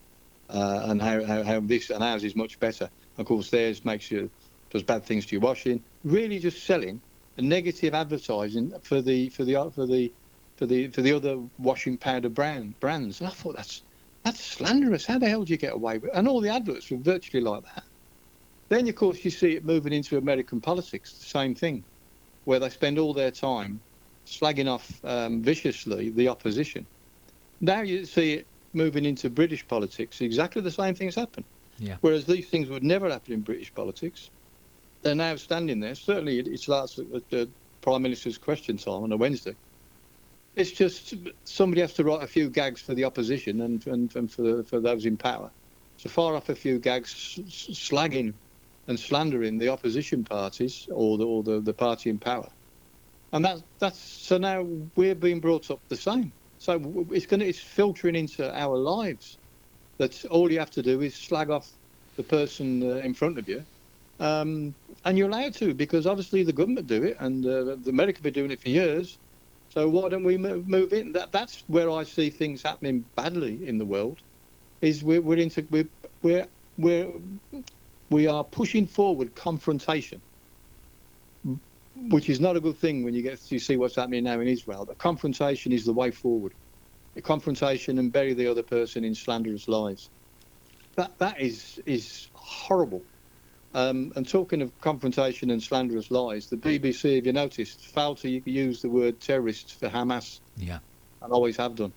uh, 0.50 0.86
and 0.86 1.00
how, 1.00 1.24
how, 1.24 1.42
how 1.42 1.60
this 1.60 1.90
and 1.90 2.02
ours 2.02 2.24
is 2.24 2.34
much 2.34 2.58
better. 2.58 2.90
Of 3.18 3.26
course, 3.26 3.50
theirs 3.50 3.84
makes 3.84 4.10
you 4.10 4.30
does 4.70 4.82
bad 4.82 5.04
things 5.04 5.26
to 5.26 5.36
your 5.36 5.42
washing. 5.42 5.84
Really, 6.02 6.38
just 6.38 6.64
selling 6.64 7.00
negative 7.38 7.94
advertising 7.94 8.72
for 8.82 9.00
the 9.00 9.28
for 9.30 9.44
the 9.44 9.70
for 9.74 9.86
the 9.86 10.12
for 10.56 10.66
the 10.66 10.88
for 10.88 11.02
the 11.02 11.12
other 11.12 11.38
washing 11.58 11.98
powder 11.98 12.28
brand 12.28 12.78
brands. 12.80 13.20
And 13.20 13.28
I 13.28 13.32
thought 13.32 13.56
that's 13.56 13.82
that's 14.24 14.40
slanderous. 14.44 15.06
How 15.06 15.18
the 15.18 15.28
hell 15.28 15.44
do 15.44 15.52
you 15.52 15.58
get 15.58 15.74
away 15.74 15.98
with? 15.98 16.10
It? 16.10 16.16
And 16.16 16.28
all 16.28 16.40
the 16.40 16.50
adverts 16.50 16.90
were 16.90 16.98
virtually 16.98 17.42
like 17.42 17.64
that. 17.74 17.84
Then, 18.68 18.88
of 18.88 18.94
course, 18.94 19.24
you 19.24 19.30
see 19.30 19.56
it 19.56 19.64
moving 19.64 19.92
into 19.92 20.16
American 20.16 20.60
politics, 20.60 21.18
the 21.18 21.26
same 21.26 21.54
thing, 21.54 21.84
where 22.44 22.58
they 22.58 22.70
spend 22.70 22.98
all 22.98 23.12
their 23.12 23.30
time 23.30 23.82
slagging 24.40 24.68
off 24.68 25.04
um, 25.04 25.42
viciously 25.42 26.10
the 26.10 26.28
opposition. 26.28 26.86
Now 27.60 27.82
you 27.82 28.04
see 28.04 28.34
it 28.34 28.46
moving 28.72 29.04
into 29.04 29.30
British 29.30 29.66
politics, 29.66 30.20
exactly 30.20 30.62
the 30.62 30.70
same 30.70 30.94
things 30.94 31.14
happen. 31.14 31.44
Yeah. 31.78 31.96
Whereas 32.00 32.24
these 32.24 32.48
things 32.48 32.68
would 32.68 32.84
never 32.84 33.10
happen 33.10 33.32
in 33.32 33.40
British 33.40 33.74
politics. 33.74 34.30
They're 35.02 35.14
now 35.14 35.36
standing 35.36 35.80
there. 35.80 35.94
Certainly, 35.94 36.38
it's 36.40 36.68
last 36.68 36.98
at 36.98 37.28
the 37.30 37.48
Prime 37.80 38.02
Minister's 38.02 38.38
question 38.38 38.76
time 38.76 39.02
on 39.02 39.12
a 39.12 39.16
Wednesday. 39.16 39.54
It's 40.54 40.70
just 40.70 41.14
somebody 41.44 41.80
has 41.80 41.94
to 41.94 42.04
write 42.04 42.22
a 42.22 42.26
few 42.26 42.50
gags 42.50 42.80
for 42.80 42.94
the 42.94 43.04
opposition 43.04 43.62
and, 43.62 43.84
and, 43.86 44.14
and 44.14 44.30
for, 44.30 44.62
for 44.62 44.80
those 44.80 45.06
in 45.06 45.16
power. 45.16 45.50
So 45.96 46.08
far 46.08 46.36
off 46.36 46.48
a 46.48 46.54
few 46.54 46.78
gags 46.78 47.14
slagging 47.48 48.34
and 48.86 48.98
slandering 48.98 49.58
the 49.58 49.68
opposition 49.68 50.24
parties 50.24 50.88
or 50.92 51.16
the, 51.18 51.26
or 51.26 51.42
the, 51.42 51.60
the 51.60 51.72
party 51.72 52.10
in 52.10 52.18
power. 52.18 52.48
And 53.32 53.44
that's 53.44 53.62
that's 53.80 54.00
so 54.00 54.38
now 54.38 54.66
we're 54.96 55.14
being 55.16 55.40
brought 55.40 55.70
up 55.70 55.80
the 55.90 55.96
same. 55.96 56.34
So 56.58 57.06
it's 57.12 57.26
going 57.26 57.40
to 57.40 57.46
it's 57.48 57.60
filtering 57.60 58.16
into 58.16 58.52
our 58.54 58.76
lives. 58.78 59.38
That 59.98 60.24
all 60.26 60.52
you 60.52 60.58
have 60.60 60.72
to 60.72 60.82
do 60.82 61.00
is 61.02 61.16
slag 61.20 61.50
off 61.50 61.70
the 62.16 62.24
person 62.24 62.82
uh, 62.82 62.96
in 62.96 63.14
front 63.14 63.38
of 63.38 63.48
you, 63.48 63.66
um, 64.20 64.76
and 65.04 65.18
you're 65.18 65.28
allowed 65.28 65.54
to 65.56 65.74
because 65.74 66.06
obviously 66.06 66.44
the 66.44 66.52
government 66.54 66.88
do 66.88 67.04
it 67.04 67.16
and 67.20 67.46
uh, 67.46 67.76
the 67.82 67.90
America 67.90 68.18
have 68.18 68.24
been 68.24 68.34
doing 68.34 68.50
it 68.52 68.60
for 68.60 68.70
years. 68.70 69.18
So 69.70 69.88
why 69.88 70.08
don't 70.10 70.24
we 70.24 70.38
move, 70.38 70.68
in? 70.92 71.12
That 71.12 71.32
that's 71.32 71.64
where 71.68 71.90
I 71.90 72.04
see 72.04 72.30
things 72.30 72.62
happening 72.62 73.06
badly 73.16 73.66
in 73.66 73.78
the 73.78 73.86
world. 73.86 74.20
Is 74.82 75.04
we're 75.04 75.22
we're 75.22 75.38
into 75.38 75.66
we're 75.70 76.48
we're 76.76 77.12
we 78.10 78.26
are 78.28 78.44
pushing 78.44 78.86
forward 78.86 79.34
confrontation, 79.34 80.22
which 82.08 82.28
is 82.28 82.40
not 82.40 82.56
a 82.56 82.60
good 82.60 82.76
thing 82.78 83.04
when 83.04 83.14
you 83.14 83.22
get 83.22 83.40
to 83.40 83.58
see 83.58 83.76
what's 83.76 83.96
happening 83.96 84.24
now 84.24 84.40
in 84.40 84.48
Israel. 84.48 84.84
But 84.84 84.98
confrontation 84.98 85.72
is 85.72 85.84
the 85.84 85.92
way 85.92 86.10
forward. 86.10 86.52
A 87.16 87.22
confrontation 87.22 87.98
and 87.98 88.12
bury 88.12 88.34
the 88.34 88.50
other 88.50 88.62
person 88.62 89.04
in 89.04 89.14
slanderous 89.14 89.68
lies. 89.68 90.08
That 90.96 91.18
that 91.18 91.40
is 91.40 91.80
is 91.86 92.28
horrible. 92.34 93.02
Um, 93.74 94.12
and 94.16 94.28
talking 94.28 94.60
of 94.60 94.78
confrontation 94.82 95.50
and 95.50 95.62
slanderous 95.62 96.10
lies, 96.10 96.48
the 96.48 96.58
BBC, 96.58 97.16
if 97.16 97.24
you 97.24 97.32
noticed, 97.32 97.80
failed 97.80 98.18
to 98.18 98.28
use 98.28 98.82
the 98.82 98.90
word 98.90 99.18
terrorists 99.18 99.72
for 99.72 99.88
Hamas. 99.88 100.40
Yeah. 100.58 100.80
And 101.22 101.32
always 101.32 101.56
have 101.56 101.74
done. 101.76 101.92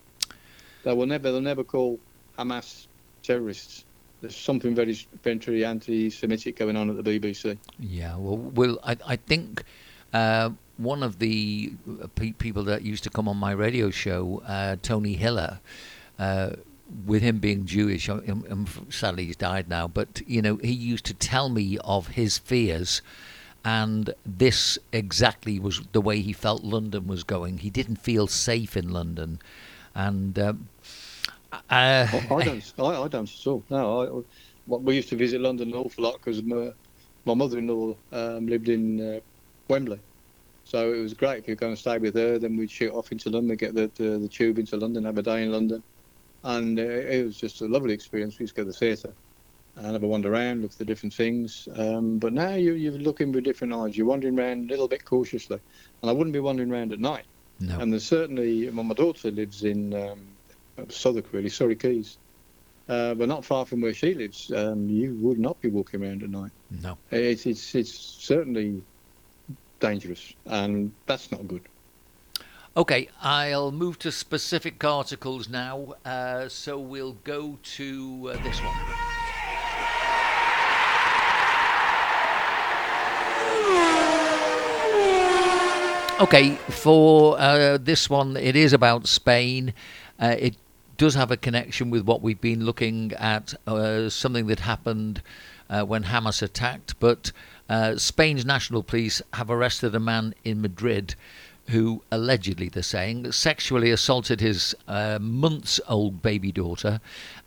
They 0.84 0.94
will 0.94 1.06
never 1.06 1.32
they'll 1.32 1.42
never 1.42 1.64
call 1.64 2.00
Hamas 2.38 2.88
terrorists 3.24 3.86
there's 4.22 4.36
something 4.36 4.74
very, 4.74 4.94
very 5.24 5.66
anti-Semitic 5.66 6.56
going 6.56 6.76
on 6.76 6.90
at 6.90 7.04
the 7.04 7.20
BBC. 7.20 7.58
Yeah, 7.80 8.16
well, 8.16 8.38
well, 8.38 8.80
I, 8.84 8.98
I 9.06 9.16
think 9.18 9.64
uh, 10.16 10.50
one 10.78 11.04
of 11.04 11.20
the 11.20 11.74
uh, 12.02 12.08
pe- 12.16 12.32
people 12.32 12.64
that 12.64 12.84
used 12.84 13.04
to 13.04 13.10
come 13.10 13.28
on 13.28 13.36
my 13.36 13.52
radio 13.52 13.90
show, 13.90 14.42
uh, 14.48 14.78
Tony 14.82 15.14
Hiller, 15.14 15.60
uh, 16.18 16.52
with 17.06 17.22
him 17.22 17.40
being 17.40 17.66
Jewish, 17.66 18.08
I'm, 18.08 18.20
um, 18.20 18.26
I'm, 18.30 18.52
um, 18.52 18.68
um, 18.78 18.88
sadly 18.90 19.26
he's 19.26 19.36
died 19.36 19.68
now, 19.68 19.90
but 19.90 20.22
you 20.26 20.42
know 20.42 20.56
he 20.58 20.72
used 20.72 21.06
to 21.06 21.14
tell 21.14 21.50
me 21.50 21.78
of 21.84 22.08
his 22.08 22.38
fears. 22.38 23.02
And 23.66 24.14
this 24.24 24.78
exactly 24.94 25.60
was 25.60 25.82
the 25.92 26.00
way 26.00 26.22
he 26.22 26.34
felt 26.34 26.64
London 26.64 27.08
was 27.08 27.24
going. 27.24 27.58
He 27.58 27.72
didn't 27.72 27.96
feel 27.96 28.28
safe 28.28 28.78
in 28.78 28.94
London, 28.94 29.40
and 29.96 30.38
um, 30.38 30.70
uh, 31.52 31.60
I, 31.72 32.44
don't. 32.46 32.74
I, 32.78 32.84
I, 32.84 33.08
don't 33.08 33.28
at 33.28 33.48
all. 33.48 33.64
No, 33.72 34.26
I, 34.68 34.76
we 34.78 34.96
used 34.96 35.10
to 35.10 35.16
visit 35.16 35.42
London 35.42 35.70
an 35.70 35.76
awful 35.76 36.04
lot 36.04 36.20
because 36.20 36.44
my, 36.44 36.72
my 37.26 37.34
mother-in-law 37.34 37.96
um, 38.12 38.48
lived 38.48 38.70
in 38.70 39.16
uh, 39.16 39.20
Wembley, 39.68 40.00
so 40.64 40.94
it 40.94 41.00
was 41.00 41.14
great. 41.14 41.40
If 41.40 41.48
you're 41.48 41.56
going 41.56 41.76
to 41.76 41.80
stay 41.80 41.98
with 41.98 42.16
her, 42.16 42.40
then 42.40 42.58
we'd 42.58 42.72
shoot 42.72 42.94
off 42.94 43.12
into 43.12 43.30
London, 43.30 43.56
get 43.56 43.74
the, 43.74 43.92
the, 43.96 44.18
the 44.20 44.28
tube 44.28 44.60
into 44.60 44.78
London, 44.78 45.06
have 45.06 45.18
a 45.18 45.24
day 45.24 45.44
in 45.44 45.52
London, 45.52 45.84
and 46.44 46.80
uh, 46.80 46.84
it 46.84 47.24
was 47.26 47.38
just 47.38 47.62
a 47.62 47.66
lovely 47.66 47.94
experience. 47.94 48.38
We 48.38 48.44
used 48.44 48.56
to 48.56 48.62
go 48.62 48.66
to 48.66 48.72
the 48.72 48.78
theatre 48.78 49.14
and 49.76 49.88
have 49.88 50.04
a 50.04 50.08
wander 50.08 50.32
around, 50.32 50.62
look 50.62 50.72
at 50.72 50.78
the 50.78 50.86
different 50.86 51.14
things. 51.14 51.68
Um, 51.76 52.18
but 52.18 52.34
now 52.34 52.54
you, 52.54 52.74
you're 52.74 52.94
looking 52.94 53.32
with 53.32 53.44
different 53.44 53.74
eyes. 53.74 53.98
You're 53.98 54.08
wandering 54.08 54.40
around 54.40 54.70
a 54.70 54.72
little 54.72 54.88
bit 54.88 55.04
cautiously, 55.04 55.60
and 56.02 56.10
I 56.10 56.14
wouldn't 56.14 56.34
be 56.34 56.40
wandering 56.40 56.72
around 56.72 56.94
at 56.94 57.00
night. 57.00 57.26
No. 57.60 57.80
And 57.80 57.92
there's 57.92 58.06
certainly, 58.06 58.70
well, 58.70 58.84
my 58.84 58.94
daughter 58.94 59.32
lives 59.32 59.64
in 59.64 59.94
um, 59.94 60.28
Southwark, 60.90 61.32
really, 61.34 61.50
Surrey 61.50 61.76
Quays. 61.76 62.18
Uh, 62.88 63.16
but 63.16 63.28
not 63.28 63.44
far 63.44 63.66
from 63.66 63.82
where 63.82 63.96
she 63.96 64.14
lives, 64.14 64.52
um, 64.52 64.88
you 64.88 65.16
would 65.16 65.40
not 65.40 65.60
be 65.60 65.70
walking 65.70 66.04
around 66.04 66.22
at 66.22 66.30
night. 66.30 66.52
No. 66.70 66.98
It's, 67.10 67.48
it's, 67.48 67.74
it's 67.74 67.92
certainly 67.92 68.84
dangerous, 69.80 70.34
and 70.46 70.92
that's 71.06 71.32
not 71.32 71.48
good. 71.48 71.62
Okay, 72.78 73.08
I'll 73.22 73.72
move 73.72 73.98
to 74.00 74.12
specific 74.12 74.84
articles 74.84 75.48
now. 75.48 75.96
Uh, 76.04 76.50
so 76.50 76.78
we'll 76.78 77.14
go 77.24 77.58
to 77.78 78.32
uh, 78.34 78.44
this 78.44 78.60
one. 78.62 78.76
Okay, 86.18 86.56
for 86.70 87.38
uh, 87.38 87.78
this 87.78 88.10
one, 88.10 88.38
it 88.38 88.56
is 88.56 88.72
about 88.72 89.06
Spain. 89.06 89.74
Uh, 90.18 90.36
it 90.40 90.56
does 90.98 91.14
have 91.16 91.30
a 91.30 91.36
connection 91.36 91.90
with 91.90 92.06
what 92.06 92.22
we've 92.22 92.40
been 92.40 92.66
looking 92.66 93.12
at, 93.14 93.54
uh, 93.68 94.10
something 94.10 94.48
that 94.48 94.62
happened 94.62 95.22
uh, 95.70 95.84
when 95.84 96.06
Hamas 96.06 96.42
attacked. 96.42 96.98
But 97.00 97.34
uh, 97.70 97.98
Spain's 97.98 98.46
national 98.46 98.84
police 98.84 99.22
have 99.34 99.50
arrested 99.50 99.96
a 99.96 100.00
man 100.00 100.34
in 100.44 100.62
Madrid 100.62 101.16
who 101.70 102.04
allegedly, 102.12 102.70
they're 102.70 102.84
saying, 102.84 103.32
sexually 103.32 103.90
assaulted 103.90 104.40
his 104.40 104.76
uh, 104.88 105.18
months 105.20 105.82
old 105.88 106.22
baby 106.22 106.52
daughter 106.52 107.00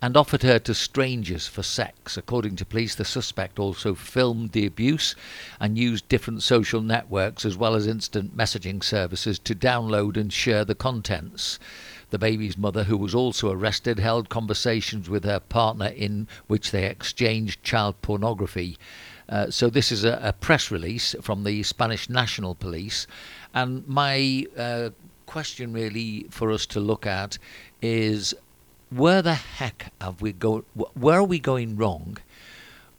and 0.02 0.16
offered 0.16 0.42
her 0.42 0.58
to 0.58 0.74
strangers 0.74 1.46
for 1.46 1.62
sex. 1.62 2.16
According 2.16 2.56
to 2.56 2.64
police, 2.64 2.96
the 2.96 3.04
suspect 3.04 3.60
also 3.60 3.94
filmed 3.94 4.50
the 4.52 4.66
abuse 4.66 5.14
and 5.60 5.78
used 5.78 6.08
different 6.08 6.42
social 6.42 6.80
networks 6.80 7.44
as 7.44 7.56
well 7.56 7.76
as 7.76 7.86
instant 7.86 8.36
messaging 8.36 8.82
services 8.82 9.38
to 9.38 9.54
download 9.54 10.16
and 10.16 10.32
share 10.32 10.64
the 10.64 10.74
contents. 10.74 11.60
The 12.10 12.18
baby's 12.18 12.58
mother, 12.58 12.84
who 12.84 12.96
was 12.96 13.14
also 13.14 13.52
arrested, 13.52 14.00
held 14.00 14.30
conversations 14.30 15.08
with 15.08 15.24
her 15.24 15.40
partner 15.40 15.88
in 15.88 16.26
which 16.48 16.72
they 16.72 16.86
exchanged 16.86 17.62
child 17.62 18.00
pornography. 18.02 18.78
Uh, 19.28 19.50
so, 19.50 19.68
this 19.68 19.92
is 19.92 20.04
a, 20.04 20.18
a, 20.22 20.32
press 20.32 20.70
release 20.70 21.14
from 21.20 21.44
the 21.44 21.62
Spanish 21.62 22.08
National 22.08 22.54
Police. 22.54 23.06
And 23.52 23.86
my 23.86 24.46
uh, 24.56 24.90
question, 25.26 25.72
really, 25.72 26.26
for 26.30 26.50
us 26.50 26.64
to 26.66 26.80
look 26.80 27.06
at 27.06 27.38
is 27.82 28.34
where 28.90 29.20
the 29.20 29.34
heck 29.34 29.92
have 30.00 30.22
we 30.22 30.32
go? 30.32 30.64
Where 30.94 31.18
are 31.18 31.24
we 31.24 31.38
going 31.38 31.76
wrong 31.76 32.16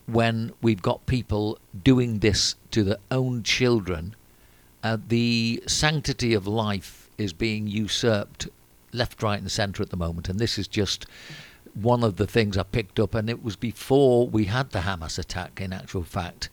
when 0.06 0.54
we've 0.62 0.82
got 0.82 1.06
people 1.08 1.58
doing 1.84 2.20
this 2.20 2.56
to 2.72 2.84
their 2.84 2.98
own 3.10 3.42
children? 3.42 4.16
Uh, 4.84 4.98
the 5.08 5.64
sanctity 5.66 6.34
of 6.34 6.46
life 6.48 7.10
is 7.18 7.34
being 7.34 7.68
usurped 7.68 8.48
left, 8.92 9.22
right, 9.22 9.40
and 9.40 9.52
centre 9.52 9.84
at 9.84 9.90
the 9.90 9.98
moment, 9.98 10.30
and 10.30 10.40
this 10.40 10.58
is 10.58 10.68
just 10.68 11.06
one 11.76 12.04
of 12.04 12.18
the 12.18 12.28
things 12.28 12.58
I 12.58 12.64
picked 12.64 13.00
up, 13.00 13.16
and 13.16 13.30
it 13.30 13.44
was 13.44 13.56
before 13.56 14.28
we 14.28 14.46
had 14.46 14.72
the 14.72 14.80
Hamas 14.80 15.18
attack. 15.20 15.62
In 15.62 15.74
actual 15.74 16.04
fact, 16.04 16.50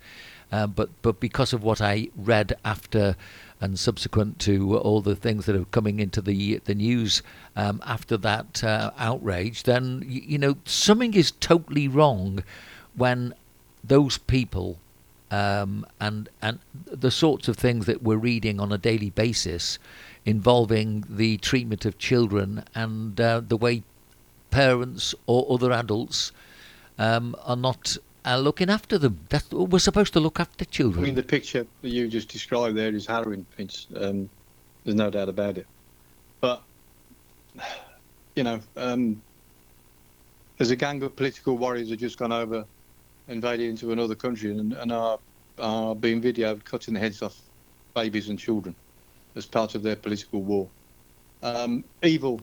uh, 0.52 0.66
but 0.66 0.90
but 1.02 1.20
because 1.20 1.52
of 1.52 1.62
what 1.62 1.81
I 1.81 2.09
read 2.16 2.57
after 2.64 3.16
and 3.61 3.79
subsequent 3.79 4.38
to 4.40 4.76
all 4.76 5.00
the 5.00 5.16
things 5.16 5.46
that 5.46 5.57
are 5.57 5.64
coming 5.66 5.98
into 5.98 6.20
the 6.20 6.59
the 6.64 6.74
news 6.74 7.22
um, 7.57 7.83
after 7.85 8.16
that 8.18 8.62
uh, 8.62 8.90
outrage, 8.98 9.64
then 9.64 10.05
you, 10.07 10.22
you 10.22 10.38
know 10.38 10.57
something 10.64 11.14
is 11.14 11.31
totally 11.33 11.88
wrong 11.88 12.44
when 12.94 13.35
those 13.83 14.18
people 14.18 14.79
um, 15.31 15.87
and 16.00 16.29
and 16.40 16.59
the 16.87 17.11
sorts 17.11 17.48
of 17.48 17.57
things 17.57 17.87
that 17.87 18.02
we're 18.02 18.16
reading 18.16 18.61
on 18.61 18.72
a 18.72 18.79
daily 18.79 19.11
basis 19.11 19.79
involving 20.24 21.05
the 21.09 21.37
treatment 21.38 21.85
of 21.85 21.98
children 21.98 22.64
and 22.74 23.20
uh, 23.20 23.40
the 23.46 23.57
way 23.57 23.83
parents 24.50 25.14
or 25.26 25.46
other 25.52 25.72
adults 25.72 26.32
um, 26.98 27.37
are 27.44 27.56
not 27.56 27.96
uh, 28.24 28.38
looking 28.38 28.70
after 28.70 28.98
them. 28.98 29.20
That's, 29.28 29.50
we're 29.50 29.78
supposed 29.78 30.12
to 30.14 30.20
look 30.20 30.40
after 30.40 30.64
children. 30.64 31.04
I 31.04 31.06
mean, 31.06 31.14
the 31.14 31.22
picture 31.22 31.66
that 31.82 31.88
you 31.88 32.09
just 32.09 32.28
described 32.28 32.76
there 32.76 32.94
is 32.94 33.06
harrowing, 33.06 33.46
Vince. 33.56 33.87
Um, 33.96 34.28
there's 34.85 34.96
no 34.96 35.11
doubt 35.11 35.28
about 35.28 35.59
it. 35.59 35.66
But, 36.40 36.62
you 38.35 38.42
know, 38.42 38.61
um, 38.76 39.20
there's 40.59 40.70
a 40.70 40.76
gang 40.76 41.02
of 41.02 41.14
political 41.16 41.56
warriors 41.56 41.90
have 41.90 41.98
just 41.98 42.18
gone 42.18 42.32
over, 42.32 42.64
invaded 43.28 43.68
into 43.68 43.92
another 43.92 44.14
country, 44.14 44.50
and, 44.50 44.72
and 44.72 44.92
are, 44.92 45.18
are 45.59 45.94
being 45.94 46.20
videoed 46.20 46.64
cutting 46.64 46.94
the 46.94 47.00
heads 47.00 47.22
off 47.22 47.37
babies 47.94 48.28
and 48.28 48.38
children 48.38 48.74
as 49.35 49.46
part 49.46 49.74
of 49.74 49.82
their 49.82 49.96
political 49.96 50.42
war. 50.42 50.68
Um, 51.42 51.85
evil 52.02 52.40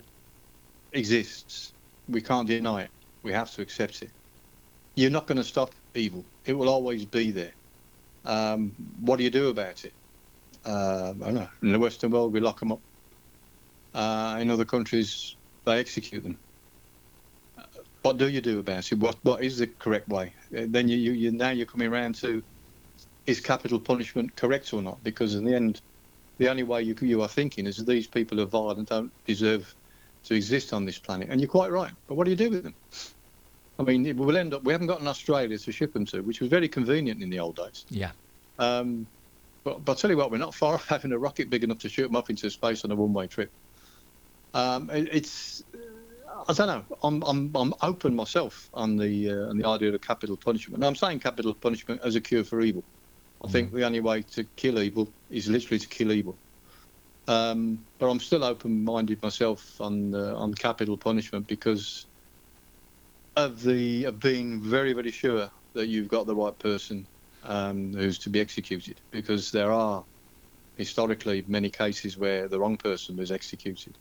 exists. 0.94 1.73
We 2.08 2.22
can't 2.22 2.48
deny 2.48 2.84
it. 2.84 2.92
We 3.24 3.34
have 3.34 3.52
to 3.54 3.62
accept 3.63 4.02
it. 4.04 4.12
You're 4.96 5.12
not 5.12 5.28
going 5.28 5.38
to 5.39 5.46
stop 5.46 5.76
evil. 5.96 6.28
It 6.46 6.54
will 6.54 6.70
always 6.70 7.06
be 7.06 7.32
there. 7.32 7.54
Um, 8.26 8.74
what 9.00 9.18
do 9.18 9.24
you 9.24 9.32
do 9.32 9.50
about 9.50 9.86
it? 9.86 9.94
Uh, 10.66 11.12
I 11.22 11.26
don't 11.26 11.36
know. 11.36 11.50
In 11.63 11.74
the 11.74 11.80
Western 11.80 12.12
world, 12.12 12.34
we 12.34 12.39
lock 12.42 12.60
them 12.60 12.74
up. 12.74 12.82
Uh, 13.94 14.39
in 14.42 14.52
other 14.52 14.66
countries, 14.66 15.38
they 15.66 15.80
execute 15.80 16.24
them. 16.24 16.42
What 18.04 18.18
do 18.18 18.30
you 18.30 18.42
do 18.42 18.60
about 18.60 18.92
it? 18.92 19.00
What 19.00 19.18
What 19.24 19.44
is 19.44 19.60
the 19.60 19.68
correct 19.68 20.10
way? 20.10 20.36
Uh, 20.58 20.68
Then 20.70 20.88
you, 20.89 20.98
you, 20.98 21.13
you 21.13 21.32
now 21.32 21.52
you're 21.52 21.66
coming 21.68 21.89
around 21.92 22.16
to 22.18 22.44
is 23.26 23.42
capital 23.42 23.80
punishment 23.82 24.36
correct 24.36 24.74
or 24.74 24.82
not? 24.82 25.04
Because 25.04 25.36
in 25.36 25.46
the 25.46 25.56
end, 25.56 25.82
the 26.39 26.50
only 26.50 26.63
way 26.63 26.84
you 26.84 26.96
you 27.02 27.22
are 27.24 27.30
thinking 27.30 27.68
is 27.68 27.78
that 27.78 27.88
these 27.88 28.08
people 28.10 28.42
are 28.42 28.46
violent, 28.48 28.80
and 28.80 28.89
don't 28.89 29.13
deserve 29.26 29.76
to 30.26 30.36
exist 30.36 30.74
on 30.74 30.86
this 30.86 30.98
planet. 30.98 31.30
And 31.30 31.42
you're 31.42 31.50
quite 31.50 31.72
right. 31.72 31.92
But 32.08 32.16
what 32.16 32.26
do 32.26 32.32
you 32.32 32.38
do 32.38 32.50
with 32.50 32.64
them? 32.64 32.76
I 33.80 33.84
mean, 33.84 34.16
we'll 34.18 34.38
end 34.38 34.54
up. 34.54 34.64
We 34.64 34.72
haven't 34.72 34.88
got 34.88 35.02
an 35.02 35.08
Australia 35.08 35.58
to 35.58 35.72
ship 35.72 35.94
them 35.94 36.06
to, 36.08 36.22
which 36.22 36.40
was 36.40 36.50
very 36.50 36.70
convenient 36.70 37.22
in 37.22 37.30
the 37.30 37.40
old 37.40 37.56
days. 37.56 37.86
yeah. 37.90 38.12
Um, 38.60 39.08
but, 39.64 39.84
but 39.84 39.94
I'll 39.94 39.96
tell 39.96 40.12
you 40.12 40.18
what, 40.18 40.30
we're 40.30 40.38
not 40.38 40.54
far 40.54 40.76
off 40.76 40.88
having 40.88 41.12
a 41.12 41.18
rocket 41.18 41.50
big 41.50 41.64
enough 41.64 41.80
to 41.80 41.90
shoot 41.90 42.04
them 42.04 42.16
up 42.16 42.30
into 42.30 42.50
space 42.50 42.84
on 42.86 42.92
a 42.92 42.96
one-way 42.96 43.28
trip. 43.28 43.52
Um, 44.54 44.90
it, 44.90 45.10
it's, 45.12 45.64
I 46.48 46.54
don't 46.54 46.68
know. 46.68 46.98
I'm, 47.02 47.24
I'm, 47.24 47.52
I'm 47.56 47.74
open 47.82 48.16
myself 48.16 48.70
on 48.74 48.98
the 48.98 49.32
uh, 49.32 49.50
on 49.50 49.58
the 49.58 49.68
idea 49.68 49.94
of 49.94 50.02
capital 50.02 50.38
punishment. 50.38 50.76
And 50.76 50.86
I'm 50.86 50.96
saying 50.96 51.20
capital 51.22 51.54
punishment 51.54 52.02
as 52.04 52.16
a 52.16 52.22
cure 52.22 52.44
for 52.44 52.62
evil. 52.62 52.84
I 53.44 53.48
think 53.50 53.74
the 53.74 53.86
only 53.86 54.00
way 54.00 54.22
to 54.22 54.44
kill 54.56 54.80
evil 54.80 55.10
is 55.30 55.50
literally 55.50 55.80
to 55.80 55.88
kill 55.88 56.12
evil. 56.12 56.38
Um, 57.28 57.88
but 58.00 58.10
I'm 58.10 58.20
still 58.20 58.44
open-minded 58.44 59.22
myself 59.24 59.66
on 59.80 60.14
on 60.16 60.54
capital 60.54 60.98
punishment 60.98 61.48
because 61.48 62.08
of 63.36 63.62
the 63.64 64.06
of 64.06 64.20
being 64.20 64.62
very 64.62 64.94
very 64.94 65.12
sure 65.12 65.50
that 65.74 65.88
you've 65.88 66.10
got 66.10 66.28
the 66.28 66.36
right 66.36 66.58
person 66.60 67.06
um, 67.44 67.94
who's 67.94 68.20
to 68.20 68.30
be 68.30 68.42
executed 68.42 69.00
because 69.12 69.52
there 69.52 69.72
are 69.72 70.06
historically 70.76 71.44
many 71.48 71.70
cases 71.70 72.18
where 72.18 72.50
the 72.50 72.60
wrong 72.60 72.78
person 72.78 73.16
was 73.18 73.32
executed, 73.32 73.98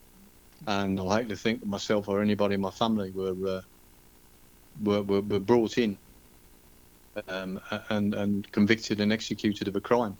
and 0.66 1.00
I 1.00 1.20
hate 1.20 1.28
to 1.30 1.36
think 1.36 1.60
that 1.60 1.66
myself 1.68 2.08
or 2.08 2.22
anybody 2.22 2.56
in 2.56 2.60
my 2.60 2.70
family 2.72 3.12
were 3.12 3.34
uh, 3.48 3.62
were, 4.80 5.02
were, 5.02 5.22
were 5.22 5.40
brought 5.40 5.78
in 5.78 5.98
um, 7.28 7.60
and 7.90 8.14
and 8.14 8.50
convicted 8.52 9.00
and 9.00 9.12
executed 9.12 9.68
of 9.68 9.76
a 9.76 9.80
crime. 9.80 10.18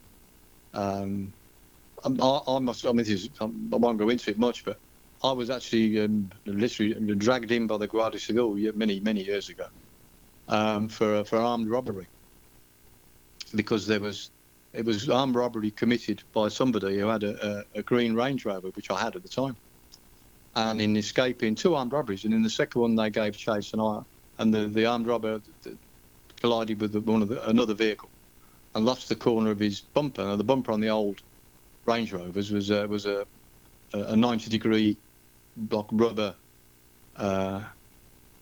Um, 0.75 1.35
I'm- 2.05 2.19
I, 2.23 2.41
I. 2.49 2.57
I 2.57 2.93
mean, 2.93 3.07
is, 3.07 3.31
I'm- 3.41 3.71
I 3.73 3.77
won't 3.77 3.99
go 3.99 4.09
into 4.11 4.31
it 4.31 4.39
much, 4.39 4.65
but 4.65 4.79
I 5.25 5.33
was 5.33 5.51
actually 5.51 6.01
um, 6.01 6.31
literally 6.47 6.95
dragged 7.17 7.51
in 7.53 7.67
by 7.69 7.79
the 7.79 7.89
Guardia 7.89 8.21
Civil 8.21 8.55
many 8.75 9.01
many 9.01 9.25
years 9.25 9.49
ago 9.51 9.67
um, 10.49 10.89
for 10.89 11.25
for 11.25 11.39
armed 11.39 11.71
robbery 11.71 12.09
because 13.55 13.87
there 13.87 14.01
was 14.01 14.33
it 14.73 14.87
was 14.87 15.09
armed 15.11 15.35
robbery 15.37 15.71
committed 15.73 16.23
by 16.33 16.49
somebody 16.49 16.99
who 16.99 17.09
had 17.09 17.25
a, 17.25 17.65
a, 17.77 17.81
a 17.81 17.83
green 17.83 18.15
Range 18.15 18.45
Rover, 18.45 18.71
which 18.75 18.91
I 18.91 19.01
had 19.01 19.17
at 19.17 19.23
the 19.23 19.29
time. 19.29 19.57
And 20.55 20.81
in 20.81 20.97
escaping 20.97 21.55
two 21.57 21.75
armed 21.77 21.93
robberies, 21.93 22.25
and 22.25 22.35
in 22.35 22.43
the 22.43 22.51
second 22.51 22.81
one 22.83 22.97
they 22.97 23.11
gave 23.11 23.37
chase, 23.37 23.73
and 23.73 23.83
I 23.83 24.01
and 24.39 24.55
the, 24.55 24.69
the 24.69 24.87
armed 24.87 25.07
robber 25.07 25.41
collided 26.41 26.81
with 26.81 26.93
the, 26.93 27.01
one 27.01 27.23
of 27.23 27.29
the, 27.29 27.49
another 27.49 27.75
vehicle 27.75 28.13
and 28.75 28.85
lost 28.85 29.09
the 29.09 29.17
corner 29.17 29.51
of 29.51 29.61
his 29.61 29.83
bumper. 29.95 30.25
Now 30.25 30.37
the 30.37 30.45
bumper 30.45 30.73
on 30.73 30.81
the 30.81 30.91
old 30.91 31.21
Range 31.87 32.13
Rovers 32.13 32.51
was 32.51 32.71
uh, 32.71 32.87
was 32.89 33.07
a 33.07 33.27
a 33.95 34.17
90 34.17 34.49
degree 34.51 34.97
block 35.57 35.89
rubber 35.93 36.35
uh, 37.17 37.61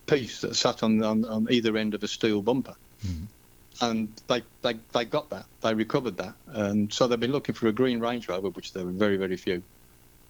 piece 0.07 0.41
that 0.43 0.55
sat 0.55 0.83
on, 0.83 1.03
on 1.03 1.25
on 1.25 1.47
either 1.51 1.77
end 1.77 1.95
of 1.95 2.03
a 2.03 2.09
steel 2.09 2.41
bumper 2.43 2.75
Mhm. 3.05 3.27
and 3.81 4.09
they, 4.29 4.43
they 4.63 4.75
they 4.93 5.05
got 5.07 5.31
that. 5.31 5.47
They 5.63 5.75
recovered 5.75 6.17
that, 6.19 6.35
and 6.49 6.93
so 6.93 7.07
they've 7.07 7.19
been 7.19 7.33
looking 7.33 7.55
for 7.55 7.67
a 7.69 7.73
green 7.73 7.99
Range 7.99 8.29
Rover, 8.29 8.51
which 8.51 8.73
there 8.73 8.85
were 8.85 8.93
very 8.93 9.17
very 9.17 9.37
few, 9.37 9.63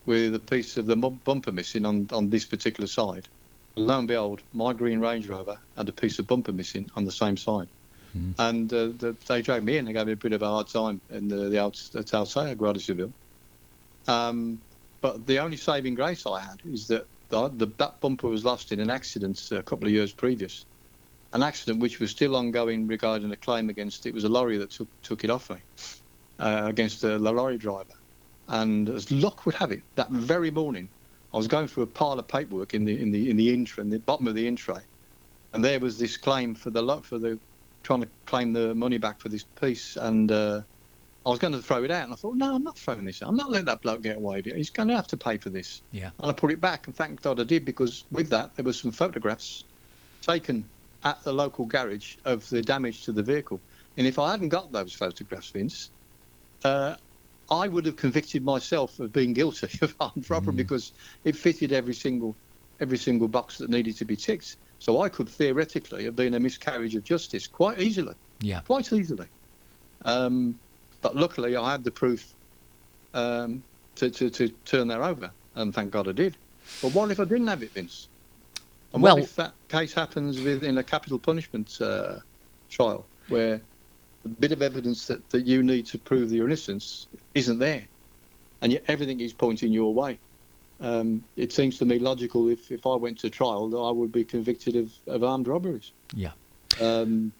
with 0.06 0.34
a 0.34 0.38
piece 0.38 0.76
of 0.76 0.86
the 0.86 0.96
bum- 0.96 1.20
bumper 1.24 1.52
missing 1.52 1.84
on 1.84 2.08
on 2.12 2.30
this 2.30 2.44
particular 2.44 2.86
side. 2.86 3.28
Lo 3.76 3.98
and 3.98 4.08
behold, 4.08 4.42
my 4.52 4.72
green 4.72 5.00
Range 5.00 5.26
Rover 5.28 5.58
had 5.76 5.88
a 5.88 5.92
piece 5.92 6.18
of 6.18 6.26
bumper 6.26 6.52
missing 6.52 6.88
on 6.96 7.04
the 7.04 7.12
same 7.12 7.36
side, 7.36 7.68
Mhm. 8.16 8.34
and 8.38 8.72
uh, 8.72 8.88
the, 8.96 9.16
they 9.28 9.42
dragged 9.42 9.64
me 9.66 9.78
in. 9.78 9.86
They 9.86 9.92
gave 9.94 10.06
me 10.06 10.12
a 10.14 10.16
bit 10.16 10.32
of 10.34 10.42
a 10.42 10.48
hard 10.48 10.68
time 10.68 11.02
in 11.10 11.28
the 11.28 11.48
the 11.50 11.60
out 11.62 11.76
at 11.96 12.12
Guardia 12.58 12.82
Um, 14.08 14.62
but 15.02 15.26
the 15.26 15.38
only 15.40 15.58
saving 15.58 15.94
grace 15.96 16.26
I 16.26 16.40
had 16.40 16.58
is 16.64 16.88
that 16.88 17.06
the, 17.30 17.50
the 17.50 17.68
that 17.78 18.00
bumper 18.02 18.28
was 18.28 18.44
lost 18.44 18.72
in 18.72 18.80
an 18.80 18.90
accident 18.90 19.40
a 19.52 19.62
couple 19.64 19.86
of 19.88 19.92
years 19.94 20.14
previous 20.14 20.62
an 21.34 21.44
accident 21.44 21.80
which 21.80 22.00
was 22.00 22.12
still 22.12 22.36
ongoing 22.36 22.88
regarding 22.88 23.32
a 23.32 23.38
claim 23.38 23.70
against 23.70 24.06
it 24.06 24.14
was 24.14 24.24
a 24.24 24.30
lorry 24.30 24.58
that 24.58 24.72
took 24.72 24.90
took 25.04 25.24
it 25.24 25.30
off 25.30 25.50
me 25.50 25.58
uh, 26.40 26.64
against 26.66 27.02
the 27.02 27.18
lorry 27.18 27.58
driver. 27.58 27.84
And 28.48 28.88
as 28.90 29.10
luck 29.10 29.46
would 29.46 29.56
have 29.56 29.72
it, 29.72 29.82
that 29.96 30.10
very 30.10 30.50
morning, 30.50 30.90
I 31.32 31.38
was 31.38 31.48
going 31.48 31.68
through 31.68 31.84
a 31.84 31.88
pile 31.88 32.18
of 32.18 32.28
paperwork 32.28 32.74
in 32.74 32.84
the 32.84 33.00
in 33.00 33.12
the 33.12 33.30
in 33.30 33.36
the 33.36 33.54
intra, 33.54 33.82
in 33.84 33.90
the 33.90 34.00
bottom 34.00 34.28
of 34.28 34.34
the 34.36 34.46
in 34.46 34.56
tray, 34.56 34.82
and 35.52 35.64
there 35.64 35.80
was 35.80 35.98
this 35.98 36.16
claim 36.16 36.54
for 36.54 36.70
the 36.70 36.82
for 37.02 37.18
the 37.18 37.40
trying 37.82 38.02
to 38.02 38.08
claim 38.26 38.52
the 38.52 38.74
money 38.74 38.98
back 38.98 39.20
for 39.20 39.28
this 39.28 39.44
piece, 39.60 39.96
and 39.96 40.30
uh, 40.30 40.62
I 41.26 41.30
was 41.30 41.38
going 41.38 41.52
to 41.52 41.62
throw 41.62 41.84
it 41.84 41.90
out, 41.90 42.04
and 42.04 42.12
I 42.12 42.16
thought, 42.16 42.36
no, 42.36 42.54
I'm 42.54 42.62
not 42.62 42.78
throwing 42.78 43.04
this 43.04 43.22
out. 43.22 43.28
I'm 43.28 43.36
not 43.36 43.50
letting 43.50 43.66
that 43.66 43.82
bloke 43.82 44.02
get 44.02 44.16
away 44.16 44.36
with 44.36 44.48
it. 44.48 44.56
He's 44.56 44.70
going 44.70 44.88
to 44.88 44.96
have 44.96 45.08
to 45.08 45.16
pay 45.16 45.38
for 45.38 45.50
this. 45.50 45.82
Yeah. 45.90 46.10
And 46.18 46.30
I 46.30 46.32
put 46.32 46.50
it 46.50 46.60
back, 46.60 46.86
and 46.86 46.96
thank 46.96 47.22
God 47.22 47.40
I 47.40 47.44
did 47.44 47.64
because 47.64 48.04
with 48.10 48.30
that 48.30 48.54
there 48.54 48.64
were 48.64 48.72
some 48.72 48.90
photographs 48.92 49.64
taken 50.22 50.68
at 51.02 51.22
the 51.24 51.32
local 51.32 51.64
garage 51.66 52.16
of 52.24 52.48
the 52.50 52.62
damage 52.62 53.04
to 53.04 53.12
the 53.12 53.22
vehicle. 53.22 53.62
And 53.96 54.06
if 54.06 54.18
I 54.18 54.30
hadn't 54.32 54.50
got 54.50 54.70
those 54.72 54.92
photographs, 54.94 55.50
Vince, 55.50 55.90
uh, 56.64 56.96
I 57.50 57.68
would 57.68 57.86
have 57.86 57.96
convicted 57.96 58.44
myself 58.44 58.98
of 59.00 59.12
being 59.12 59.32
guilty 59.32 59.68
of 59.82 59.94
armed 59.98 60.28
robbery 60.30 60.54
Mm. 60.54 60.58
because 60.58 60.92
it 61.24 61.36
fitted 61.36 61.72
every 61.72 61.94
single 61.94 62.36
every 62.80 62.96
single 62.98 63.28
box 63.28 63.58
that 63.58 63.68
needed 63.68 63.96
to 63.98 64.04
be 64.06 64.16
ticked. 64.16 64.56
So 64.80 65.02
I 65.02 65.10
could 65.10 65.28
theoretically 65.28 66.04
have 66.04 66.16
been 66.16 66.34
a 66.34 66.40
miscarriage 66.40 66.96
of 66.96 67.04
justice 67.04 67.46
quite 67.46 67.78
easily, 67.78 68.14
Yeah. 68.40 68.60
quite 68.62 68.90
easily. 68.92 69.28
Um, 70.06 70.58
but 71.02 71.14
luckily, 71.14 71.54
I 71.54 71.70
had 71.70 71.84
the 71.84 71.90
proof 71.90 72.34
um, 73.12 73.62
to, 73.96 74.10
to, 74.10 74.30
to 74.30 74.48
turn 74.64 74.88
that 74.88 75.00
over, 75.00 75.30
and 75.54 75.74
thank 75.74 75.90
God 75.90 76.08
I 76.08 76.12
did. 76.12 76.38
But 76.80 76.94
what 76.94 77.10
if 77.10 77.20
I 77.20 77.24
didn't 77.24 77.46
have 77.48 77.62
it, 77.62 77.74
Vince? 77.74 78.08
And 78.94 79.02
Well- 79.02 79.16
what 79.16 79.24
if 79.24 79.36
that 79.36 79.54
case 79.68 79.92
happens 79.92 80.40
within 80.40 80.78
a 80.78 80.82
capital 80.82 81.18
punishment 81.18 81.78
uh, 81.80 82.16
trial 82.70 83.06
where 83.28 83.60
the 84.22 84.30
bit 84.30 84.52
of 84.52 84.62
evidence 84.62 85.06
that, 85.06 85.28
that 85.28 85.46
you 85.46 85.62
need 85.62 85.86
to 85.86 85.98
prove 85.98 86.32
your 86.32 86.46
innocence 86.46 87.06
isn't 87.34 87.58
there, 87.58 87.86
and 88.62 88.72
yet 88.72 88.84
everything 88.88 89.20
is 89.20 89.34
pointing 89.34 89.72
your 89.72 89.92
way? 89.92 90.18
Um, 90.80 91.22
it 91.36 91.52
seems 91.52 91.78
to 91.78 91.84
me 91.84 91.98
logical 91.98 92.48
if, 92.48 92.70
if 92.70 92.86
I 92.86 92.94
went 92.94 93.18
to 93.18 93.30
trial 93.30 93.68
that 93.68 93.76
I 93.76 93.90
would 93.90 94.10
be 94.10 94.24
convicted 94.24 94.76
of, 94.76 94.92
of 95.06 95.22
armed 95.22 95.46
robberies. 95.46 95.92
Yeah. 96.14 96.32
Um, 96.80 97.32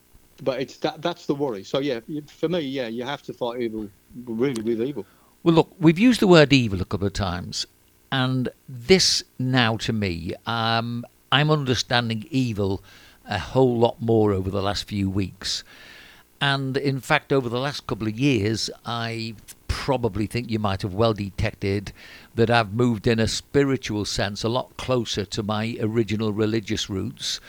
but 0.42 0.60
it's 0.60 0.76
that 0.78 1.02
that's 1.02 1.26
the 1.26 1.34
worry. 1.34 1.64
So 1.64 1.78
yeah, 1.78 2.00
for 2.26 2.48
me, 2.48 2.60
yeah, 2.60 2.88
you 2.88 3.04
have 3.04 3.22
to 3.22 3.32
fight 3.32 3.60
evil 3.60 3.88
really 4.24 4.62
with 4.62 4.82
evil. 4.82 5.06
Well, 5.42 5.54
look, 5.54 5.74
we've 5.78 5.98
used 5.98 6.20
the 6.20 6.26
word 6.26 6.52
evil 6.52 6.80
a 6.80 6.84
couple 6.84 7.06
of 7.06 7.12
times, 7.12 7.66
and 8.12 8.48
this 8.68 9.22
now 9.38 9.76
to 9.78 9.92
me, 9.92 10.34
um, 10.46 11.04
I'm 11.32 11.50
understanding 11.50 12.26
evil 12.30 12.82
a 13.26 13.38
whole 13.38 13.78
lot 13.78 14.00
more 14.00 14.32
over 14.32 14.50
the 14.50 14.62
last 14.62 14.84
few 14.84 15.08
weeks. 15.08 15.62
And 16.40 16.76
in 16.76 17.00
fact, 17.00 17.32
over 17.32 17.48
the 17.48 17.60
last 17.60 17.86
couple 17.86 18.08
of 18.08 18.18
years, 18.18 18.70
I 18.86 19.34
probably 19.90 20.28
think 20.28 20.48
you 20.48 20.60
might 20.60 20.82
have 20.82 20.94
well 20.94 21.12
detected 21.12 21.92
that 22.36 22.48
I've 22.48 22.72
moved 22.72 23.08
in 23.08 23.18
a 23.18 23.26
spiritual 23.26 24.04
sense 24.04 24.44
a 24.44 24.48
lot 24.48 24.76
closer 24.76 25.24
to 25.24 25.42
my 25.42 25.76
original 25.80 26.32
religious 26.32 26.88
roots. 26.88 27.40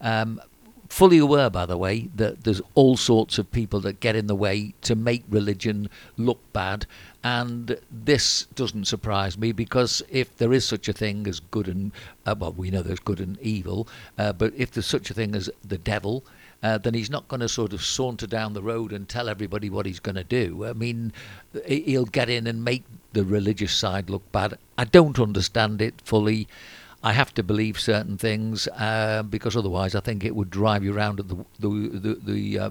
Um, 0.00 0.40
fully 0.88 1.18
aware, 1.18 1.50
by 1.50 1.66
the 1.66 1.76
way, 1.76 2.08
that 2.14 2.44
there's 2.44 2.62
all 2.74 2.96
sorts 2.96 3.36
of 3.36 3.52
people 3.52 3.80
that 3.80 4.00
get 4.00 4.16
in 4.16 4.28
the 4.28 4.34
way 4.34 4.72
to 4.80 4.94
make 4.94 5.24
religion 5.28 5.90
look 6.16 6.40
bad. 6.54 6.86
And 7.22 7.78
this 7.90 8.46
doesn't 8.54 8.86
surprise 8.86 9.36
me 9.36 9.52
because 9.52 10.00
if 10.08 10.34
there 10.38 10.54
is 10.54 10.64
such 10.64 10.88
a 10.88 10.94
thing 10.94 11.26
as 11.26 11.38
good 11.38 11.68
and, 11.68 11.92
uh, 12.24 12.34
well, 12.38 12.54
we 12.54 12.70
know 12.70 12.80
there's 12.80 13.00
good 13.00 13.20
and 13.20 13.38
evil, 13.42 13.86
uh, 14.16 14.32
but 14.32 14.54
if 14.56 14.70
there's 14.70 14.86
such 14.86 15.10
a 15.10 15.14
thing 15.14 15.34
as 15.34 15.50
the 15.62 15.76
devil, 15.76 16.24
uh, 16.62 16.78
then 16.78 16.94
he's 16.94 17.10
not 17.10 17.28
going 17.28 17.40
to 17.40 17.48
sort 17.48 17.72
of 17.72 17.82
saunter 17.82 18.26
down 18.26 18.52
the 18.52 18.62
road 18.62 18.92
and 18.92 19.08
tell 19.08 19.28
everybody 19.28 19.70
what 19.70 19.86
he's 19.86 20.00
going 20.00 20.16
to 20.16 20.24
do. 20.24 20.64
I 20.66 20.72
mean, 20.72 21.12
he'll 21.66 22.04
get 22.04 22.28
in 22.28 22.46
and 22.46 22.64
make 22.64 22.84
the 23.12 23.24
religious 23.24 23.72
side 23.72 24.10
look 24.10 24.30
bad. 24.30 24.58
I 24.76 24.84
don't 24.84 25.18
understand 25.18 25.80
it 25.80 26.00
fully. 26.04 26.48
I 27.02 27.14
have 27.14 27.32
to 27.34 27.42
believe 27.42 27.80
certain 27.80 28.18
things 28.18 28.68
uh, 28.68 29.22
because 29.22 29.56
otherwise, 29.56 29.94
I 29.94 30.00
think 30.00 30.22
it 30.22 30.36
would 30.36 30.50
drive 30.50 30.84
you 30.84 30.94
around 30.94 31.18
at 31.18 31.28
the 31.28 31.36
the 31.58 31.68
the, 31.68 32.14
the 32.22 32.58
uh, 32.58 32.70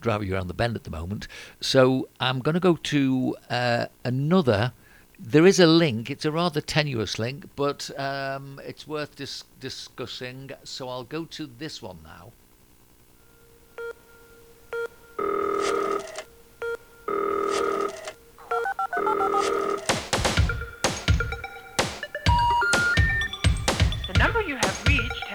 drive 0.00 0.22
you 0.22 0.34
around 0.34 0.46
the 0.46 0.54
bend 0.54 0.76
at 0.76 0.84
the 0.84 0.90
moment. 0.90 1.26
So 1.60 2.08
I'm 2.20 2.38
going 2.38 2.54
to 2.54 2.60
go 2.60 2.76
to 2.76 3.36
uh, 3.50 3.86
another. 4.04 4.72
There 5.18 5.44
is 5.44 5.58
a 5.58 5.66
link. 5.66 6.08
It's 6.08 6.24
a 6.24 6.30
rather 6.30 6.60
tenuous 6.60 7.18
link, 7.18 7.46
but 7.56 7.90
um, 7.98 8.60
it's 8.64 8.86
worth 8.86 9.16
dis- 9.16 9.42
discussing. 9.58 10.50
So 10.62 10.88
I'll 10.88 11.02
go 11.02 11.24
to 11.24 11.50
this 11.58 11.82
one 11.82 11.98
now. 12.04 12.30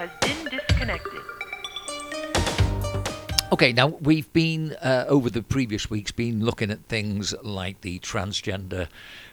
Has 0.08 0.12
been 0.20 0.60
disconnected. 0.60 1.22
Okay, 3.54 3.72
now 3.72 3.88
we've 3.88 4.32
been 4.34 4.74
uh, 4.82 5.06
over 5.08 5.30
the 5.30 5.44
previous 5.44 5.89
weeks 5.89 6.12
been 6.12 6.44
looking 6.44 6.72
at 6.72 6.84
things 6.86 7.34
like 7.44 7.80
the 7.82 8.00
transgender 8.00 8.88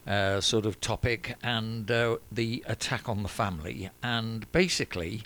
uh, 0.06 0.40
sort 0.40 0.66
of 0.66 0.80
topic 0.80 1.37
and 1.42 1.90
uh, 1.90 2.18
the 2.30 2.62
attack 2.68 3.09
on 3.09 3.22
the 3.22 3.28
family, 3.28 3.90
and 4.02 4.50
basically. 4.52 5.22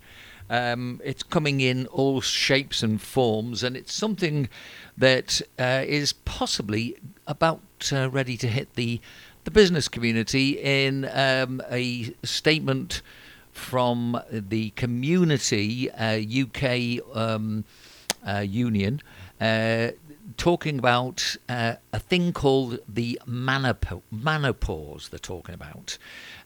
Um, 0.50 1.00
it's 1.02 1.22
coming 1.22 1.62
in 1.62 1.87
all 1.87 2.20
shapes 2.20 2.83
and 2.83 3.00
forms, 3.00 3.62
and 3.62 3.78
it's 3.78 3.94
something 3.94 4.50
that 4.94 5.40
uh, 5.59 5.85
is 5.87 6.12
possibly 6.12 6.98
about 7.26 7.62
uh, 7.90 8.11
ready 8.11 8.37
to 8.37 8.48
hit 8.48 8.74
the 8.74 9.00
the 9.44 9.50
business 9.50 9.88
community 9.88 10.59
in 10.61 11.09
um, 11.14 11.62
a 11.70 12.14
statement 12.22 13.00
from 13.54 14.20
the 14.30 14.70
Community 14.70 15.90
uh, 15.90 16.20
UK 16.20 17.00
um, 17.16 17.64
uh, 18.26 18.40
Union. 18.40 19.00
Uh, 19.40 19.90
talking 20.36 20.78
about 20.78 21.36
uh, 21.48 21.74
a 21.92 21.98
thing 21.98 22.32
called 22.32 22.78
the 22.88 23.20
manopause. 23.26 25.10
they're 25.10 25.18
talking 25.18 25.54
about. 25.54 25.98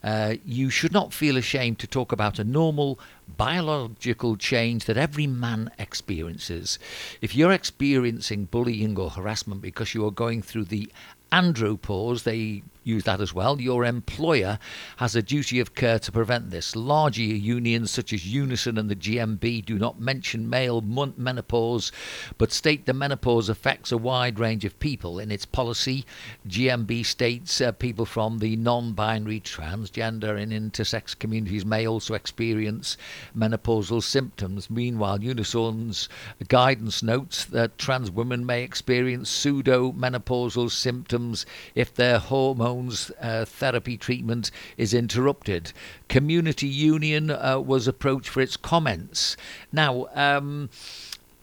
Uh, 0.02 0.34
you 0.44 0.70
should 0.70 0.92
not 0.92 1.12
feel 1.12 1.36
ashamed 1.36 1.78
to 1.78 1.86
talk 1.86 2.12
about 2.12 2.38
a 2.38 2.44
normal 2.44 2.98
biological 3.36 4.36
change 4.36 4.84
that 4.84 4.96
every 4.96 5.26
man 5.26 5.70
experiences. 5.78 6.78
If 7.20 7.34
you're 7.34 7.52
experiencing 7.52 8.46
bullying 8.46 8.98
or 8.98 9.10
harassment 9.10 9.62
because 9.62 9.94
you 9.94 10.04
are 10.06 10.10
going 10.10 10.42
through 10.42 10.64
the 10.64 10.90
andropause, 11.32 12.24
they 12.24 12.62
use 12.88 13.05
that 13.05 13.20
as 13.20 13.35
well. 13.35 13.61
Your 13.61 13.85
employer 13.85 14.59
has 14.96 15.14
a 15.14 15.22
duty 15.22 15.61
of 15.61 15.74
care 15.74 15.98
to 15.98 16.11
prevent 16.11 16.51
this. 16.51 16.74
Larger 16.74 17.22
unions 17.22 17.90
such 17.90 18.12
as 18.12 18.27
Unison 18.27 18.79
and 18.79 18.88
the 18.88 18.96
GMB 18.96 19.64
do 19.66 19.79
not 19.79 20.01
mention 20.01 20.48
male 20.48 20.81
menopause, 20.81 21.92
but 22.38 22.51
state 22.51 22.87
the 22.87 22.94
menopause 22.94 23.48
affects 23.48 23.92
a 23.92 23.98
wide 23.98 24.38
range 24.38 24.64
of 24.64 24.81
people. 24.81 25.18
In 25.18 25.31
its 25.31 25.44
policy, 25.44 26.07
GMB 26.48 27.05
states 27.05 27.61
uh, 27.61 27.72
people 27.72 28.07
from 28.07 28.38
the 28.38 28.57
non 28.57 28.94
binary, 28.94 29.40
transgender, 29.40 30.40
and 30.40 30.51
intersex 30.51 31.18
communities 31.18 31.66
may 31.66 31.87
also 31.87 32.14
experience 32.14 32.96
menopausal 33.37 34.03
symptoms. 34.03 34.70
Meanwhile, 34.70 35.18
Unison's 35.18 36.09
guidance 36.48 37.03
notes 37.03 37.44
that 37.44 37.77
trans 37.77 38.11
women 38.11 38.46
may 38.46 38.62
experience 38.62 39.29
pseudo 39.29 39.92
menopausal 39.92 40.70
symptoms 40.70 41.44
if 41.74 41.94
their 41.94 42.18
hormones 42.18 42.77
uh, 43.20 43.44
therapy 43.44 43.96
treatment 43.96 44.50
is 44.76 44.94
interrupted. 44.94 45.72
Community 46.08 46.66
Union 46.66 47.30
uh, 47.30 47.58
was 47.58 47.88
approached 47.88 48.28
for 48.28 48.40
its 48.40 48.56
comments. 48.56 49.36
Now, 49.72 50.06
um, 50.14 50.70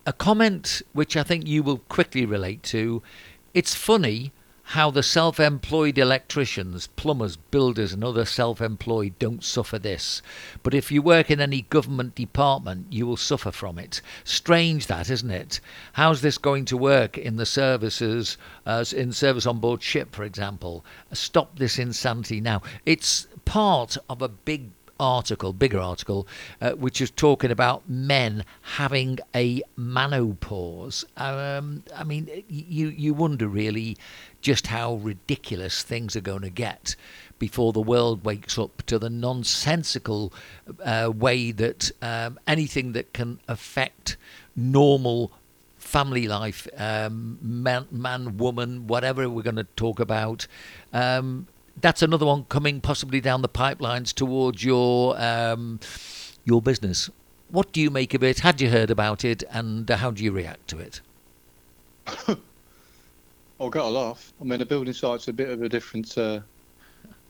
a 0.06 0.14
comment 0.14 0.82
which 0.94 1.18
I 1.18 1.24
think 1.24 1.48
you 1.48 1.64
will 1.64 1.80
quickly 1.80 2.26
relate 2.26 2.64
to. 2.64 3.02
It's 3.54 3.74
funny 3.74 4.32
how 4.70 4.90
the 4.90 5.04
self 5.04 5.40
employed 5.40 5.98
electricians, 5.98 6.88
plumbers, 6.96 7.36
builders, 7.36 7.94
and 7.94 8.04
other 8.04 8.26
self 8.26 8.60
employed 8.60 9.14
don't 9.20 9.44
suffer 9.44 9.78
this. 9.78 10.24
But 10.64 10.74
if 10.74 10.92
you 10.92 11.04
work 11.04 11.30
in 11.30 11.40
any 11.40 11.62
government 11.62 12.16
department, 12.16 12.88
you 12.90 13.06
will 13.06 13.18
suffer 13.18 13.52
from 13.52 13.78
it. 13.78 14.02
Strange 14.24 14.88
that, 14.88 15.10
isn't 15.10 15.30
it? 15.30 15.60
How's 15.94 16.22
this 16.22 16.40
going 16.40 16.66
to 16.66 16.78
work 16.78 17.16
in 17.16 17.36
the 17.36 17.46
services, 17.46 18.38
uh, 18.66 18.84
in 18.96 19.12
service 19.12 19.46
on 19.46 19.60
board 19.60 19.84
ship, 19.84 20.16
for 20.16 20.24
example? 20.24 20.84
Stop 21.14 21.60
this 21.60 21.78
insanity 21.78 22.42
now. 22.42 22.64
It's 22.88 23.28
part 23.46 23.98
of 24.10 24.24
a 24.24 24.30
big 24.30 24.72
article, 25.00 25.54
bigger 25.54 25.80
article, 25.80 26.28
uh, 26.62 26.72
which 26.72 27.02
is 27.02 27.12
talking 27.12 27.52
about 27.52 27.90
men 27.90 28.46
having 28.62 29.20
a 29.36 29.62
menopause. 29.76 31.06
Um, 31.18 31.84
I 31.96 32.04
mean, 32.04 32.30
you 32.48 32.88
you 32.90 33.14
wonder 33.14 33.48
really 33.48 33.98
just 34.42 34.68
how 34.68 34.96
ridiculous 34.96 35.82
things 35.84 36.16
are 36.16 36.22
going 36.22 36.42
to 36.42 36.50
get 36.50 36.96
before 37.40 37.74
the 37.74 37.82
world 37.82 38.24
wakes 38.24 38.58
up 38.58 38.84
to 38.84 38.98
the 39.00 39.10
nonsensical 39.10 40.32
uh, 40.84 41.12
way 41.14 41.52
that 41.52 41.92
um, 42.02 42.40
anything 42.48 42.94
that 42.94 43.12
can 43.14 43.40
affect 43.48 44.18
normal 44.56 45.32
family 45.78 46.28
life, 46.28 46.68
um, 46.78 47.38
man, 47.42 47.88
man, 47.92 48.38
woman, 48.38 48.88
whatever 48.88 49.30
we're 49.30 49.44
going 49.44 49.56
to 49.56 49.68
talk 49.76 50.00
about, 50.00 50.48
um, 50.94 51.48
that's 51.82 52.02
another 52.02 52.26
one 52.26 52.46
coming 52.46 52.82
possibly 52.82 53.22
down 53.22 53.42
the 53.42 53.50
pipelines 53.50 54.14
towards 54.14 54.64
your 54.64 55.20
um, 55.22 55.80
your 56.44 56.62
business. 56.62 57.10
What 57.50 57.72
do 57.72 57.82
you 57.82 57.90
make 57.90 58.14
of 58.14 58.24
it? 58.24 58.40
Had 58.40 58.62
you 58.62 58.70
heard 58.70 58.90
about 58.90 59.24
it, 59.24 59.44
and 59.52 59.90
how 59.90 60.12
do 60.12 60.24
you 60.24 60.32
react 60.32 60.68
to 60.70 60.80
it? 60.80 61.02
I 62.08 62.36
got 63.70 63.86
a 63.86 63.90
laugh. 63.90 64.34
I 64.42 64.44
mean, 64.44 64.62
a 64.62 64.66
building 64.66 64.94
site's 64.94 65.28
a 65.28 65.34
bit 65.34 65.50
of 65.50 65.62
a 65.62 65.70
different 65.70 66.18
uh, 66.18 66.40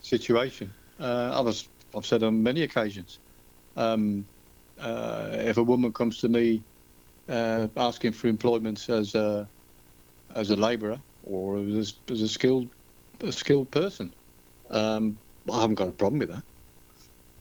situation. 0.01 0.73
Uh, 0.99 1.43
I've, 1.45 1.67
I've 1.95 2.05
said 2.05 2.23
on 2.23 2.41
many 2.41 2.63
occasions, 2.63 3.19
um, 3.75 4.25
uh, 4.79 5.29
if 5.31 5.57
a 5.57 5.63
woman 5.63 5.91
comes 5.91 6.19
to 6.19 6.29
me 6.29 6.63
uh, 7.29 7.67
asking 7.75 8.13
for 8.13 8.27
employment 8.27 8.89
as 8.89 9.15
a 9.15 9.47
as 10.35 10.49
a 10.49 10.55
labourer 10.55 10.99
or 11.23 11.57
as, 11.57 11.95
as 12.09 12.21
a 12.21 12.27
skilled 12.27 12.67
a 13.21 13.31
skilled 13.31 13.71
person, 13.71 14.13
um, 14.71 15.19
I 15.51 15.61
haven't 15.61 15.75
got 15.75 15.89
a 15.89 15.93
problem 15.93 16.19
with 16.19 16.29
that. 16.29 16.43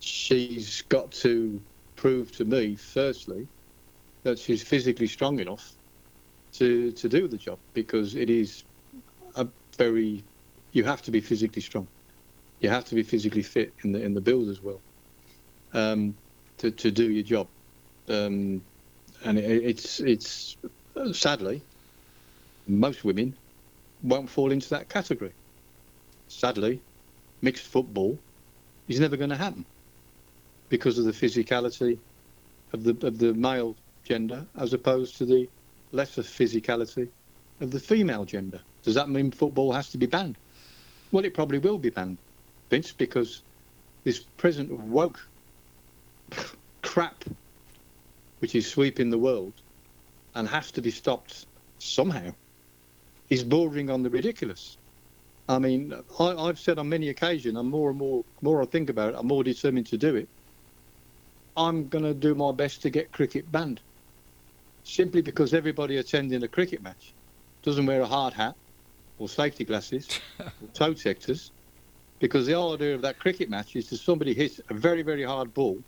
She's 0.01 0.83
got 0.83 1.13
to 1.13 1.63
prove 1.97 2.33
to 2.37 2.45
me, 2.45 2.77
firstly, 2.77 3.49
that 4.25 4.39
she's 4.39 4.63
physically 4.63 5.07
strong 5.09 5.41
enough 5.41 5.65
to, 6.55 6.93
to 6.93 7.09
do 7.09 7.29
the 7.29 7.39
job 7.39 7.61
because 7.75 8.15
it 8.15 8.31
is 8.31 8.65
a 9.37 9.49
very, 9.79 10.27
you 10.73 10.85
have 10.85 11.03
to 11.03 11.11
be 11.11 11.21
physically 11.21 11.63
strong. 11.63 11.89
You 12.61 12.71
have 12.71 12.85
to 12.87 12.95
be 12.95 13.03
physically 13.03 13.43
fit 13.43 13.75
in 13.85 13.93
the 13.93 14.03
in 14.03 14.15
the 14.15 14.21
build 14.23 14.49
as 14.49 14.63
well 14.63 14.83
um, 15.73 16.17
to, 16.59 16.71
to 16.73 16.91
do 16.91 17.11
your 17.11 17.25
job. 17.25 17.49
Um, 18.09 18.65
and 19.25 19.39
it, 19.39 19.65
it's 19.65 20.01
it's 20.01 20.57
sadly 21.13 21.67
most 22.67 23.05
women 23.05 23.37
won't 24.03 24.31
fall 24.31 24.53
into 24.53 24.71
that 24.71 24.89
category. 24.89 25.35
Sadly, 26.29 26.85
mixed 27.45 27.67
football 27.67 28.19
is 28.89 28.99
never 28.99 29.17
going 29.17 29.31
to 29.31 29.37
happen 29.37 29.67
because 30.71 30.99
of 30.99 31.05
the 31.05 31.13
physicality 31.13 31.99
of 32.73 32.83
the 32.83 33.07
of 33.07 33.19
the 33.19 33.35
male 33.35 33.77
gender 34.03 34.47
as 34.57 34.73
opposed 34.73 35.17
to 35.19 35.27
the 35.27 35.49
lesser 35.93 36.23
physicality 36.23 37.09
of 37.61 37.71
the 37.71 37.79
female 37.79 38.25
gender. 38.25 38.61
Does 38.83 38.95
that 38.95 39.09
mean 39.09 39.31
football 39.31 39.73
has 39.73 39.91
to 39.91 39.99
be 39.99 40.07
banned? 40.07 40.37
Well, 41.13 41.25
it 41.25 41.35
probably 41.35 41.59
will 41.59 41.79
be 41.79 41.91
banned, 41.91 42.19
Vince, 42.71 42.93
because 42.93 43.43
this 44.05 44.21
present 44.37 44.71
woke 44.71 45.21
crap 46.83 47.25
which 48.41 48.55
is 48.55 48.67
sweeping 48.67 49.11
the 49.11 49.19
world 49.19 49.53
and 50.35 50.49
has 50.49 50.71
to 50.73 50.83
be 50.83 50.91
stopped 50.91 51.47
somehow 51.79 52.35
is 53.31 53.45
bordering 53.45 53.91
on 53.91 54.03
the 54.03 54.11
ridiculous. 54.11 54.77
I 55.49 55.59
mean, 55.59 55.95
I, 56.19 56.47
have 56.47 56.59
said 56.59 56.79
on 56.79 56.89
many 56.89 57.11
occasions, 57.11 57.59
and 57.59 57.69
more 57.69 57.91
and 57.91 57.99
more, 57.99 58.25
more 58.41 58.63
I 58.63 58.65
think 58.65 58.89
about 58.89 59.11
it, 59.15 59.17
I'm 59.19 59.27
more 59.27 59.45
determined 59.45 59.87
to 59.89 59.99
do 59.99 60.17
it. 60.17 60.29
I'm 61.57 61.89
going 61.89 62.05
to 62.05 62.15
do 62.15 62.35
my 62.35 62.51
best 62.53 62.83
to 62.83 62.91
get 62.91 63.13
cricket 63.13 63.51
banned. 63.53 63.81
simply 64.85 65.23
because 65.23 65.55
everybody 65.55 65.99
attending 65.99 66.43
a 66.43 66.49
cricket 66.49 66.83
match 66.83 67.13
doesn't 67.63 67.87
wear 67.87 68.01
a 68.01 68.07
hard 68.07 68.35
hat 68.35 68.55
or 69.19 69.29
safety 69.29 69.65
glasses 69.65 70.21
or 70.41 70.69
toe 70.73 70.95
detectors, 70.95 71.53
because 72.21 72.47
the 72.47 72.57
idea 72.57 72.95
of 72.95 73.03
that 73.03 73.19
cricket 73.19 73.51
match 73.51 73.77
is 73.77 73.91
that 73.91 73.99
somebody 73.99 74.33
hits 74.33 74.61
a 74.71 74.75
very, 74.75 75.03
very 75.03 75.23
hard 75.23 75.53
ball 75.53 75.79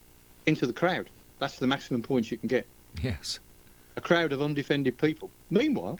into 0.44 0.66
the 0.66 0.72
crowd. 0.72 1.08
That's 1.38 1.58
the 1.58 1.66
maximum 1.66 2.02
points 2.02 2.30
you 2.30 2.36
can 2.36 2.48
get. 2.48 2.66
Yes. 3.02 3.40
A 3.96 4.00
crowd 4.00 4.32
of 4.32 4.42
undefended 4.42 4.98
people. 4.98 5.30
Meanwhile, 5.50 5.98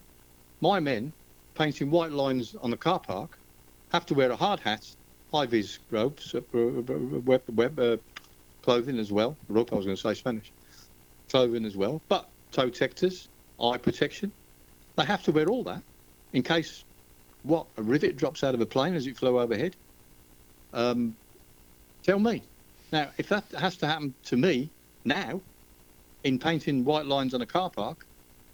my 0.61 0.78
men 0.78 1.12
painting 1.54 1.90
white 1.90 2.12
lines 2.12 2.54
on 2.62 2.70
the 2.70 2.76
car 2.76 3.00
park 3.00 3.38
have 3.93 4.07
to 4.07 4.14
wear 4.14 4.30
a 4.30 4.37
hard 4.37 4.61
hat, 4.61 4.84
high 5.32 5.47
vis 5.47 5.78
robes, 5.91 6.34
uh, 6.34 6.39
uh, 6.39 7.20
web, 7.24 7.43
web 7.49 7.78
uh, 7.78 7.97
clothing 8.62 8.99
as 8.99 9.12
well. 9.12 9.37
Rope, 9.49 9.72
I 9.72 9.76
was 9.76 9.84
going 9.84 9.97
to 9.97 10.03
say 10.03 10.14
Spanish. 10.14 10.53
Clothing 11.30 11.64
as 11.64 11.76
well, 11.76 12.03
but 12.09 12.30
toe 12.53 12.66
detectors, 12.70 13.28
eye 13.61 13.78
protection. 13.78 14.32
They 14.97 15.05
have 15.05 15.22
to 15.24 15.32
wear 15.32 15.49
all 15.49 15.64
that 15.64 15.82
in 16.32 16.43
case 16.43 16.84
what 17.43 17.66
a 17.76 17.82
rivet 17.82 18.16
drops 18.16 18.45
out 18.45 18.55
of 18.55 18.61
a 18.61 18.66
plane 18.66 18.95
as 18.95 19.07
it 19.07 19.16
flew 19.16 19.39
overhead. 19.41 19.76
Um, 20.72 21.16
tell 22.03 22.18
me 22.18 22.49
now 22.93 23.11
if 23.18 23.28
that 23.28 23.45
has 23.59 23.76
to 23.78 23.87
happen 23.87 24.14
to 24.24 24.37
me 24.37 24.72
now 25.05 25.43
in 26.24 26.39
painting 26.39 26.84
white 26.84 27.07
lines 27.07 27.34
on 27.34 27.41
a 27.43 27.47
car 27.47 27.70
park. 27.70 28.07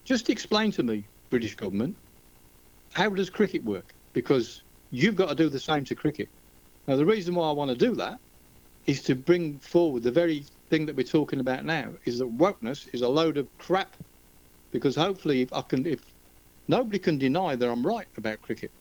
Just 0.04 0.30
explain 0.30 0.72
to 0.72 0.82
me, 0.82 1.08
British 1.30 1.54
government, 1.54 1.96
how 2.92 3.08
does 3.10 3.30
cricket 3.30 3.64
work? 3.64 3.94
Because 4.12 4.62
you've 4.92 5.16
got 5.16 5.30
to 5.30 5.34
do 5.34 5.48
the 5.48 5.58
same 5.58 5.84
to 5.86 5.96
cricket. 5.96 6.28
Now, 6.86 6.96
the 6.96 7.06
reason 7.06 7.34
why 7.34 7.48
I 7.48 7.52
want 7.52 7.70
to 7.70 7.76
do 7.76 7.96
that 7.96 8.18
is 8.86 9.02
to 9.04 9.14
bring 9.16 9.58
forward 9.58 10.04
the 10.04 10.12
very 10.12 10.44
thing 10.70 10.86
that 10.86 10.96
we're 10.96 11.02
talking 11.02 11.40
about 11.40 11.64
now 11.64 11.94
is 12.04 12.18
that 12.18 12.36
wokeness 12.36 12.88
is 12.94 13.00
a 13.02 13.08
load 13.08 13.36
of 13.36 13.48
crap. 13.58 13.96
Because 14.70 14.96
hopefully, 14.96 15.42
if 15.42 15.52
I 15.52 15.62
can, 15.62 15.86
if 15.86 16.02
nobody 16.66 16.98
can 16.98 17.18
deny 17.18 17.56
that 17.56 17.68
I'm 17.68 17.86
right 17.86 18.06
about 18.16 18.40
cricket, 18.40 18.72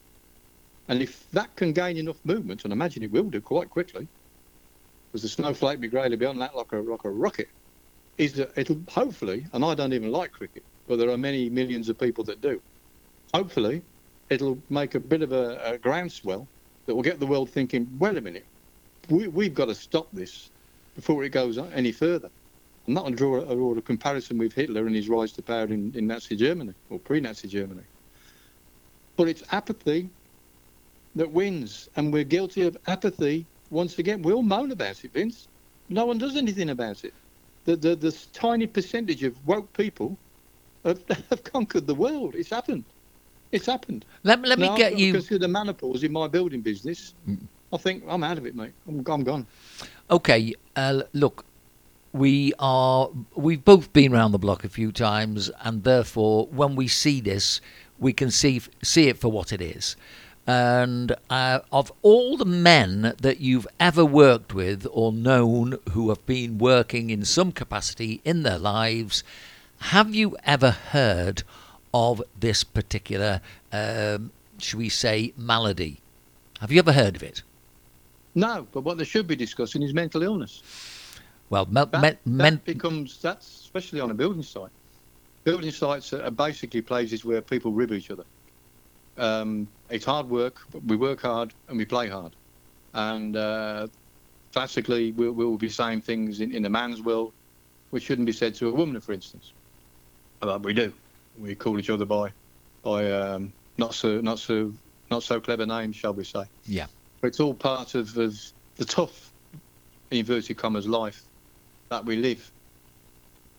and 0.88 1.02
if 1.02 1.28
that 1.30 1.54
can 1.56 1.72
gain 1.72 1.96
enough 1.96 2.18
movement, 2.24 2.64
and 2.64 2.72
I 2.72 2.74
imagine 2.74 3.02
it 3.02 3.10
will 3.10 3.30
do 3.30 3.40
quite 3.40 3.68
quickly, 3.70 4.08
because 5.12 5.22
the 5.22 5.28
snowflake 5.28 5.80
be 5.80 5.88
greatly 5.88 6.16
beyond 6.16 6.40
that 6.40 6.56
like 6.56 6.72
a 6.72 6.78
like 6.78 7.04
a 7.04 7.10
rocket, 7.10 7.48
is 8.16 8.32
that 8.34 8.52
it'll 8.56 8.82
hopefully, 8.88 9.46
and 9.52 9.64
I 9.64 9.74
don't 9.74 9.92
even 9.92 10.10
like 10.10 10.32
cricket, 10.32 10.64
but 10.86 10.98
there 10.98 11.10
are 11.10 11.18
many 11.18 11.50
millions 11.50 11.88
of 11.90 11.98
people 11.98 12.24
that 12.24 12.40
do. 12.40 12.60
Hopefully, 13.34 13.82
it'll 14.30 14.58
make 14.70 14.94
a 14.94 15.00
bit 15.00 15.22
of 15.22 15.32
a, 15.32 15.60
a 15.64 15.78
groundswell 15.78 16.48
that 16.86 16.94
will 16.94 17.02
get 17.02 17.20
the 17.20 17.26
world 17.26 17.50
thinking, 17.50 17.88
wait 17.98 18.16
a 18.16 18.20
minute, 18.20 18.46
we, 19.08 19.28
we've 19.28 19.54
got 19.54 19.66
to 19.66 19.74
stop 19.74 20.08
this 20.12 20.50
before 20.94 21.24
it 21.24 21.30
goes 21.30 21.58
any 21.58 21.92
further. 21.92 22.30
I'm 22.86 22.94
not 22.94 23.02
going 23.02 23.14
to 23.14 23.18
draw 23.18 23.40
a, 23.40 23.54
draw 23.54 23.76
a 23.76 23.82
comparison 23.82 24.38
with 24.38 24.52
Hitler 24.52 24.86
and 24.86 24.94
his 24.94 25.08
rise 25.08 25.32
to 25.32 25.42
power 25.42 25.64
in, 25.64 25.92
in 25.94 26.06
Nazi 26.06 26.36
Germany 26.36 26.74
or 26.90 26.98
pre-Nazi 26.98 27.48
Germany. 27.48 27.82
But 29.16 29.28
it's 29.28 29.42
apathy 29.52 30.10
that 31.14 31.30
wins, 31.30 31.88
and 31.96 32.12
we're 32.12 32.24
guilty 32.24 32.62
of 32.62 32.76
apathy 32.86 33.46
once 33.70 33.98
again. 33.98 34.22
We 34.22 34.32
all 34.32 34.42
moan 34.42 34.72
about 34.72 35.04
it, 35.04 35.12
Vince. 35.12 35.48
No 35.88 36.06
one 36.06 36.18
does 36.18 36.36
anything 36.36 36.70
about 36.70 37.04
it. 37.04 37.14
The, 37.64 37.76
the, 37.76 37.94
this 37.94 38.26
tiny 38.28 38.66
percentage 38.66 39.22
of 39.22 39.46
woke 39.46 39.72
people 39.74 40.18
have, 40.84 41.02
have 41.30 41.44
conquered 41.44 41.86
the 41.86 41.94
world. 41.94 42.34
It's 42.34 42.50
happened. 42.50 42.84
It's 43.52 43.66
happened. 43.66 44.04
Let, 44.24 44.40
me- 44.40 44.48
let 44.48 44.58
me 44.58 44.68
Now, 44.68 44.76
get 44.76 44.98
you. 44.98 45.12
Consider 45.12 45.46
menopause 45.46 46.02
in 46.04 46.12
my 46.12 46.26
building 46.26 46.62
business. 46.62 47.14
I 47.72 47.76
think 47.76 48.02
I'm 48.08 48.24
out 48.24 48.38
of 48.38 48.46
it, 48.46 48.54
mate. 48.54 48.72
I'm, 48.88 49.04
I'm 49.06 49.24
gone. 49.24 49.46
Okay, 50.10 50.54
uh, 50.76 51.02
look, 51.12 51.44
we 52.12 52.52
are 52.58 53.08
we've 53.34 53.64
both 53.64 53.92
been 53.92 54.14
around 54.14 54.32
the 54.32 54.38
block 54.38 54.64
a 54.64 54.68
few 54.68 54.92
times, 54.92 55.50
and 55.62 55.84
therefore, 55.84 56.46
when 56.46 56.76
we 56.76 56.88
see 56.88 57.20
this, 57.20 57.60
we 57.98 58.12
can 58.12 58.30
see 58.30 58.60
see 58.82 59.08
it 59.08 59.18
for 59.18 59.30
what 59.30 59.52
it 59.52 59.60
is. 59.62 59.96
And 60.46 61.14
uh, 61.30 61.60
of 61.70 61.92
all 62.02 62.36
the 62.36 62.44
men 62.44 63.14
that 63.20 63.40
you've 63.40 63.68
ever 63.78 64.04
worked 64.04 64.52
with 64.54 64.86
or 64.90 65.12
known 65.12 65.78
who 65.92 66.08
have 66.08 66.26
been 66.26 66.58
working 66.58 67.10
in 67.10 67.24
some 67.24 67.52
capacity 67.52 68.20
in 68.24 68.42
their 68.42 68.58
lives, 68.58 69.22
have 69.78 70.14
you 70.14 70.36
ever 70.44 70.70
heard 70.72 71.44
of 71.94 72.22
this 72.38 72.64
particular, 72.64 73.40
um, 73.72 74.30
should 74.58 74.78
we 74.78 74.88
say, 74.88 75.32
malady? 75.36 76.00
Have 76.60 76.72
you 76.72 76.78
ever 76.78 76.92
heard 76.92 77.16
of 77.16 77.22
it? 77.22 77.42
No, 78.34 78.66
but 78.72 78.82
what 78.82 78.98
they 78.98 79.04
should 79.04 79.26
be 79.26 79.36
discussing 79.36 79.82
is 79.82 79.92
mental 79.92 80.22
illness. 80.22 80.62
Well, 81.50 81.66
me- 81.66 81.84
That, 81.90 82.26
men, 82.26 82.54
that 82.54 82.64
becomes 82.64 83.20
that's 83.20 83.46
especially 83.60 84.00
on 84.00 84.10
a 84.10 84.14
building 84.14 84.42
site. 84.42 84.70
Building 85.44 85.70
sites 85.70 86.12
are 86.12 86.30
basically 86.30 86.80
places 86.82 87.24
where 87.24 87.42
people 87.42 87.72
rib 87.72 87.92
each 87.92 88.10
other. 88.10 88.24
Um, 89.18 89.68
it's 89.90 90.04
hard 90.04 90.30
work. 90.30 90.60
But 90.70 90.84
we 90.84 90.96
work 90.96 91.20
hard 91.20 91.52
and 91.68 91.76
we 91.76 91.84
play 91.84 92.08
hard. 92.08 92.34
And 92.94 93.36
uh, 93.36 93.88
classically, 94.52 95.12
we'll, 95.12 95.32
we'll 95.32 95.56
be 95.58 95.68
saying 95.68 96.02
things 96.02 96.40
in, 96.40 96.54
in 96.54 96.64
a 96.64 96.70
man's 96.70 97.02
world 97.02 97.32
which 97.90 98.04
shouldn't 98.04 98.26
be 98.26 98.32
said 98.32 98.54
to 98.54 98.68
a 98.68 98.72
woman, 98.72 99.00
for 99.00 99.12
instance. 99.12 99.52
But 100.40 100.62
we 100.62 100.72
do. 100.72 100.92
We 101.36 101.54
call 101.54 101.78
each 101.78 101.90
other 101.90 102.04
by 102.04 102.32
by 102.82 103.10
um, 103.10 103.52
not 103.78 103.94
so 103.94 104.20
not 104.20 104.38
so 104.38 104.72
not 105.10 105.22
so 105.22 105.40
clever 105.40 105.66
names, 105.66 105.96
shall 105.96 106.14
we 106.14 106.24
say? 106.24 106.44
Yeah. 106.64 106.86
But 107.20 107.28
it's 107.28 107.40
all 107.40 107.54
part 107.54 107.94
of, 107.94 108.16
of 108.16 108.34
the 108.76 108.84
tough, 108.84 109.32
inverted 110.10 110.56
commas, 110.56 110.88
life 110.88 111.22
that 111.90 112.04
we 112.04 112.16
live. 112.16 112.50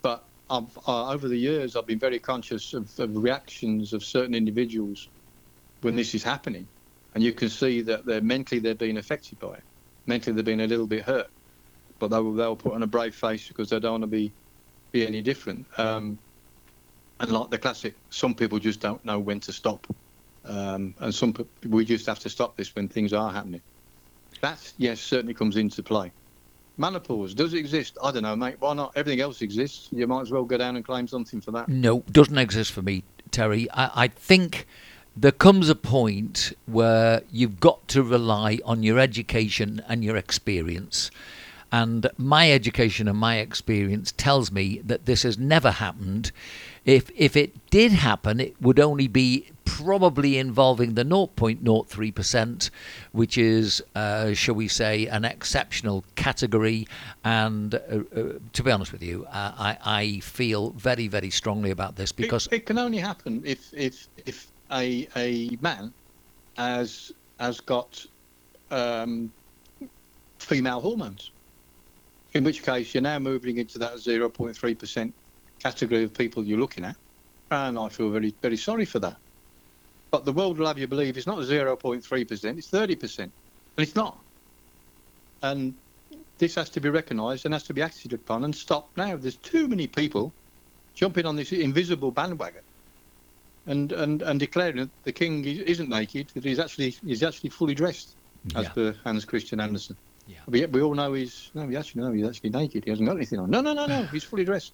But 0.01 0.25
I've, 0.49 0.77
uh, 0.87 1.09
over 1.09 1.27
the 1.27 1.37
years, 1.37 1.75
I've 1.75 1.85
been 1.85 1.99
very 1.99 2.19
conscious 2.19 2.73
of, 2.73 2.89
of 2.99 3.15
reactions 3.15 3.93
of 3.93 4.03
certain 4.03 4.35
individuals 4.35 5.07
when 5.81 5.95
this 5.95 6.15
is 6.15 6.23
happening, 6.23 6.67
and 7.13 7.23
you 7.23 7.33
can 7.33 7.49
see 7.49 7.81
that 7.81 8.05
they're 8.05 8.21
mentally 8.21 8.59
they're 8.59 8.75
being 8.75 8.97
affected 8.97 9.39
by 9.39 9.53
it. 9.53 9.63
Mentally, 10.07 10.33
they're 10.33 10.43
being 10.43 10.61
a 10.61 10.67
little 10.67 10.87
bit 10.87 11.03
hurt, 11.03 11.27
but 11.99 12.09
they'll 12.09 12.33
they'll 12.33 12.55
put 12.55 12.73
on 12.73 12.83
a 12.83 12.87
brave 12.87 13.15
face 13.15 13.47
because 13.47 13.69
they 13.69 13.79
don't 13.79 13.91
want 13.91 14.03
to 14.03 14.07
be 14.07 14.33
be 14.91 15.05
any 15.05 15.21
different. 15.21 15.67
Um, 15.77 16.19
and 17.23 17.31
like 17.31 17.49
the 17.49 17.57
classic, 17.57 17.95
some 18.09 18.35
people 18.35 18.59
just 18.59 18.79
don't 18.79 19.03
know 19.05 19.17
when 19.19 19.39
to 19.41 19.53
stop, 19.53 19.87
um, 20.45 20.93
and 20.99 21.13
some 21.13 21.33
we 21.67 21.85
just 21.85 22.05
have 22.05 22.19
to 22.19 22.29
stop 22.29 22.55
this 22.57 22.75
when 22.75 22.87
things 22.87 23.13
are 23.13 23.31
happening. 23.31 23.61
That 24.41 24.73
yes 24.77 24.99
certainly 24.99 25.33
comes 25.33 25.57
into 25.57 25.81
play. 25.81 26.11
Menopause 26.77 27.33
does 27.33 27.53
it 27.53 27.59
exist? 27.59 27.97
I 28.03 28.11
don't 28.11 28.23
know, 28.23 28.35
mate. 28.35 28.55
Why 28.59 28.73
not? 28.73 28.93
Everything 28.95 29.21
else 29.21 29.41
exists. 29.41 29.89
You 29.91 30.07
might 30.07 30.21
as 30.21 30.31
well 30.31 30.43
go 30.43 30.57
down 30.57 30.75
and 30.75 30.83
claim 30.83 31.07
something 31.07 31.39
for 31.39 31.51
that. 31.51 31.69
No, 31.69 32.03
doesn't 32.11 32.37
exist 32.37 32.71
for 32.71 32.81
me, 32.81 33.03
Terry. 33.31 33.69
I, 33.71 34.03
I 34.03 34.07
think 34.07 34.65
there 35.15 35.31
comes 35.31 35.69
a 35.69 35.75
point 35.75 36.53
where 36.65 37.21
you've 37.31 37.59
got 37.59 37.87
to 37.89 38.03
rely 38.03 38.59
on 38.65 38.83
your 38.83 38.99
education 38.99 39.81
and 39.87 40.03
your 40.03 40.17
experience. 40.17 41.11
And 41.73 42.07
my 42.19 42.51
education 42.51 43.07
and 43.07 43.17
my 43.17 43.39
experience 43.39 44.11
tells 44.11 44.51
me 44.51 44.79
that 44.85 45.07
this 45.07 45.23
has 45.23 45.39
never 45.39 45.71
happened. 45.71 46.31
If 46.85 47.09
if 47.15 47.35
it 47.35 47.51
did 47.71 47.93
happen, 47.93 48.39
it 48.39 48.55
would 48.61 48.79
only 48.79 49.07
be 49.07 49.47
probably 49.65 50.37
involving 50.37 50.93
the 50.93 51.03
0.03%, 51.03 52.69
which 53.11 53.39
is, 53.39 53.81
uh, 53.95 54.33
shall 54.33 54.53
we 54.53 54.67
say, 54.67 55.07
an 55.07 55.25
exceptional 55.25 56.05
category. 56.15 56.87
And 57.23 57.73
uh, 57.73 57.77
uh, 58.15 58.33
to 58.53 58.63
be 58.63 58.69
honest 58.69 58.91
with 58.91 59.01
you, 59.01 59.25
uh, 59.31 59.53
I, 59.57 59.77
I 59.83 60.19
feel 60.19 60.71
very, 60.71 61.07
very 61.07 61.31
strongly 61.31 61.71
about 61.71 61.95
this 61.95 62.11
because 62.11 62.45
it, 62.47 62.53
it 62.53 62.65
can 62.67 62.77
only 62.77 62.99
happen 62.99 63.41
if 63.43 63.73
if 63.73 64.09
if 64.27 64.51
a 64.71 65.07
a 65.15 65.57
man 65.59 65.91
has 66.55 67.11
has 67.39 67.59
got 67.61 68.05
um, 68.69 69.31
female 70.37 70.79
hormones. 70.79 71.31
In 72.33 72.43
which 72.43 72.63
case, 72.63 72.93
you're 72.93 73.01
now 73.03 73.19
moving 73.19 73.57
into 73.57 73.77
that 73.79 73.93
0.3% 73.93 75.13
category 75.61 76.03
of 76.03 76.13
people 76.13 76.43
you're 76.43 76.59
looking 76.59 76.83
at, 76.85 76.95
and 77.51 77.77
I 77.77 77.89
feel 77.89 78.09
very 78.09 78.35
very 78.41 78.57
sorry 78.57 78.85
for 78.85 78.99
that. 78.99 79.17
But 80.11 80.25
the 80.25 80.33
world 80.33 80.57
will 80.57 80.67
have 80.67 80.79
you 80.79 80.87
believe 80.87 81.17
it's 81.17 81.27
not 81.27 81.39
0.3%, 81.39 82.57
it's 82.57 82.69
30%, 82.71 83.19
and 83.19 83.31
it's 83.77 83.95
not. 83.95 84.23
And 85.41 85.75
this 86.39 86.55
has 86.55 86.69
to 86.71 86.81
be 86.81 86.89
recognised 86.89 87.45
and 87.45 87.53
has 87.53 87.63
to 87.63 87.73
be 87.73 87.81
acted 87.81 88.13
upon 88.13 88.43
and 88.43 88.55
stopped 88.55 88.97
now. 88.97 89.17
There's 89.17 89.37
too 89.37 89.67
many 89.67 89.87
people 89.87 90.35
jumping 90.95 91.25
on 91.25 91.35
this 91.35 91.51
invisible 91.51 92.11
bandwagon 92.11 92.61
and, 93.65 93.91
and, 93.91 94.21
and 94.21 94.39
declaring 94.39 94.77
that 94.77 94.91
the 95.03 95.13
king 95.13 95.45
is- 95.45 95.59
isn't 95.59 95.89
naked, 95.89 96.29
that 96.35 96.43
he's 96.45 96.59
actually 96.59 96.91
he's 97.03 97.23
actually 97.23 97.49
fully 97.49 97.73
dressed, 97.75 98.15
as 98.55 98.65
Yeah. 98.65 98.73
per 98.73 98.95
Hans 99.03 99.25
Christian 99.25 99.59
Andersen. 99.59 99.97
Yeah. 100.27 100.37
But 100.47 100.59
yet 100.59 100.71
we 100.71 100.81
all 100.81 100.93
know 100.93 101.13
he's 101.13 101.51
no, 101.53 101.65
we 101.65 101.75
actually 101.75 102.01
know 102.01 102.11
he's 102.11 102.27
actually 102.27 102.51
naked. 102.51 102.85
He 102.85 102.89
hasn't 102.89 103.07
got 103.07 103.17
anything 103.17 103.39
on. 103.39 103.49
No, 103.49 103.61
no, 103.61 103.73
no, 103.73 103.85
no. 103.85 104.03
He's 104.11 104.23
fully 104.23 104.45
dressed. 104.45 104.73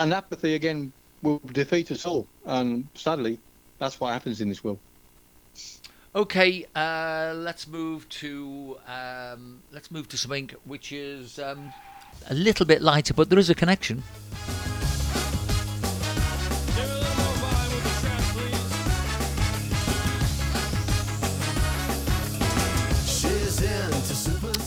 And 0.00 0.12
apathy 0.12 0.54
again 0.54 0.92
will 1.22 1.40
defeat 1.52 1.90
us 1.92 2.04
all. 2.04 2.26
And 2.44 2.88
sadly, 2.94 3.38
that's 3.78 4.00
what 4.00 4.12
happens 4.12 4.40
in 4.40 4.48
this 4.48 4.64
world. 4.64 4.78
Okay, 6.14 6.66
uh, 6.74 7.32
let's 7.36 7.66
move 7.66 8.08
to 8.08 8.78
um, 8.86 9.62
let's 9.70 9.90
move 9.90 10.08
to 10.08 10.18
something 10.18 10.50
which 10.64 10.92
is 10.92 11.38
um, 11.38 11.72
a 12.28 12.34
little 12.34 12.66
bit 12.66 12.82
lighter, 12.82 13.14
but 13.14 13.30
there 13.30 13.38
is 13.38 13.48
a 13.48 13.54
connection. 13.54 14.02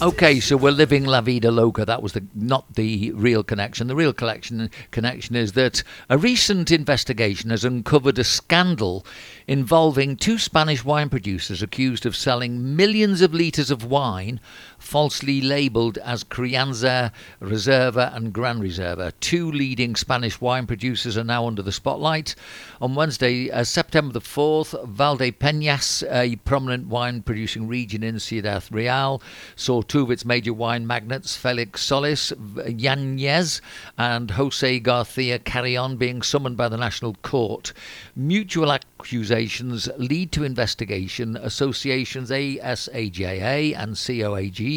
Okay, 0.02 0.42
so 0.42 0.58
we're 0.58 0.72
living 0.72 1.06
La 1.06 1.22
Vida 1.22 1.50
Loca. 1.50 1.86
That 1.86 2.04
was 2.04 2.12
the 2.12 2.26
not 2.36 2.76
the 2.76 3.14
real 3.14 3.46
connection. 3.46 3.88
The 3.88 3.96
real 3.96 4.12
connection 4.12 4.70
connection 4.92 5.38
is 5.38 5.54
that 5.54 5.84
a 6.10 6.18
recent 6.18 6.70
investigation 6.70 7.50
has 7.50 7.64
uncovered 7.64 8.20
a 8.20 8.26
scandal 8.26 9.06
involving 9.48 10.18
two 10.18 10.38
Spanish 10.38 10.84
wine 10.84 11.08
producers 11.08 11.62
accused 11.62 12.06
of 12.06 12.14
selling 12.14 12.76
millions 12.76 13.22
of 13.22 13.34
litres 13.34 13.72
of 13.72 13.86
wine 13.86 14.42
falsely 14.86 15.42
labelled 15.42 15.98
as 15.98 16.24
Crianza 16.24 17.12
Reserva 17.42 18.16
and 18.16 18.32
Gran 18.32 18.62
Reserva. 18.62 19.12
Two 19.20 19.52
leading 19.52 19.96
Spanish 19.96 20.40
wine 20.40 20.68
producers 20.68 21.18
are 21.18 21.24
now 21.24 21.48
under 21.48 21.64
the 21.64 21.72
spotlight. 21.72 22.36
On 22.80 22.94
Wednesday, 22.94 23.50
uh, 23.50 23.64
September 23.64 24.14
the 24.14 24.22
4th, 24.22 24.76
Valdepeñas, 24.88 26.04
a 26.12 26.36
prominent 26.38 26.88
wine 26.88 27.24
producing 27.24 27.68
region 27.68 28.04
in 28.04 28.20
Ciudad 28.20 28.64
Real, 28.70 29.22
saw 29.56 29.82
two 29.82 30.04
of 30.04 30.12
its 30.12 30.24
major 30.24 30.54
wine 30.54 30.86
magnates, 30.86 31.36
Felix 31.36 31.82
Solis 31.82 32.32
Yanez 32.68 33.62
and 33.98 34.32
Jose 34.32 34.80
Garcia 34.80 35.40
Carrion, 35.40 35.98
being 35.98 36.22
summoned 36.22 36.58
by 36.58 36.70
the 36.70 36.78
National 36.78 37.16
Court. 37.24 37.74
Mutual 38.16 38.72
accusations 38.72 39.90
lead 39.98 40.32
to 40.32 40.44
investigation. 40.44 41.36
Associations 41.38 42.30
ASAJA 42.30 43.76
and 43.78 43.96
COAG, 43.96 44.75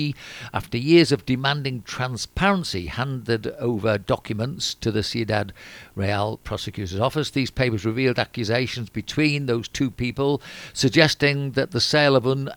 after 0.53 0.79
years 0.79 1.13
of 1.13 1.27
demanding 1.27 1.83
transparency, 1.83 2.87
handed 2.87 3.47
over 3.59 3.99
documents 3.99 4.75
to 4.75 4.91
the 4.91 5.03
Ciudad 5.03 5.53
Real 5.95 6.39
prosecutor's 6.45 7.01
office. 7.01 7.31
These 7.31 7.51
papers 7.51 7.85
revealed 7.85 8.19
accusations 8.19 8.91
between 8.91 9.47
those 9.47 9.69
two 9.69 9.91
people, 9.91 10.41
suggesting 10.73 11.53
that 11.53 11.71
the 11.71 11.81
sale 11.81 12.17
of 12.17 12.27
un 12.27 12.51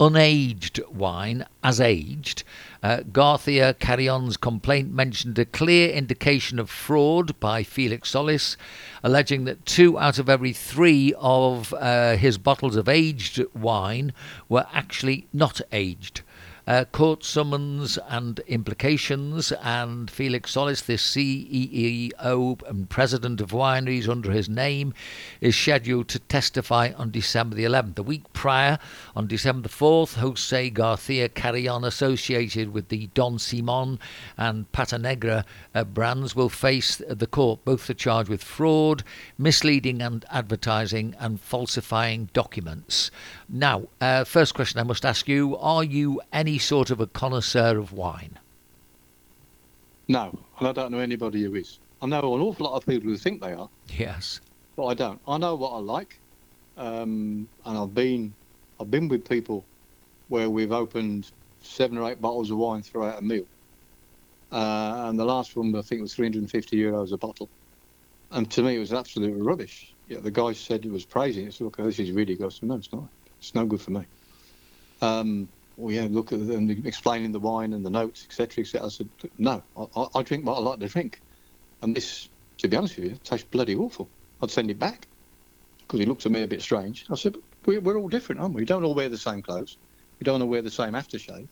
unaged 0.00 0.80
wine 0.92 1.44
as 1.62 1.80
aged. 1.80 2.44
Uh, 2.82 3.00
Garcia 3.12 3.74
Carrion's 3.74 4.36
complaint 4.36 4.92
mentioned 4.92 5.38
a 5.38 5.44
clear 5.44 5.90
indication 5.90 6.58
of 6.58 6.70
fraud 6.70 7.38
by 7.40 7.64
Felix 7.64 8.10
Solis, 8.10 8.56
alleging 9.02 9.44
that 9.44 9.66
two 9.66 9.98
out 9.98 10.18
of 10.18 10.28
every 10.28 10.52
three 10.52 11.12
of 11.18 11.74
uh, 11.74 12.16
his 12.16 12.38
bottles 12.38 12.76
of 12.76 12.88
aged 12.88 13.44
wine 13.54 14.12
were 14.48 14.66
actually 14.72 15.26
not 15.32 15.60
aged. 15.72 16.22
Uh, 16.68 16.84
court 16.84 17.24
summons 17.24 17.98
and 18.10 18.40
implications, 18.40 19.52
and 19.62 20.10
Felix 20.10 20.50
Solis, 20.50 20.82
the 20.82 20.98
CEO 20.98 22.68
and 22.68 22.90
president 22.90 23.40
of 23.40 23.52
wineries 23.52 24.06
under 24.06 24.30
his 24.30 24.50
name, 24.50 24.92
is 25.40 25.56
scheduled 25.56 26.08
to 26.08 26.18
testify 26.18 26.92
on 26.98 27.10
December 27.10 27.56
the 27.56 27.64
11th. 27.64 27.94
The 27.94 28.02
week 28.02 28.30
prior, 28.34 28.78
on 29.16 29.26
December 29.26 29.66
the 29.66 29.74
4th, 29.74 30.16
Jose 30.16 30.68
Garcia 30.68 31.30
Carrion, 31.30 31.84
associated 31.84 32.74
with 32.74 32.90
the 32.90 33.06
Don 33.14 33.38
Simon 33.38 33.98
and 34.36 34.70
Patanegra 34.70 35.44
uh, 35.74 35.84
brands, 35.84 36.36
will 36.36 36.50
face 36.50 37.00
the 37.08 37.26
court. 37.26 37.64
Both 37.64 37.88
are 37.88 37.94
charged 37.94 38.28
with 38.28 38.44
fraud, 38.44 39.04
misleading 39.38 40.02
and 40.02 40.22
advertising, 40.30 41.16
and 41.18 41.40
falsifying 41.40 42.28
documents. 42.34 43.10
Now, 43.48 43.84
uh, 44.02 44.24
first 44.24 44.52
question 44.52 44.78
I 44.78 44.82
must 44.82 45.06
ask 45.06 45.26
you 45.26 45.56
are 45.56 45.82
you 45.82 46.20
any 46.30 46.57
sort 46.58 46.90
of 46.90 47.00
a 47.00 47.06
connoisseur 47.06 47.78
of 47.78 47.92
wine? 47.92 48.38
No, 50.08 50.38
and 50.58 50.68
I 50.68 50.72
don't 50.72 50.90
know 50.92 50.98
anybody 50.98 51.42
who 51.42 51.54
is. 51.54 51.78
I 52.00 52.06
know 52.06 52.18
an 52.34 52.40
awful 52.40 52.66
lot 52.66 52.76
of 52.76 52.86
people 52.86 53.08
who 53.10 53.16
think 53.16 53.40
they 53.42 53.52
are, 53.52 53.68
Yes. 53.96 54.40
but 54.76 54.86
I 54.86 54.94
don't. 54.94 55.20
I 55.26 55.36
know 55.38 55.54
what 55.54 55.70
I 55.72 55.78
like, 55.78 56.18
um, 56.76 57.48
and 57.64 57.78
I've 57.78 57.94
been, 57.94 58.32
I've 58.80 58.90
been 58.90 59.08
with 59.08 59.28
people 59.28 59.64
where 60.28 60.48
we've 60.48 60.72
opened 60.72 61.30
seven 61.60 61.98
or 61.98 62.08
eight 62.10 62.20
bottles 62.20 62.50
of 62.50 62.56
wine 62.58 62.82
throughout 62.82 63.18
a 63.18 63.22
meal, 63.22 63.44
uh, 64.52 65.04
and 65.08 65.18
the 65.18 65.24
last 65.24 65.56
one 65.56 65.74
I 65.74 65.82
think 65.82 66.00
was 66.00 66.14
350 66.14 66.76
euros 66.76 67.12
a 67.12 67.16
bottle, 67.18 67.48
and 68.30 68.50
to 68.52 68.62
me 68.62 68.76
it 68.76 68.78
was 68.78 68.92
absolutely 68.92 69.42
rubbish. 69.42 69.92
Yeah, 70.08 70.20
the 70.20 70.30
guy 70.30 70.52
said 70.52 70.86
it 70.86 70.92
was 70.92 71.04
praising 71.04 71.48
it. 71.48 71.54
So 71.54 71.64
look, 71.64 71.76
this 71.76 71.98
is 71.98 72.12
really 72.12 72.34
good. 72.34 72.46
I 72.46 72.48
said, 72.48 72.68
no, 72.68 72.76
it's 72.76 72.90
not. 72.92 73.04
It's 73.40 73.54
no 73.54 73.66
good 73.66 73.80
for 73.80 73.90
me. 73.90 74.06
Um, 75.02 75.48
well, 75.78 75.94
yeah, 75.94 76.08
look 76.10 76.32
at 76.32 76.46
them 76.46 76.68
explaining 76.84 77.30
the 77.30 77.38
wine 77.38 77.72
and 77.72 77.86
the 77.86 77.90
notes, 77.90 78.24
etc., 78.24 78.62
etc. 78.62 78.86
I 78.86 78.90
said, 78.90 79.08
no, 79.38 79.62
I, 79.76 79.86
I, 79.96 80.06
I 80.16 80.22
drink 80.22 80.44
what 80.44 80.56
I 80.56 80.60
like 80.60 80.80
to 80.80 80.88
drink, 80.88 81.20
and 81.82 81.94
this, 81.94 82.28
to 82.58 82.68
be 82.68 82.76
honest 82.76 82.96
with 82.96 83.12
you, 83.12 83.18
tastes 83.22 83.46
bloody 83.48 83.76
awful. 83.76 84.08
I'd 84.42 84.50
send 84.50 84.70
it 84.70 84.78
back 84.78 85.06
because 85.78 86.00
he 86.00 86.06
looked 86.06 86.26
at 86.26 86.32
me 86.32 86.42
a 86.42 86.48
bit 86.48 86.62
strange. 86.62 87.06
I 87.10 87.14
said, 87.14 87.36
we, 87.64 87.78
we're 87.78 87.96
all 87.96 88.08
different, 88.08 88.40
aren't 88.40 88.54
we? 88.54 88.62
We 88.62 88.66
don't 88.66 88.84
all 88.84 88.94
wear 88.94 89.08
the 89.08 89.16
same 89.16 89.40
clothes. 89.40 89.78
We 90.18 90.24
don't 90.24 90.42
all 90.42 90.48
wear 90.48 90.62
the 90.62 90.70
same 90.70 90.94
aftershave. 90.94 91.48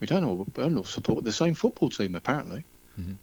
We 0.00 0.06
don't 0.06 0.24
all, 0.24 0.36
we 0.36 0.62
don't 0.62 0.76
all 0.78 0.84
support 0.84 1.24
the 1.24 1.32
same 1.32 1.54
football 1.54 1.90
team, 1.90 2.14
apparently. 2.14 2.64
Mhm. 2.98 3.18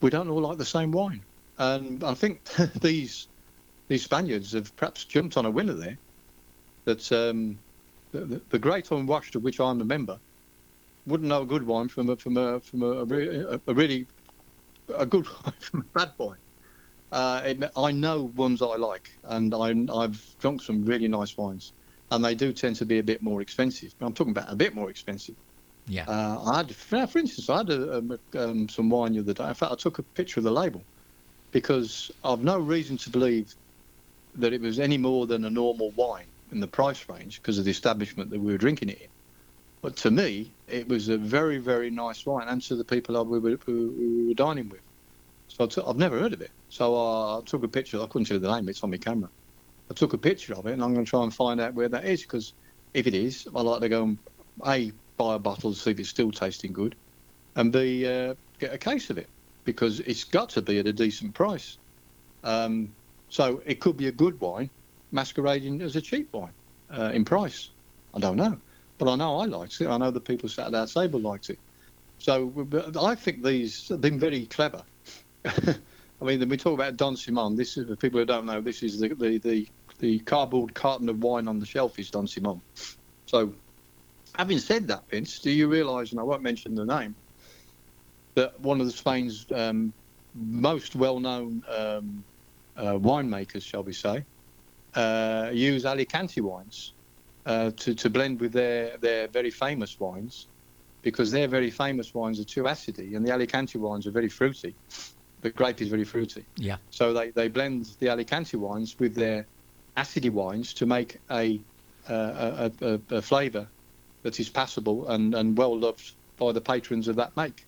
We 0.00 0.10
don't 0.10 0.28
all 0.28 0.40
like 0.40 0.58
the 0.58 0.64
same 0.64 0.92
wine. 0.92 1.24
And 1.58 2.04
I 2.04 2.14
think 2.14 2.44
these 2.80 3.26
these 3.88 4.04
Spaniards 4.04 4.52
have 4.52 4.74
perhaps 4.76 5.04
jumped 5.04 5.36
on 5.36 5.46
a 5.46 5.50
winner 5.50 5.74
there. 5.74 5.98
That 6.84 7.10
um, 7.12 7.58
the, 8.20 8.40
the, 8.50 8.58
great 8.58 8.90
unwashed, 8.90 9.34
of 9.34 9.42
which 9.42 9.60
I'm 9.60 9.80
a 9.80 9.84
member, 9.84 10.18
wouldn't 11.06 11.28
know 11.28 11.42
a 11.42 11.46
good 11.46 11.66
wine 11.66 11.88
from 11.88 12.10
a 12.10 12.16
from 12.16 12.36
a 12.36 12.60
from 12.60 12.82
a, 12.82 12.86
a, 12.86 13.54
a, 13.54 13.60
a 13.66 13.74
really 13.74 14.06
a 14.96 15.04
good 15.04 15.26
wine 15.44 15.54
from 15.60 15.80
a 15.80 15.98
bad 15.98 16.12
wine. 16.18 16.38
Uh, 17.12 17.42
it, 17.44 17.70
I 17.76 17.92
know 17.92 18.32
ones 18.34 18.62
I 18.62 18.76
like, 18.76 19.10
and 19.24 19.54
I, 19.54 19.74
I've 19.94 20.34
drunk 20.38 20.62
some 20.62 20.84
really 20.84 21.08
nice 21.08 21.36
wines, 21.36 21.72
and 22.10 22.24
they 22.24 22.34
do 22.34 22.52
tend 22.52 22.76
to 22.76 22.86
be 22.86 22.98
a 22.98 23.02
bit 23.02 23.22
more 23.22 23.40
expensive. 23.40 23.94
I'm 24.00 24.14
talking 24.14 24.32
about 24.32 24.52
a 24.52 24.56
bit 24.56 24.74
more 24.74 24.90
expensive. 24.90 25.36
Yeah. 25.86 26.06
Uh, 26.08 26.42
I 26.44 26.56
had, 26.58 26.74
for 26.74 27.18
instance, 27.18 27.50
I 27.50 27.58
had 27.58 27.70
a, 27.70 27.98
um, 27.98 28.18
um, 28.36 28.68
some 28.68 28.88
wine 28.88 29.12
the 29.12 29.20
other 29.20 29.34
day. 29.34 29.46
In 29.46 29.54
fact, 29.54 29.70
I 29.70 29.76
took 29.76 29.98
a 29.98 30.02
picture 30.02 30.40
of 30.40 30.44
the 30.44 30.50
label 30.50 30.82
because 31.52 32.10
I've 32.24 32.42
no 32.42 32.58
reason 32.58 32.96
to 32.96 33.10
believe 33.10 33.54
that 34.36 34.52
it 34.52 34.60
was 34.60 34.80
any 34.80 34.98
more 34.98 35.26
than 35.26 35.44
a 35.44 35.50
normal 35.50 35.90
wine 35.90 36.26
in 36.54 36.60
the 36.60 36.66
price 36.66 37.08
range 37.08 37.42
because 37.42 37.58
of 37.58 37.64
the 37.64 37.70
establishment 37.70 38.30
that 38.30 38.40
we 38.40 38.52
were 38.52 38.58
drinking 38.58 38.88
it 38.88 39.02
in. 39.02 39.08
But 39.82 39.96
to 39.98 40.10
me, 40.10 40.50
it 40.66 40.88
was 40.88 41.08
a 41.08 41.18
very, 41.18 41.58
very 41.58 41.90
nice 41.90 42.24
wine, 42.24 42.48
and 42.48 42.62
to 42.62 42.76
the 42.76 42.84
people 42.84 43.18
I, 43.18 43.20
we, 43.20 43.38
were, 43.38 43.58
we 43.66 44.28
were 44.28 44.34
dining 44.34 44.70
with. 44.70 44.80
So 45.48 45.64
I 45.64 45.66
took, 45.66 45.86
I've 45.86 45.98
never 45.98 46.18
heard 46.18 46.32
of 46.32 46.40
it. 46.40 46.50
So 46.70 46.96
I 46.96 47.42
took 47.44 47.64
a 47.64 47.68
picture. 47.68 48.00
I 48.00 48.06
couldn't 48.06 48.30
you 48.30 48.38
the 48.38 48.54
name. 48.54 48.68
It's 48.68 48.82
on 48.82 48.90
my 48.90 48.96
camera. 48.96 49.28
I 49.90 49.94
took 49.94 50.14
a 50.14 50.18
picture 50.18 50.54
of 50.54 50.66
it, 50.66 50.72
and 50.72 50.82
I'm 50.82 50.94
going 50.94 51.04
to 51.04 51.10
try 51.10 51.22
and 51.22 51.34
find 51.34 51.60
out 51.60 51.74
where 51.74 51.88
that 51.90 52.06
is 52.06 52.22
because 52.22 52.54
if 52.94 53.06
it 53.06 53.14
is, 53.14 53.46
I 53.54 53.60
like 53.60 53.82
to 53.82 53.88
go 53.88 54.04
and 54.04 54.18
a 54.66 54.92
buy 55.16 55.34
a 55.34 55.38
bottle 55.38 55.72
to 55.72 55.78
see 55.78 55.90
if 55.90 56.00
it's 56.00 56.08
still 56.08 56.30
tasting 56.32 56.72
good, 56.72 56.96
and 57.54 57.70
b 57.70 58.06
uh, 58.06 58.34
get 58.58 58.72
a 58.72 58.78
case 58.78 59.10
of 59.10 59.18
it 59.18 59.28
because 59.64 60.00
it's 60.00 60.24
got 60.24 60.48
to 60.50 60.62
be 60.62 60.78
at 60.78 60.86
a 60.86 60.92
decent 60.92 61.34
price. 61.34 61.78
Um, 62.42 62.92
so 63.28 63.62
it 63.66 63.80
could 63.80 63.96
be 63.96 64.08
a 64.08 64.12
good 64.12 64.40
wine 64.40 64.70
masquerading 65.14 65.80
as 65.80 65.96
a 65.96 66.00
cheap 66.00 66.30
wine 66.32 66.52
uh, 66.90 67.12
in 67.14 67.24
price. 67.24 67.70
I 68.12 68.18
don't 68.18 68.36
know, 68.36 68.58
but 68.98 69.08
I 69.08 69.14
know 69.14 69.38
I 69.38 69.46
liked 69.46 69.80
it. 69.80 69.88
I 69.88 69.96
know 69.96 70.10
the 70.10 70.20
people 70.20 70.48
sat 70.48 70.66
at 70.66 70.74
our 70.74 70.86
table 70.86 71.20
liked 71.20 71.48
it. 71.50 71.58
So 72.18 72.52
I 73.00 73.14
think 73.14 73.42
these 73.42 73.88
have 73.88 74.00
been 74.00 74.18
very 74.18 74.46
clever. 74.46 74.82
I 75.44 76.24
mean, 76.24 76.48
we 76.48 76.56
talk 76.56 76.74
about 76.74 76.96
Don 76.96 77.16
Simon. 77.16 77.56
This 77.56 77.76
is 77.76 77.86
for 77.86 77.96
people 77.96 78.20
who 78.20 78.26
don't 78.26 78.46
know. 78.46 78.60
This 78.60 78.82
is 78.82 78.98
the 78.98 79.08
the, 79.08 79.38
the, 79.38 79.68
the 79.98 80.18
cardboard 80.20 80.74
carton 80.74 81.08
of 81.08 81.22
wine 81.22 81.48
on 81.48 81.58
the 81.58 81.66
shelf 81.66 81.98
is 81.98 82.10
Don 82.10 82.26
Simon. 82.26 82.60
So, 83.26 83.54
having 84.34 84.58
said 84.58 84.88
that, 84.88 85.08
Vince, 85.08 85.38
do 85.38 85.50
you 85.50 85.68
realise? 85.68 86.10
And 86.10 86.20
I 86.20 86.22
won't 86.22 86.42
mention 86.42 86.74
the 86.74 86.84
name. 86.84 87.14
That 88.34 88.58
one 88.60 88.80
of 88.80 88.92
Spain's 88.92 89.46
um, 89.54 89.92
most 90.34 90.96
well-known 90.96 91.62
um, 91.68 92.24
uh, 92.76 92.94
winemakers, 92.94 93.62
shall 93.62 93.84
we 93.84 93.92
say, 93.92 94.24
uh, 94.94 95.50
use 95.52 95.84
Alicante 95.84 96.40
wines 96.40 96.94
uh, 97.46 97.70
to, 97.76 97.94
to 97.94 98.10
blend 98.10 98.40
with 98.40 98.52
their, 98.52 98.96
their 98.98 99.28
very 99.28 99.50
famous 99.50 99.98
wines 99.98 100.48
because 101.02 101.30
their 101.30 101.48
very 101.48 101.70
famous 101.70 102.14
wines 102.14 102.40
are 102.40 102.44
too 102.44 102.64
acidy 102.64 103.14
and 103.16 103.26
the 103.26 103.32
Alicante 103.32 103.78
wines 103.78 104.06
are 104.06 104.10
very 104.10 104.28
fruity. 104.28 104.74
The 105.40 105.50
grape 105.50 105.82
is 105.82 105.88
very 105.88 106.04
fruity. 106.04 106.46
Yeah. 106.56 106.78
So 106.90 107.12
they, 107.12 107.30
they 107.30 107.48
blend 107.48 107.86
the 108.00 108.08
Alicante 108.08 108.56
wines 108.56 108.96
with 108.98 109.14
their 109.14 109.46
acidy 109.96 110.30
wines 110.30 110.72
to 110.74 110.86
make 110.86 111.18
a, 111.30 111.60
uh, 112.08 112.70
a, 112.80 112.86
a, 112.86 113.16
a 113.16 113.22
flavour 113.22 113.68
that 114.22 114.40
is 114.40 114.48
passable 114.48 115.08
and, 115.08 115.34
and 115.34 115.56
well 115.56 115.78
loved 115.78 116.14
by 116.38 116.52
the 116.52 116.60
patrons 116.60 117.08
of 117.08 117.16
that 117.16 117.36
make, 117.36 117.66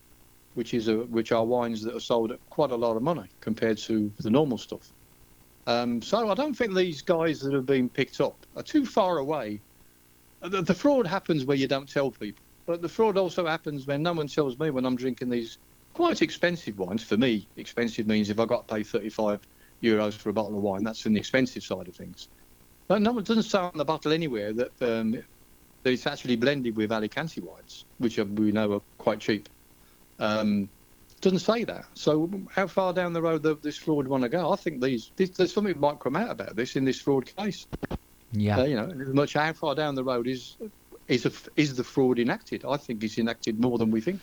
which 0.55 0.73
is 0.73 0.87
a, 0.87 0.97
which 0.97 1.31
are 1.31 1.45
wines 1.45 1.83
that 1.83 1.95
are 1.95 1.99
sold 1.99 2.31
at 2.31 2.39
quite 2.49 2.71
a 2.71 2.75
lot 2.75 2.97
of 2.97 3.03
money 3.03 3.29
compared 3.41 3.77
to 3.77 4.11
the 4.19 4.29
normal 4.29 4.57
stuff. 4.57 4.91
Um, 5.67 6.01
so 6.01 6.31
I 6.31 6.33
don't 6.33 6.53
think 6.53 6.73
these 6.73 7.01
guys 7.01 7.41
that 7.41 7.53
have 7.53 7.65
been 7.65 7.89
picked 7.89 8.21
up 8.21 8.45
are 8.55 8.63
too 8.63 8.85
far 8.85 9.17
away. 9.17 9.59
The, 10.41 10.61
the 10.61 10.73
fraud 10.73 11.05
happens 11.05 11.43
where 11.43 11.57
you 11.57 11.67
don't 11.67 11.89
tell 11.89 12.09
people, 12.09 12.43
but 12.65 12.81
the 12.81 12.87
fraud 12.87 13.17
also 13.17 13.45
happens 13.45 13.85
when 13.85 14.01
no 14.01 14.13
one 14.13 14.27
tells 14.27 14.57
me 14.57 14.69
when 14.69 14.85
I'm 14.85 14.95
drinking 14.95 15.29
these 15.29 15.57
quite 15.93 16.21
expensive 16.21 16.79
wines. 16.79 17.03
For 17.03 17.17
me, 17.17 17.47
expensive 17.57 18.07
means 18.07 18.29
if 18.29 18.39
I've 18.39 18.47
got 18.47 18.67
to 18.67 18.75
pay 18.75 18.83
35 18.83 19.41
euros 19.83 20.13
for 20.13 20.29
a 20.29 20.33
bottle 20.33 20.55
of 20.55 20.63
wine, 20.63 20.83
that's 20.85 21.05
in 21.05 21.13
the 21.13 21.19
expensive 21.19 21.63
side 21.63 21.89
of 21.89 21.95
things. 21.95 22.29
But 22.87 23.01
no 23.01 23.11
one 23.11 23.25
doesn't 23.25 23.43
say 23.43 23.59
on 23.59 23.75
the 23.75 23.83
bottle 23.83 24.13
anywhere 24.13 24.53
that 24.53 24.81
um, 24.81 25.11
that 25.83 25.91
it's 25.91 26.07
actually 26.07 26.37
blended 26.37 26.77
with 26.77 26.93
Alicante 26.93 27.41
wines, 27.41 27.83
which 27.97 28.17
we 28.17 28.53
know 28.53 28.73
are 28.73 28.81
quite 28.97 29.19
cheap. 29.19 29.49
Um, 30.19 30.69
doesn't 31.21 31.39
say 31.39 31.63
that. 31.63 31.85
So 31.93 32.29
how 32.49 32.67
far 32.67 32.93
down 32.93 33.13
the 33.13 33.21
road 33.21 33.43
does 33.43 33.57
this 33.61 33.77
fraud 33.77 34.07
want 34.07 34.23
to 34.23 34.29
go? 34.29 34.51
I 34.51 34.55
think 34.55 34.81
these, 34.81 35.11
this, 35.15 35.31
there's 35.31 35.53
something 35.53 35.79
might 35.79 35.99
come 35.99 36.15
out 36.15 36.29
about 36.29 36.55
this 36.55 36.75
in 36.75 36.85
this 36.85 37.01
fraud 37.01 37.25
case. 37.35 37.67
Yeah. 38.31 38.59
Uh, 38.59 38.63
you 38.65 38.75
know, 38.75 38.91
much 39.13 39.33
how 39.33 39.53
far 39.53 39.75
down 39.75 39.95
the 39.95 40.03
road 40.03 40.27
is 40.27 40.57
is 41.07 41.25
a, 41.25 41.31
is 41.55 41.75
the 41.75 41.83
fraud 41.83 42.19
enacted? 42.19 42.65
I 42.65 42.77
think 42.77 43.03
it's 43.03 43.17
enacted 43.17 43.59
more 43.59 43.77
than 43.77 43.91
we 43.91 44.01
think. 44.01 44.19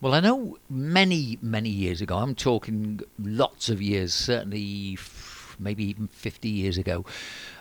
Well, 0.00 0.14
I 0.14 0.20
know 0.20 0.56
many, 0.70 1.38
many 1.42 1.68
years 1.68 2.00
ago, 2.00 2.16
I'm 2.16 2.34
talking 2.34 3.00
lots 3.18 3.68
of 3.68 3.82
years, 3.82 4.14
certainly 4.14 4.96
maybe 5.58 5.84
even 5.84 6.08
50 6.08 6.48
years 6.48 6.78
ago, 6.78 7.04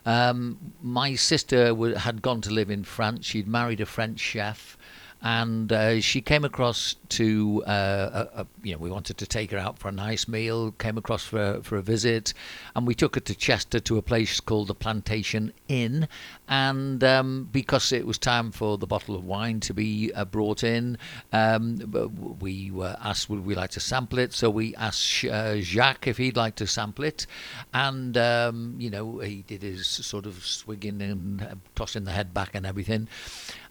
um, 0.06 0.58
my 0.82 1.16
sister 1.16 1.68
w- 1.68 1.96
had 1.96 2.22
gone 2.22 2.42
to 2.42 2.50
live 2.50 2.72
in 2.72 2.84
France. 2.84 3.26
She'd 3.26 3.48
married 3.48 3.82
a 3.82 3.86
French 3.86 4.20
chef. 4.20 4.78
And 5.22 5.72
uh, 5.72 6.02
she 6.02 6.22
came 6.22 6.44
across 6.44 6.96
to, 7.10 7.64
uh, 7.68 8.26
a, 8.34 8.42
a, 8.42 8.48
you 8.64 8.74
know, 8.74 8.80
we 8.80 8.90
wanted 8.90 9.18
to 9.20 9.28
take 9.28 9.52
her 9.52 9.58
out 9.58 9.78
for 9.78 9.90
a 9.90 9.92
nice 9.92 10.28
meal, 10.28 10.72
came 10.72 10.98
across 10.98 11.24
for, 11.24 11.62
for 11.62 11.78
a 11.78 11.82
visit, 11.82 12.34
and 12.76 12.88
we 12.88 12.96
took 12.96 13.16
her 13.16 13.22
to 13.22 13.36
Chester 13.36 13.80
to 13.82 13.98
a 13.98 14.02
place 14.02 14.40
called 14.40 14.68
the 14.68 14.76
Plantation 14.76 15.54
Inn. 15.68 16.08
And 16.48 17.04
um, 17.04 17.50
because 17.52 17.92
it 17.92 18.08
was 18.08 18.18
time 18.18 18.52
for 18.52 18.78
the 18.78 18.88
bottle 18.88 19.16
of 19.16 19.24
wine 19.24 19.60
to 19.62 19.74
be 19.74 20.12
uh, 20.14 20.26
brought 20.26 20.64
in, 20.64 20.98
um, 21.32 22.38
we 22.40 22.72
were 22.72 22.98
asked, 23.00 23.30
would 23.30 23.46
we 23.46 23.54
like 23.54 23.72
to 23.72 23.80
sample 23.80 24.20
it? 24.20 24.34
So 24.34 24.50
we 24.50 24.76
asked 24.76 25.24
uh, 25.26 25.62
Jacques 25.62 26.08
if 26.08 26.18
he'd 26.18 26.36
like 26.36 26.56
to 26.56 26.68
sample 26.68 27.06
it. 27.06 27.28
And, 27.74 28.18
um, 28.18 28.76
you 28.80 28.90
know, 28.90 29.20
he 29.20 29.44
did 29.44 29.62
his 29.62 29.86
sort 29.88 30.26
of 30.26 30.44
swigging 30.44 31.02
and 31.02 31.42
uh, 31.42 31.56
tossing 31.76 32.06
the 32.06 32.12
head 32.12 32.34
back 32.34 32.56
and 32.56 32.66
everything. 32.66 33.08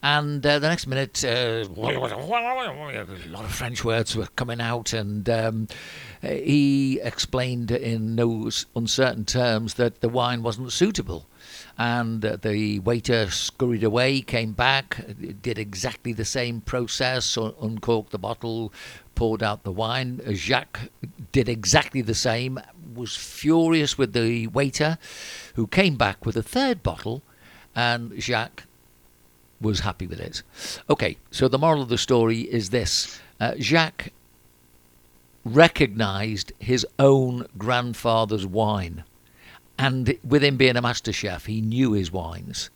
And 0.02 0.44
uh, 0.46 0.58
the 0.58 0.68
next 0.68 0.86
minute, 0.86 1.22
uh, 1.22 1.64
a 3.28 3.28
lot 3.28 3.44
of 3.44 3.52
French 3.52 3.84
words 3.84 4.16
were 4.16 4.28
coming 4.28 4.58
out, 4.58 4.94
and 4.94 5.28
um, 5.28 5.68
he 6.22 6.98
explained 7.02 7.70
in 7.70 8.14
no 8.14 8.50
uncertain 8.74 9.26
terms 9.26 9.74
that 9.74 10.00
the 10.00 10.08
wine 10.08 10.42
wasn't 10.42 10.72
suitable. 10.72 11.26
And 11.76 12.24
uh, 12.24 12.36
the 12.36 12.78
waiter 12.80 13.30
scurried 13.30 13.84
away, 13.84 14.22
came 14.22 14.52
back, 14.52 15.04
did 15.42 15.58
exactly 15.58 16.14
the 16.14 16.24
same 16.24 16.62
process, 16.62 17.36
un- 17.36 17.54
uncorked 17.60 18.12
the 18.12 18.18
bottle, 18.18 18.72
poured 19.14 19.42
out 19.42 19.64
the 19.64 19.72
wine. 19.72 20.22
Jacques 20.32 20.90
did 21.30 21.46
exactly 21.46 22.00
the 22.00 22.14
same, 22.14 22.58
was 22.94 23.16
furious 23.16 23.98
with 23.98 24.14
the 24.14 24.46
waiter, 24.46 24.96
who 25.56 25.66
came 25.66 25.96
back 25.96 26.24
with 26.24 26.36
a 26.36 26.42
third 26.42 26.82
bottle, 26.82 27.22
and 27.74 28.18
Jacques 28.20 28.64
was 29.60 29.80
happy 29.80 30.06
with 30.06 30.20
it. 30.20 30.42
Okay, 30.88 31.16
so 31.30 31.48
the 31.48 31.58
moral 31.58 31.82
of 31.82 31.88
the 31.88 31.98
story 31.98 32.40
is 32.40 32.70
this 32.70 33.20
uh, 33.38 33.54
Jacques 33.58 34.10
recognized 35.44 36.52
his 36.58 36.86
own 36.98 37.46
grandfather's 37.56 38.46
wine. 38.46 39.04
And 39.78 40.18
with 40.22 40.44
him 40.44 40.56
being 40.56 40.76
a 40.76 40.82
master 40.82 41.12
chef, 41.12 41.46
he 41.46 41.60
knew 41.60 41.92
his 41.92 42.12
wines. 42.12 42.68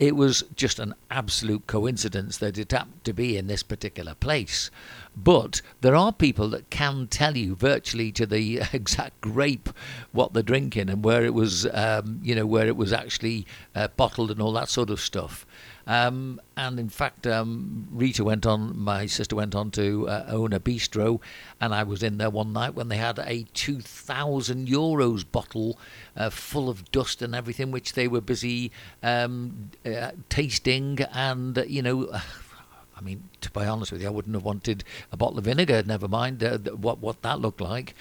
It 0.00 0.14
was 0.14 0.44
just 0.54 0.78
an 0.78 0.94
absolute 1.10 1.66
coincidence 1.66 2.38
that 2.38 2.56
it 2.56 2.70
happened 2.70 3.02
to 3.04 3.12
be 3.12 3.36
in 3.36 3.48
this 3.48 3.64
particular 3.64 4.14
place. 4.14 4.70
But 5.16 5.60
there 5.80 5.96
are 5.96 6.12
people 6.12 6.48
that 6.50 6.70
can 6.70 7.08
tell 7.08 7.36
you 7.36 7.56
virtually 7.56 8.12
to 8.12 8.26
the 8.26 8.60
exact 8.72 9.20
grape 9.20 9.68
what 10.12 10.32
they're 10.32 10.42
drinking 10.42 10.88
and 10.88 11.04
where 11.04 11.24
it 11.24 11.34
was, 11.34 11.66
um, 11.72 12.20
you 12.22 12.34
know, 12.34 12.46
where 12.46 12.68
it 12.68 12.76
was 12.76 12.92
actually 12.92 13.46
uh, 13.74 13.88
bottled 13.96 14.30
and 14.30 14.40
all 14.40 14.52
that 14.52 14.68
sort 14.68 14.90
of 14.90 15.00
stuff. 15.00 15.44
Um, 15.88 16.38
and 16.54 16.78
in 16.78 16.90
fact, 16.90 17.26
um, 17.26 17.88
Rita 17.90 18.22
went 18.22 18.44
on, 18.44 18.78
my 18.78 19.06
sister 19.06 19.34
went 19.34 19.54
on 19.54 19.70
to 19.72 20.06
uh, 20.06 20.26
own 20.28 20.52
a 20.52 20.60
bistro, 20.60 21.18
and 21.62 21.74
I 21.74 21.82
was 21.82 22.02
in 22.02 22.18
there 22.18 22.28
one 22.28 22.52
night 22.52 22.74
when 22.74 22.88
they 22.88 22.98
had 22.98 23.18
a 23.18 23.46
2,000 23.54 24.68
euros 24.68 25.24
bottle 25.32 25.78
uh, 26.14 26.28
full 26.28 26.68
of 26.68 26.92
dust 26.92 27.22
and 27.22 27.34
everything, 27.34 27.70
which 27.70 27.94
they 27.94 28.06
were 28.06 28.20
busy 28.20 28.70
um, 29.02 29.70
uh, 29.86 30.10
tasting. 30.28 30.98
And, 31.14 31.56
uh, 31.56 31.64
you 31.64 31.80
know, 31.80 32.12
I 32.96 33.00
mean, 33.00 33.22
to 33.40 33.50
be 33.50 33.60
honest 33.60 33.90
with 33.90 34.02
you, 34.02 34.08
I 34.08 34.10
wouldn't 34.10 34.34
have 34.34 34.44
wanted 34.44 34.84
a 35.10 35.16
bottle 35.16 35.38
of 35.38 35.44
vinegar, 35.44 35.82
never 35.86 36.06
mind 36.06 36.44
uh, 36.44 36.58
what, 36.58 36.98
what 36.98 37.22
that 37.22 37.40
looked 37.40 37.62
like. 37.62 37.94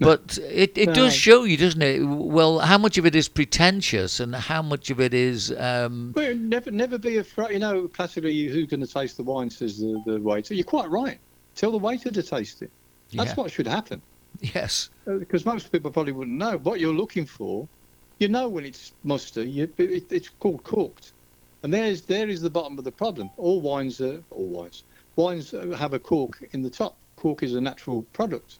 But 0.00 0.38
it, 0.38 0.78
it 0.78 0.94
does 0.94 1.14
show 1.14 1.42
you, 1.44 1.56
doesn't 1.56 1.82
it? 1.82 2.04
Well, 2.04 2.60
how 2.60 2.78
much 2.78 2.98
of 2.98 3.06
it 3.06 3.16
is 3.16 3.28
pretentious 3.28 4.20
and 4.20 4.34
how 4.34 4.62
much 4.62 4.90
of 4.90 5.00
it 5.00 5.12
is. 5.12 5.52
Um, 5.52 6.12
Well, 6.14 6.34
never, 6.36 6.70
never 6.70 6.98
be 6.98 7.16
afraid. 7.16 7.52
You 7.52 7.58
know, 7.58 7.88
classically, 7.88 8.46
who's 8.46 8.66
going 8.68 8.80
to 8.80 8.86
taste 8.86 9.16
the 9.16 9.24
wine? 9.24 9.50
Says 9.50 9.78
the, 9.78 10.00
the 10.06 10.20
waiter. 10.20 10.54
You're 10.54 10.64
quite 10.64 10.88
right. 10.88 11.18
Tell 11.56 11.72
the 11.72 11.78
waiter 11.78 12.10
to 12.12 12.22
taste 12.22 12.62
it. 12.62 12.70
That's 13.12 13.30
Yeah. 13.30 13.34
what 13.34 13.50
should 13.50 13.66
happen. 13.66 14.00
yes. 14.40 14.90
Because 15.04 15.44
most 15.44 15.72
people 15.72 15.90
probably 15.90 16.12
wouldn't 16.12 16.36
know 16.36 16.58
what 16.58 16.78
you're 16.78 16.94
looking 16.94 17.26
for. 17.26 17.66
You 18.18 18.28
know 18.28 18.48
when 18.48 18.64
it's 18.64 18.92
musty. 19.02 19.48
You, 19.50 19.72
it, 19.78 20.04
it's 20.12 20.28
called 20.28 20.62
corked, 20.64 21.12
and 21.62 21.72
there's 21.72 22.02
there 22.02 22.28
is 22.28 22.40
the 22.40 22.50
bottom 22.50 22.76
of 22.78 22.84
the 22.84 22.92
problem. 22.92 23.30
All 23.36 23.60
wines 23.60 24.00
are 24.00 24.22
all 24.30 24.46
wines. 24.46 24.82
Wines 25.16 25.54
uh, 25.54 25.74
have 25.78 25.94
a 25.94 25.98
cork 25.98 26.42
in 26.52 26.62
the 26.62 26.70
top. 26.70 26.96
Cork 27.16 27.42
is 27.42 27.54
a 27.54 27.60
natural 27.60 28.02
product, 28.12 28.58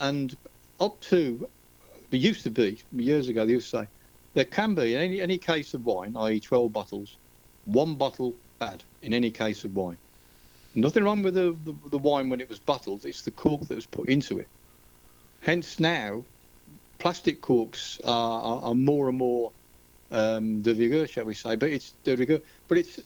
and 0.00 0.36
up 0.80 1.00
to 1.00 1.48
there 2.10 2.20
used 2.20 2.42
to 2.42 2.50
be 2.50 2.78
years 2.92 3.28
ago. 3.28 3.46
They 3.46 3.52
used 3.52 3.70
to 3.70 3.78
say 3.78 3.88
there 4.34 4.44
can 4.44 4.74
be 4.74 4.94
in 4.94 5.00
any 5.00 5.20
any 5.20 5.38
case 5.38 5.74
of 5.74 5.84
wine, 5.86 6.16
i.e., 6.16 6.40
12 6.40 6.72
bottles, 6.72 7.16
one 7.64 7.94
bottle 7.94 8.34
bad 8.58 8.82
in 9.02 9.14
any 9.14 9.30
case 9.30 9.64
of 9.64 9.74
wine. 9.74 9.98
Nothing 10.74 11.04
wrong 11.04 11.22
with 11.22 11.34
the, 11.34 11.56
the, 11.64 11.74
the 11.90 11.98
wine 11.98 12.28
when 12.28 12.40
it 12.40 12.48
was 12.48 12.60
bottled. 12.60 13.04
It's 13.04 13.22
the 13.22 13.32
cork 13.32 13.62
that 13.62 13.74
was 13.74 13.86
put 13.86 14.08
into 14.08 14.38
it. 14.38 14.48
Hence 15.40 15.80
now, 15.80 16.24
plastic 16.98 17.40
corks 17.40 18.00
are, 18.04 18.40
are, 18.42 18.62
are 18.62 18.74
more 18.74 19.08
and 19.08 19.18
more 19.18 19.50
um, 20.12 20.62
de 20.62 20.74
rigueur, 20.74 21.06
shall 21.06 21.24
we 21.24 21.34
say? 21.34 21.56
But 21.56 21.70
it's 21.70 21.94
de 22.04 22.16
rigueur. 22.16 22.40
But 22.68 22.78
it's 22.78 23.00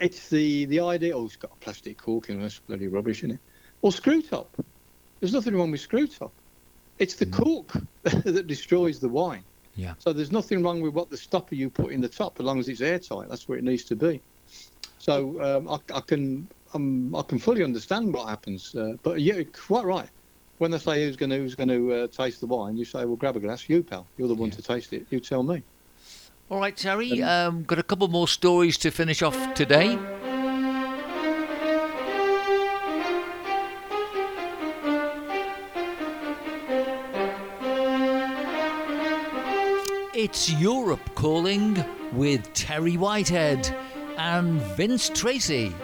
it's 0.00 0.28
the 0.28 0.64
the 0.66 0.80
idea. 0.80 1.16
Oh, 1.16 1.26
it's 1.26 1.36
got 1.36 1.52
a 1.52 1.56
plastic 1.56 1.98
cork 1.98 2.28
in 2.28 2.38
it. 2.38 2.42
That's 2.42 2.58
bloody 2.60 2.88
rubbish, 2.88 3.18
isn't 3.18 3.32
it? 3.32 3.40
Or 3.82 3.92
screw 3.92 4.22
top. 4.22 4.48
There's 5.20 5.32
nothing 5.32 5.54
wrong 5.54 5.70
with 5.70 5.80
screw 5.80 6.06
top. 6.06 6.32
It's 7.02 7.14
the 7.14 7.26
cork 7.26 7.72
that 8.04 8.46
destroys 8.46 9.00
the 9.00 9.08
wine. 9.08 9.44
Yeah. 9.74 9.94
So 9.98 10.12
there's 10.12 10.30
nothing 10.30 10.62
wrong 10.62 10.80
with 10.80 10.94
what 10.94 11.10
the 11.10 11.16
stopper 11.16 11.54
you 11.56 11.68
put 11.68 11.90
in 11.92 12.00
the 12.00 12.08
top, 12.08 12.38
as 12.38 12.44
long 12.46 12.60
as 12.60 12.68
it's 12.68 12.80
airtight. 12.80 13.28
That's 13.28 13.48
where 13.48 13.58
it 13.58 13.64
needs 13.64 13.84
to 13.86 13.96
be. 13.96 14.20
So 14.98 15.14
um, 15.42 15.68
I, 15.68 15.78
I 15.96 16.00
can 16.00 16.48
um, 16.74 17.12
I 17.14 17.22
can 17.22 17.38
fully 17.40 17.64
understand 17.64 18.14
what 18.14 18.28
happens. 18.28 18.72
Uh, 18.74 18.92
but 19.02 19.20
yeah, 19.20 19.34
you're 19.34 19.44
quite 19.46 19.84
right. 19.84 20.08
When 20.58 20.70
they 20.70 20.78
say 20.78 21.04
who's 21.04 21.16
going 21.16 21.30
to 21.30 21.38
who's 21.38 21.56
going 21.56 21.70
to 21.70 21.92
uh, 21.92 22.06
taste 22.06 22.38
the 22.40 22.46
wine, 22.46 22.76
you 22.76 22.84
say, 22.84 23.04
well, 23.04 23.16
grab 23.16 23.36
a 23.36 23.40
glass. 23.40 23.68
You 23.68 23.82
pal, 23.82 24.06
you're 24.16 24.28
the 24.28 24.34
one 24.34 24.50
Yeah. 24.50 24.56
to 24.56 24.62
taste 24.62 24.92
it. 24.92 25.06
You 25.10 25.18
tell 25.18 25.42
me. 25.42 25.62
All 26.50 26.60
right, 26.60 26.76
Terry. 26.76 27.20
Um, 27.22 27.64
got 27.64 27.78
a 27.80 27.82
couple 27.82 28.06
more 28.08 28.28
stories 28.28 28.78
to 28.78 28.90
finish 28.92 29.22
off 29.22 29.54
today. 29.54 29.98
It's 40.22 40.52
Europe 40.52 41.16
calling 41.16 41.84
with 42.12 42.52
Terry 42.54 42.96
Whitehead 42.96 43.68
and 44.16 44.60
Vince 44.76 45.08
Tracy. 45.08 45.74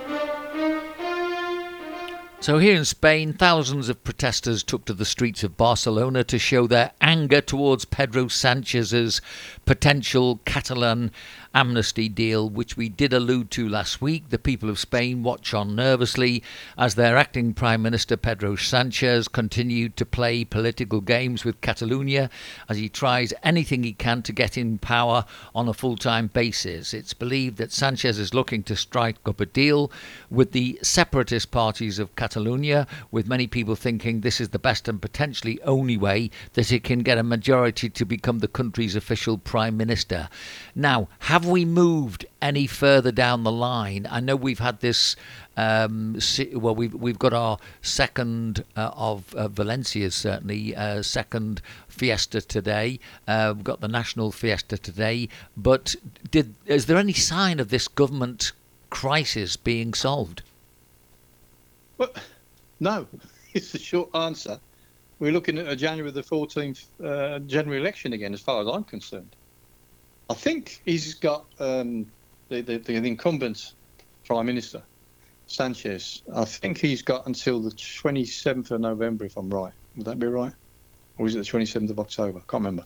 So, 2.41 2.59
here 2.59 2.76
in 2.76 2.84
Spain, 2.84 3.32
thousands 3.32 3.89
of 3.89 4.05
protesters 4.05 4.62
took 4.62 4.84
to 4.84 4.95
the 4.95 5.05
streets 5.05 5.43
of 5.43 5.57
Barcelona 5.57 6.22
to 6.22 6.39
show 6.39 6.68
their 6.68 6.93
anger 7.01 7.41
towards 7.41 7.84
Pedro 7.84 8.28
Sanchez's 8.28 9.20
potential 9.66 10.41
Catalan 10.45 11.11
amnesty 11.53 12.09
deal, 12.09 12.49
which 12.49 12.76
we 12.76 12.89
did 12.89 13.12
allude 13.12 13.51
to 13.51 13.68
last 13.68 14.01
week. 14.01 14.28
The 14.28 14.39
people 14.39 14.70
of 14.70 14.78
Spain 14.78 15.24
watch 15.24 15.53
on 15.53 15.74
nervously 15.74 16.43
as 16.76 16.95
their 16.95 17.16
acting 17.16 17.55
Prime 17.55 17.82
Minister 17.82 18.16
Pedro 18.16 18.55
Sanchez 18.55 19.26
continued 19.26 19.97
to 19.97 20.07
play 20.07 20.45
political 20.45 21.01
games 21.01 21.45
with 21.45 21.61
Catalonia 21.61 22.30
as 22.68 22.76
he 22.76 22.89
tries 22.89 23.32
anything 23.43 23.82
he 23.82 23.93
can 23.93 24.22
to 24.22 24.32
get 24.32 24.57
in 24.57 24.78
power 24.78 25.24
on 25.55 25.68
a 25.68 25.74
full 25.74 25.97
time 25.97 26.28
basis. 26.28 26.95
It's 26.95 27.14
believed 27.14 27.57
that 27.57 27.72
Sanchez 27.72 28.18
is 28.18 28.32
looking 28.32 28.62
to 28.64 28.76
strike 28.76 29.16
up 29.26 29.41
a 29.41 29.47
deal 29.47 29.91
with 30.30 30.53
the 30.53 30.78
separatist 30.82 31.51
parties 31.51 31.99
of 31.99 32.14
Catalonia. 32.14 32.28
Catalonia, 32.29 32.87
with 33.11 33.26
many 33.26 33.47
people 33.47 33.74
thinking 33.74 34.20
this 34.20 34.39
is 34.39 34.51
the 34.51 34.59
best 34.59 34.87
and 34.87 35.01
potentially 35.01 35.59
only 35.62 35.97
way 35.97 36.31
that 36.53 36.70
it 36.70 36.85
can 36.85 36.99
get 36.99 37.16
a 37.16 37.22
majority 37.22 37.89
to 37.89 38.05
become 38.05 38.41
the 38.41 38.47
country's 38.49 38.95
official 38.95 39.39
prime 39.39 39.79
minister. 39.79 40.29
Now, 40.74 41.09
have 41.20 41.47
we 41.47 41.64
moved 41.64 42.26
any 42.43 42.66
further 42.66 43.11
down 43.11 43.45
the 43.45 43.51
line? 43.51 44.07
I 44.11 44.20
know 44.20 44.37
we've 44.37 44.59
had 44.59 44.81
this. 44.81 45.16
Um, 45.57 46.18
well, 46.53 46.74
we've 46.74 46.93
we've 46.93 47.18
got 47.18 47.33
our 47.33 47.57
second 47.81 48.62
uh, 48.76 48.91
of 48.95 49.35
uh, 49.35 49.49
Valencia's 49.49 50.14
certainly 50.14 50.76
uh, 50.76 51.01
second 51.01 51.62
fiesta 51.89 52.43
today. 52.43 53.01
Uh, 53.26 53.55
we've 53.57 53.64
got 53.64 53.81
the 53.81 53.89
national 53.89 54.33
fiesta 54.33 54.76
today. 54.76 55.31
But 55.57 55.97
did 56.31 56.55
is 56.66 56.85
there 56.85 56.99
any 56.99 57.14
sign 57.14 57.59
of 57.59 57.70
this 57.70 57.89
government 57.89 58.53
crisis 58.91 59.57
being 59.57 59.95
solved? 59.95 60.43
Well, 61.99 62.11
no, 62.80 63.07
it's 63.55 63.72
the 63.72 63.78
short 63.78 64.11
answer. 64.14 64.61
We're 65.18 65.32
looking 65.32 65.59
at 65.59 65.68
a 65.68 65.74
January 65.74 66.12
the 66.12 66.22
14th 66.22 66.86
uh, 67.05 67.40
general 67.40 67.76
election 67.76 68.12
again, 68.12 68.32
as 68.32 68.40
far 68.40 68.62
as 68.62 68.68
I'm 68.68 68.84
concerned. 68.84 69.34
I 70.30 70.34
think 70.34 70.80
he's 70.84 71.14
got 71.14 71.46
um, 71.59 72.07
the, 72.49 72.61
the, 72.61 72.78
the 72.78 72.94
incumbent 72.94 73.72
prime 74.24 74.46
minister, 74.46 74.84
Sanchez. 75.46 76.22
I 76.32 76.44
think 76.44 76.78
he's 76.78 77.03
got 77.03 77.26
until 77.26 77.61
the 77.61 77.70
27th 77.70 78.70
of 78.70 78.80
November, 78.80 79.24
if 79.24 79.36
I'm 79.36 79.51
right. 79.51 79.72
Would 79.96 80.07
that 80.07 80.20
be 80.20 80.28
right? 80.28 80.53
Or 81.16 81.26
is 81.26 81.34
it 81.34 81.38
the 81.38 81.44
27th 81.44 81.90
of 81.90 81.99
October? 81.99 82.38
I 82.38 82.42
can't 82.49 82.64
remember. 82.64 82.84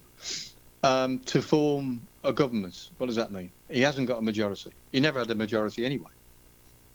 Um, 0.85 1.19
to 1.25 1.43
form 1.43 2.09
a 2.25 2.33
government. 2.33 2.91
What 2.97 3.09
does 3.09 3.17
that 3.17 3.31
mean? 3.31 3.53
He 3.69 3.83
hasn't 3.83 4.09
got 4.09 4.19
a 4.19 4.23
majority. 4.23 4.73
He 4.91 5.01
never 5.01 5.19
had 5.19 5.31
a 5.31 5.35
majority 5.35 5.85
anyway 5.85 6.11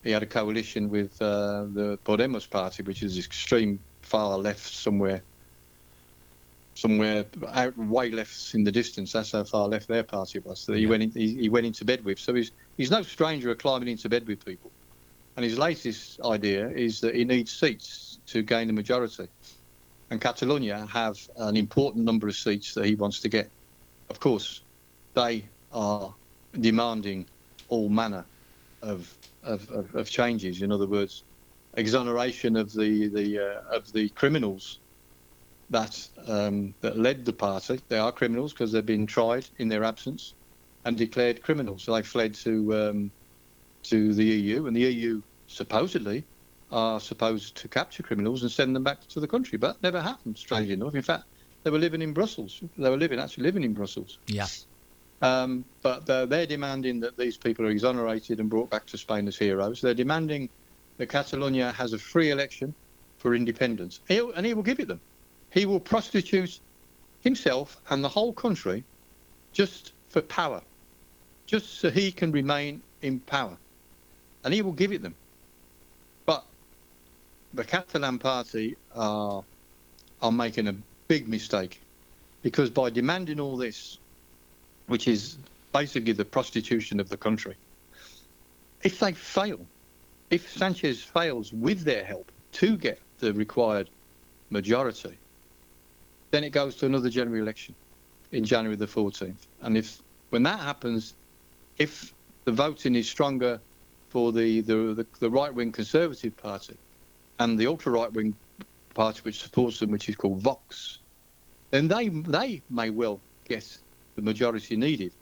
he 0.07 0.13
had 0.13 0.23
a 0.23 0.27
coalition 0.27 0.89
with 0.89 1.21
uh, 1.21 1.65
the 1.73 1.99
Podemos 2.05 2.49
party, 2.49 2.81
which 2.83 3.03
is 3.03 3.17
extreme 3.17 3.79
far 4.03 4.37
left 4.37 4.73
somewhere, 4.73 5.25
somewhere 6.75 7.25
out 7.49 7.77
way 7.77 8.09
left 8.11 8.53
in 8.53 8.63
the 8.63 8.71
distance. 8.71 9.11
That's 9.11 9.33
how 9.33 9.43
far 9.43 9.67
left 9.67 9.89
their 9.89 10.03
party 10.03 10.39
was. 10.39 10.63
So 10.63 10.73
he 10.73 10.83
Yeah. 10.83 10.89
went 10.89 11.03
in, 11.03 11.11
he, 11.11 11.35
he 11.35 11.49
went 11.49 11.65
into 11.65 11.83
bed 11.83 12.05
with. 12.05 12.19
So 12.19 12.33
he's 12.33 12.53
he's 12.77 12.89
no 12.89 13.01
stranger 13.01 13.51
of 13.51 13.57
climbing 13.57 13.89
into 13.89 14.07
bed 14.07 14.27
with 14.27 14.45
people. 14.45 14.73
And 15.35 15.43
his 15.43 15.59
latest 15.59 16.19
idea 16.21 16.69
is 16.69 17.01
that 17.01 17.13
he 17.13 17.25
needs 17.25 17.51
seats 17.53 18.19
to 18.27 18.41
gain 18.43 18.67
the 18.67 18.73
majority. 18.73 19.27
And 20.09 20.21
Catalonia 20.21 20.85
have 20.85 21.17
an 21.35 21.57
important 21.57 22.05
number 22.05 22.27
of 22.27 22.35
seats 22.35 22.73
that 22.75 22.85
he 22.85 22.95
wants 22.95 23.19
to 23.21 23.29
get. 23.29 23.51
Of 24.09 24.21
course, 24.21 24.63
they 25.15 25.49
are 25.71 26.15
demanding 26.53 27.27
all 27.67 27.89
manner 27.89 28.25
of 28.81 29.16
of, 29.47 29.69
of, 29.71 29.95
of 29.95 30.09
changes. 30.09 30.61
In 30.61 30.71
other 30.71 30.87
words, 30.87 31.23
exoneration 31.75 32.55
of 32.55 32.73
the 32.73 33.07
the 33.07 33.39
uh, 33.39 33.75
of 33.75 33.91
the 33.93 34.09
criminals 34.09 34.79
that 35.69 36.07
um, 36.27 36.73
that 36.81 36.97
led 36.97 37.25
the 37.25 37.33
party. 37.33 37.79
They 37.89 37.99
are 37.99 38.11
criminals 38.11 38.53
because 38.53 38.71
they've 38.71 38.85
been 38.85 39.07
tried 39.07 39.47
in 39.57 39.67
their 39.67 39.83
absence 39.83 40.35
and 40.85 40.97
declared 40.97 41.41
criminals. 41.41 41.83
So 41.83 41.93
they 41.93 42.03
fled 42.03 42.33
to 42.35 42.75
um, 42.75 43.11
to 43.83 44.13
the 44.13 44.25
EU, 44.25 44.67
and 44.67 44.75
the 44.75 44.81
EU 44.81 45.21
supposedly 45.47 46.25
are 46.69 46.99
supposed 46.99 47.55
to 47.57 47.69
capture 47.69 48.03
criminals 48.03 48.43
and 48.43 48.51
send 48.51 48.75
them 48.75 48.83
back 48.83 49.07
to 49.07 49.21
the 49.21 49.27
country, 49.27 49.57
but 49.57 49.81
never 49.81 50.01
happened. 50.01 50.37
Strangely 50.37 50.73
enough, 50.73 50.95
in 50.95 51.01
fact, 51.01 51.23
they 51.63 51.69
were 51.69 51.79
living 51.79 52.01
in 52.01 52.13
Brussels. 52.13 52.61
They 52.77 52.89
were 52.89 52.97
living 52.97 53.19
actually 53.19 53.43
living 53.43 53.63
in 53.63 53.73
Brussels. 53.73 54.19
Yeah. 54.27 54.47
Um, 55.21 55.65
but 55.81 56.05
they're, 56.05 56.25
they're 56.25 56.45
demanding 56.45 56.99
that 57.01 57.17
these 57.17 57.37
people 57.37 57.65
are 57.65 57.69
exonerated 57.69 58.39
and 58.39 58.49
brought 58.49 58.69
back 58.69 58.85
to 58.87 58.97
Spain 58.97 59.27
as 59.27 59.37
heroes. 59.37 59.81
They're 59.81 59.93
demanding 59.93 60.49
that 60.97 61.07
Catalonia 61.07 61.71
has 61.71 61.93
a 61.93 61.99
free 61.99 62.31
election 62.31 62.75
for 63.17 63.33
independence. 63.33 64.01
He'll, 64.07 64.31
and 64.33 64.45
he 64.45 64.53
will 64.53 64.63
give 64.63 64.79
it 64.79 64.87
them. 64.87 65.01
He 65.51 65.65
will 65.65 65.79
prostitute 65.79 66.59
himself 67.19 67.81
and 67.89 68.03
the 68.03 68.09
whole 68.09 68.33
country 68.33 68.85
just 69.53 69.93
for 70.09 70.21
power, 70.21 70.61
just 71.47 71.79
so 71.79 71.89
he 71.89 72.11
can 72.11 72.31
remain 72.31 72.83
in 73.01 73.19
power. 73.21 73.57
And 74.43 74.53
he 74.53 74.61
will 74.61 74.73
give 74.73 74.91
it 74.91 75.01
them. 75.01 75.15
But 76.25 76.45
the 77.53 77.63
Catalan 77.63 78.19
party 78.19 78.77
are, 78.93 79.43
are 80.21 80.31
making 80.31 80.67
a 80.67 80.75
big 81.07 81.27
mistake 81.27 81.81
because 82.43 82.69
by 82.69 82.89
demanding 82.89 83.39
all 83.39 83.57
this, 83.57 83.99
which 84.87 85.07
is 85.07 85.37
basically 85.73 86.13
the 86.13 86.25
prostitution 86.25 86.99
of 86.99 87.09
the 87.09 87.17
country. 87.17 87.55
If 88.83 88.99
they 88.99 89.13
fail, 89.13 89.59
if 90.29 90.49
Sanchez 90.51 91.01
fails 91.01 91.53
with 91.53 91.81
their 91.83 92.03
help 92.03 92.31
to 92.53 92.77
get 92.77 92.99
the 93.19 93.33
required 93.33 93.89
majority, 94.49 95.17
then 96.31 96.43
it 96.43 96.51
goes 96.51 96.75
to 96.77 96.85
another 96.85 97.09
general 97.09 97.41
election 97.41 97.75
in 98.31 98.43
January 98.43 98.75
the 98.75 98.85
14th. 98.85 99.47
And 99.61 99.77
if 99.77 100.01
when 100.29 100.43
that 100.43 100.59
happens, 100.59 101.13
if 101.77 102.13
the 102.45 102.51
voting 102.51 102.95
is 102.95 103.09
stronger 103.09 103.59
for 104.09 104.31
the, 104.31 104.61
the, 104.61 104.93
the, 104.93 105.05
the 105.19 105.29
right 105.29 105.53
wing 105.53 105.71
Conservative 105.71 106.35
Party 106.37 106.75
and 107.39 107.57
the 107.57 107.67
ultra 107.67 107.91
right 107.91 108.11
wing 108.11 108.35
party 108.93 109.21
which 109.23 109.41
supports 109.41 109.79
them, 109.79 109.91
which 109.91 110.09
is 110.09 110.15
called 110.15 110.41
Vox, 110.41 110.99
then 111.71 111.87
they 111.87 112.09
they 112.09 112.61
may 112.69 112.89
well 112.89 113.19
get 113.45 113.77
the 114.17 114.21
majority 114.23 114.75
needed. 114.75 115.13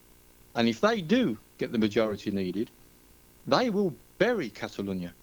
And 0.55 0.67
if 0.67 0.81
they 0.81 1.01
do 1.01 1.37
get 1.59 1.71
the 1.71 1.77
majority 1.77 2.31
needed, 2.31 2.71
they 3.45 3.69
will 3.69 3.93
bury 4.17 4.49
Catalonia. 4.49 5.13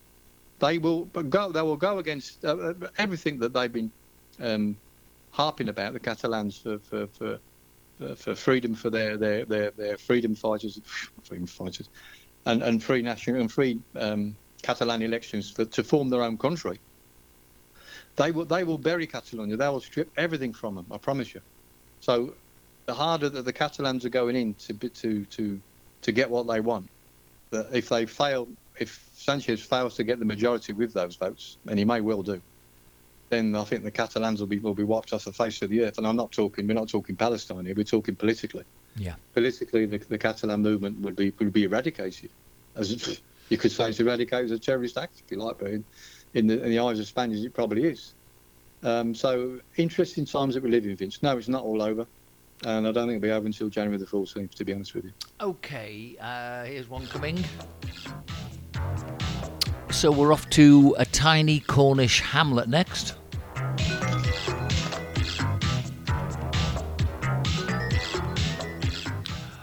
They 0.60 0.78
will 0.78 1.06
go. 1.06 1.50
They 1.50 1.62
will 1.62 1.76
go 1.76 1.98
against 1.98 2.44
uh, 2.44 2.54
uh, 2.54 2.74
everything 2.98 3.40
that 3.40 3.52
they've 3.52 3.72
been 3.72 3.90
um, 4.38 4.76
harping 5.30 5.70
about 5.70 5.94
the 5.94 5.98
Catalans 5.98 6.58
for 6.58 6.78
for, 6.78 7.06
for, 7.08 7.38
for, 8.14 8.34
freedom 8.36 8.74
for 8.74 8.90
their, 8.90 9.16
their, 9.16 9.44
their, 9.44 9.70
their 9.72 9.98
freedom 9.98 10.36
fighters, 10.36 10.78
freedom 11.24 11.46
fighters, 11.46 11.88
and, 12.46 12.62
and 12.62 12.84
free 12.84 13.02
national 13.02 13.40
and 13.40 13.50
free 13.50 13.80
um, 13.96 14.36
Catalan 14.62 15.02
elections 15.02 15.50
for, 15.50 15.64
to 15.64 15.82
form 15.82 16.10
their 16.10 16.22
own 16.22 16.38
country. 16.38 16.78
They 18.16 18.30
will 18.30 18.44
they 18.44 18.62
will 18.62 18.78
bury 18.78 19.06
Catalonia. 19.06 19.56
They 19.56 19.68
will 19.68 19.80
strip 19.80 20.12
everything 20.16 20.52
from 20.52 20.74
them. 20.76 20.86
I 20.92 20.98
promise 20.98 21.34
you. 21.34 21.40
So 22.00 22.34
the 22.86 22.94
harder 22.94 23.28
that 23.28 23.44
the 23.44 23.52
Catalans 23.52 24.04
are 24.04 24.10
going 24.10 24.36
in 24.36 24.54
to 24.54 24.74
to 24.74 25.24
to 25.24 25.60
to 26.02 26.12
get 26.12 26.30
what 26.30 26.46
they 26.46 26.60
want, 26.60 26.88
that 27.50 27.68
if 27.72 27.88
they 27.88 28.06
fail, 28.06 28.48
if 28.78 29.08
Sanchez 29.14 29.62
fails 29.62 29.94
to 29.96 30.04
get 30.04 30.18
the 30.18 30.24
majority 30.24 30.72
with 30.72 30.92
those 30.92 31.16
votes, 31.16 31.58
and 31.66 31.78
he 31.78 31.84
may 31.84 32.00
well 32.00 32.22
do, 32.22 32.40
then 33.28 33.54
I 33.54 33.64
think 33.64 33.84
the 33.84 33.90
Catalans 33.90 34.40
will 34.40 34.46
be 34.46 34.58
will 34.58 34.74
be 34.74 34.84
wiped 34.84 35.12
off 35.12 35.24
the 35.24 35.32
face 35.32 35.62
of 35.62 35.70
the 35.70 35.84
earth. 35.84 35.98
And 35.98 36.06
I'm 36.06 36.16
not 36.16 36.32
talking 36.32 36.66
we're 36.66 36.74
not 36.74 36.88
talking 36.88 37.16
Palestine 37.16 37.64
here. 37.66 37.74
We're 37.74 37.84
talking 37.84 38.16
politically. 38.16 38.64
Yeah. 38.96 39.14
Politically, 39.32 39.86
the, 39.86 39.98
the 39.98 40.18
Catalan 40.18 40.60
movement 40.60 41.00
would 41.00 41.16
be 41.16 41.32
would 41.38 41.52
be 41.52 41.64
eradicated. 41.64 42.30
As 42.76 43.20
you 43.48 43.56
could 43.56 43.72
say, 43.72 43.90
it's 43.90 44.00
eradicated 44.00 44.46
as 44.46 44.50
a 44.52 44.58
terrorist 44.58 44.98
act, 44.98 45.22
if 45.24 45.30
you 45.30 45.38
like, 45.38 45.58
but 45.58 45.68
in, 45.68 45.84
in, 46.34 46.46
the, 46.46 46.62
in 46.62 46.70
the 46.70 46.78
eyes 46.78 46.98
of 46.98 47.06
Spaniards, 47.06 47.44
it 47.44 47.54
probably 47.54 47.84
is. 47.84 48.14
Um, 48.82 49.14
so 49.14 49.60
interesting 49.76 50.24
times 50.24 50.54
that 50.54 50.62
we 50.62 50.70
live 50.70 50.84
in, 50.84 50.96
Vince. 50.96 51.22
No, 51.22 51.36
it's 51.36 51.48
not 51.48 51.62
all 51.62 51.82
over. 51.82 52.06
And 52.64 52.86
I 52.86 52.92
don't 52.92 53.08
think 53.08 53.16
it'll 53.16 53.20
be 53.20 53.30
over 53.30 53.46
until 53.46 53.68
January 53.68 53.98
the 53.98 54.06
14th, 54.06 54.54
to 54.54 54.64
be 54.64 54.72
honest 54.72 54.94
with 54.94 55.04
you. 55.06 55.12
Okay, 55.40 56.16
uh, 56.20 56.64
here's 56.64 56.88
one 56.88 57.06
coming. 57.08 57.44
So 59.90 60.10
we're 60.10 60.32
off 60.32 60.48
to 60.50 60.94
a 60.98 61.04
tiny 61.04 61.60
Cornish 61.60 62.20
hamlet 62.20 62.68
next. 62.68 63.16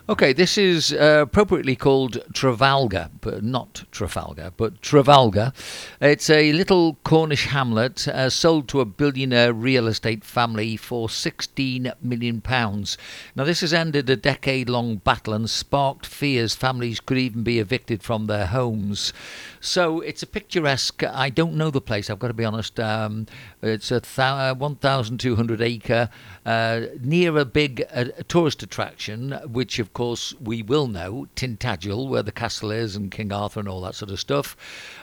Okay, 0.10 0.34
this 0.34 0.58
is 0.58 0.92
uh, 0.92 1.20
appropriately 1.22 1.76
called 1.76 2.18
Trafalgar, 2.34 3.12
but 3.22 3.44
not 3.44 3.84
Trafalgar, 3.92 4.52
but 4.58 4.82
Trafalgar. 4.82 5.54
It's 6.02 6.32
a 6.32 6.52
little 6.52 6.96
Cornish 7.04 7.46
hamlet 7.46 8.08
uh, 8.08 8.32
sold 8.32 8.68
to 8.70 8.82
a 8.82 8.86
billionaire 8.86 9.54
real 9.54 9.86
estate 9.86 10.24
family 10.24 10.78
for 10.78 11.10
16 11.10 11.94
million 12.02 12.42
pounds. 12.42 12.98
Now, 13.36 13.44
this 13.44 13.62
has 13.62 13.72
ended 13.72 14.10
a 14.10 14.16
decade-long 14.16 14.96
battle 14.96 15.36
and 15.36 15.48
sparked 15.48 16.08
fears 16.08 16.56
families 16.56 17.00
could 17.00 17.20
even 17.20 17.44
be 17.44 17.60
evicted 17.60 18.02
from 18.02 18.26
their 18.26 18.48
homes. 18.48 19.14
So 19.62 20.00
it's 20.00 20.24
a 20.24 20.28
picturesque. 20.28 21.04
I 21.04 21.30
don't 21.30 21.54
know 21.54 21.70
the 21.70 21.82
place. 21.82 22.10
I've 22.10 22.18
got 22.18 22.30
to 22.30 22.34
be 22.34 22.46
honest. 22.46 22.80
Um, 22.80 23.28
it's 23.62 23.92
a 23.92 24.00
thou- 24.00 24.56
1,200 24.56 25.62
acre 25.62 26.10
uh, 26.48 26.82
near 27.00 27.38
a 27.38 27.46
big 27.46 27.86
uh, 27.94 28.06
tourist 28.28 28.64
attraction, 28.64 29.34
which 29.46 29.78
of 29.78 29.94
course 30.00 30.34
we 30.40 30.64
will 30.64 30.88
know, 30.88 31.28
Tintagel, 31.36 32.08
where 32.08 32.24
the 32.24 32.32
castle 32.32 32.72
is, 32.72 32.96
and 32.96 33.12
King 33.12 33.34
Arthur 33.34 33.60
and 33.60 33.68
all 33.68 33.82
that 33.82 33.96
sort 33.96 34.12
of 34.12 34.18
stuff. 34.22 34.56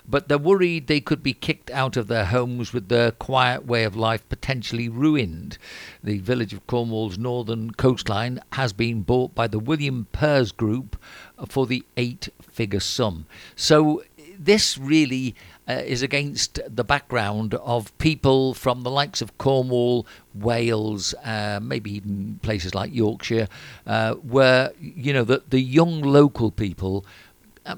But 0.08 0.28
they're 0.28 0.38
worried 0.38 0.86
they 0.86 1.02
could 1.02 1.22
be 1.22 1.34
kicked 1.34 1.70
out 1.70 1.98
of 1.98 2.06
their 2.06 2.24
homes 2.24 2.72
with 2.72 2.88
their 2.88 3.10
quiet 3.10 3.66
way 3.66 3.84
of 3.84 3.94
life 3.94 4.26
potentially 4.30 4.88
ruined. 4.88 5.58
The 6.02 6.20
village 6.20 6.54
of 6.54 6.66
Cornwall's 6.66 7.18
northern 7.18 7.72
coastline 7.72 8.40
has 8.52 8.72
been 8.72 9.02
bought 9.02 9.34
by 9.34 9.46
the 9.48 9.58
William 9.58 10.06
Pears 10.12 10.50
Group 10.50 10.98
for 11.46 11.66
the 11.66 11.84
eight 11.98 12.30
figure 12.40 12.80
sum. 12.80 13.26
So 13.54 14.02
this 14.38 14.78
really 14.78 15.34
uh, 15.68 15.82
is 15.84 16.02
against 16.02 16.60
the 16.68 16.84
background 16.84 17.54
of 17.54 17.96
people 17.98 18.54
from 18.54 18.82
the 18.82 18.90
likes 18.90 19.20
of 19.20 19.36
Cornwall, 19.38 20.06
Wales, 20.34 21.14
uh, 21.24 21.60
maybe 21.62 21.94
even 21.94 22.38
places 22.42 22.74
like 22.74 22.94
Yorkshire, 22.94 23.48
uh, 23.86 24.14
where 24.14 24.72
you 24.80 25.12
know 25.12 25.24
the 25.24 25.42
the 25.48 25.60
young 25.60 26.02
local 26.02 26.50
people. 26.50 27.04
Uh, 27.64 27.74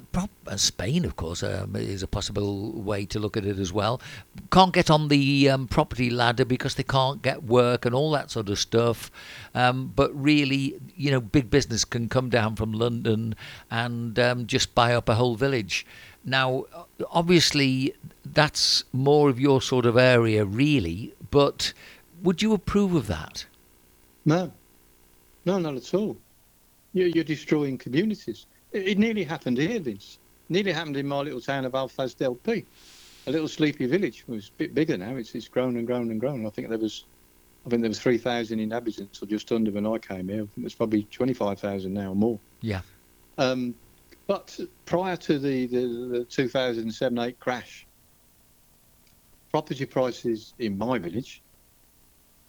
uh, 0.47 0.57
Spain, 0.57 1.07
of 1.07 1.17
course, 1.17 1.43
um, 1.43 1.75
is 1.75 2.03
a 2.03 2.07
possible 2.07 2.73
way 2.73 3.07
to 3.07 3.19
look 3.19 3.39
at 3.39 3.47
it 3.47 3.59
as 3.59 3.73
well. 3.73 4.03
Can't 4.51 4.75
get 4.75 4.91
on 4.91 5.09
the 5.09 5.49
um, 5.49 5.67
property 5.67 6.11
ladder 6.11 6.45
because 6.45 6.75
they 6.75 6.83
can't 6.83 7.23
get 7.23 7.45
work 7.45 7.87
and 7.87 7.95
all 7.95 8.11
that 8.11 8.31
sort 8.31 8.51
of 8.51 8.59
stuff. 8.59 9.11
Um, 9.55 9.91
but 9.97 10.15
really, 10.15 10.79
you 10.95 11.11
know, 11.11 11.23
big 11.23 11.49
business 11.49 11.87
can 11.87 12.11
come 12.11 12.29
down 12.29 12.55
from 12.55 12.73
London 12.73 13.35
and 13.71 14.19
um, 14.19 14.47
just 14.47 14.75
buy 14.75 14.93
up 14.95 15.09
a 15.09 15.15
whole 15.15 15.37
village. 15.37 15.87
Now, 16.29 16.65
obviously, 17.11 17.95
that's 18.25 18.85
more 18.93 19.31
of 19.31 19.41
your 19.41 19.63
sort 19.63 19.87
of 19.87 19.97
area, 19.97 20.45
really. 20.45 21.15
But 21.31 21.73
would 22.23 22.43
you 22.43 22.53
approve 22.53 22.95
of 22.95 23.07
that? 23.07 23.47
No, 24.25 24.53
no, 25.45 25.59
not 25.59 25.75
at 25.77 25.95
all. 25.95 26.17
You're, 26.93 27.09
you're 27.09 27.25
destroying 27.25 27.79
communities. 27.79 28.47
It, 28.73 28.89
it 28.89 28.99
nearly 28.99 29.25
happened 29.25 29.59
here, 29.59 29.81
Vince. 29.81 30.19
Nearly 30.49 30.73
happened 30.73 30.97
in 30.97 31.07
my 31.07 31.21
little 31.21 31.41
town 31.41 31.65
of 31.65 31.73
Alfaz 31.73 32.17
del 32.17 32.35
Pi, 32.35 32.65
a 33.27 33.31
little 33.31 33.49
sleepy 33.49 33.87
village. 33.87 34.25
It 34.27 34.33
was 34.33 34.49
a 34.49 34.53
bit 34.59 34.75
bigger 34.75 34.97
now. 34.97 35.17
It's 35.17 35.35
it's 35.35 35.49
grown 35.49 35.77
and 35.77 35.87
grown 35.87 36.11
and 36.11 36.19
grown. 36.19 36.47
I 36.47 36.51
think 36.51 36.69
there 36.71 36.79
was, 36.79 37.05
I 37.67 37.69
think 37.69 37.83
there 37.83 37.91
was 37.91 38.01
three 38.01 38.17
thousand 38.17 38.59
inhabitants 38.59 39.23
or 39.23 39.27
just 39.27 39.53
under 39.53 39.71
when 39.71 39.87
I 39.87 39.99
came 39.99 40.29
here. 40.29 40.45
I 40.45 40.47
think 40.47 40.53
there's 40.57 40.75
probably 40.75 41.03
twenty 41.11 41.35
five 41.35 41.59
thousand 41.61 41.93
now 41.93 42.13
or 42.13 42.17
more. 42.17 42.39
Yeah. 42.63 42.81
Um, 43.37 43.75
but 44.29 44.61
prior 44.85 45.17
to 45.17 45.39
the, 45.39 45.67
the, 45.67 45.79
the 46.19 46.25
2007-8 46.27 47.39
crash, 47.39 47.87
property 49.51 49.87
prices 49.87 50.53
in 50.59 50.77
my 50.77 50.99
village, 50.99 51.43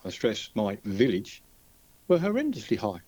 I 0.03 0.09
stress 0.09 0.49
my 0.55 0.77
village, 0.83 1.41
were 2.09 2.19
horrendously 2.19 2.77
high. 2.77 2.99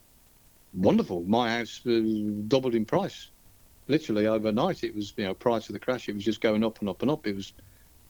Wonderful. 0.74 1.24
My 1.24 1.58
house 1.58 1.82
uh, 1.86 2.00
doubled 2.48 2.74
in 2.74 2.86
price. 2.86 3.30
Literally 3.90 4.28
overnight, 4.28 4.86
it 4.86 4.96
was, 4.96 5.14
you 5.18 5.26
know, 5.26 5.34
prior 5.34 5.60
to 5.60 5.74
the 5.74 5.80
crash, 5.80 6.08
it 6.08 6.16
was 6.16 6.24
just 6.24 6.40
going 6.40 6.64
up 6.64 6.80
and 6.80 6.88
up 6.88 7.02
and 7.02 7.12
up. 7.12 7.28
It 7.28 7.36
was, 7.36 7.52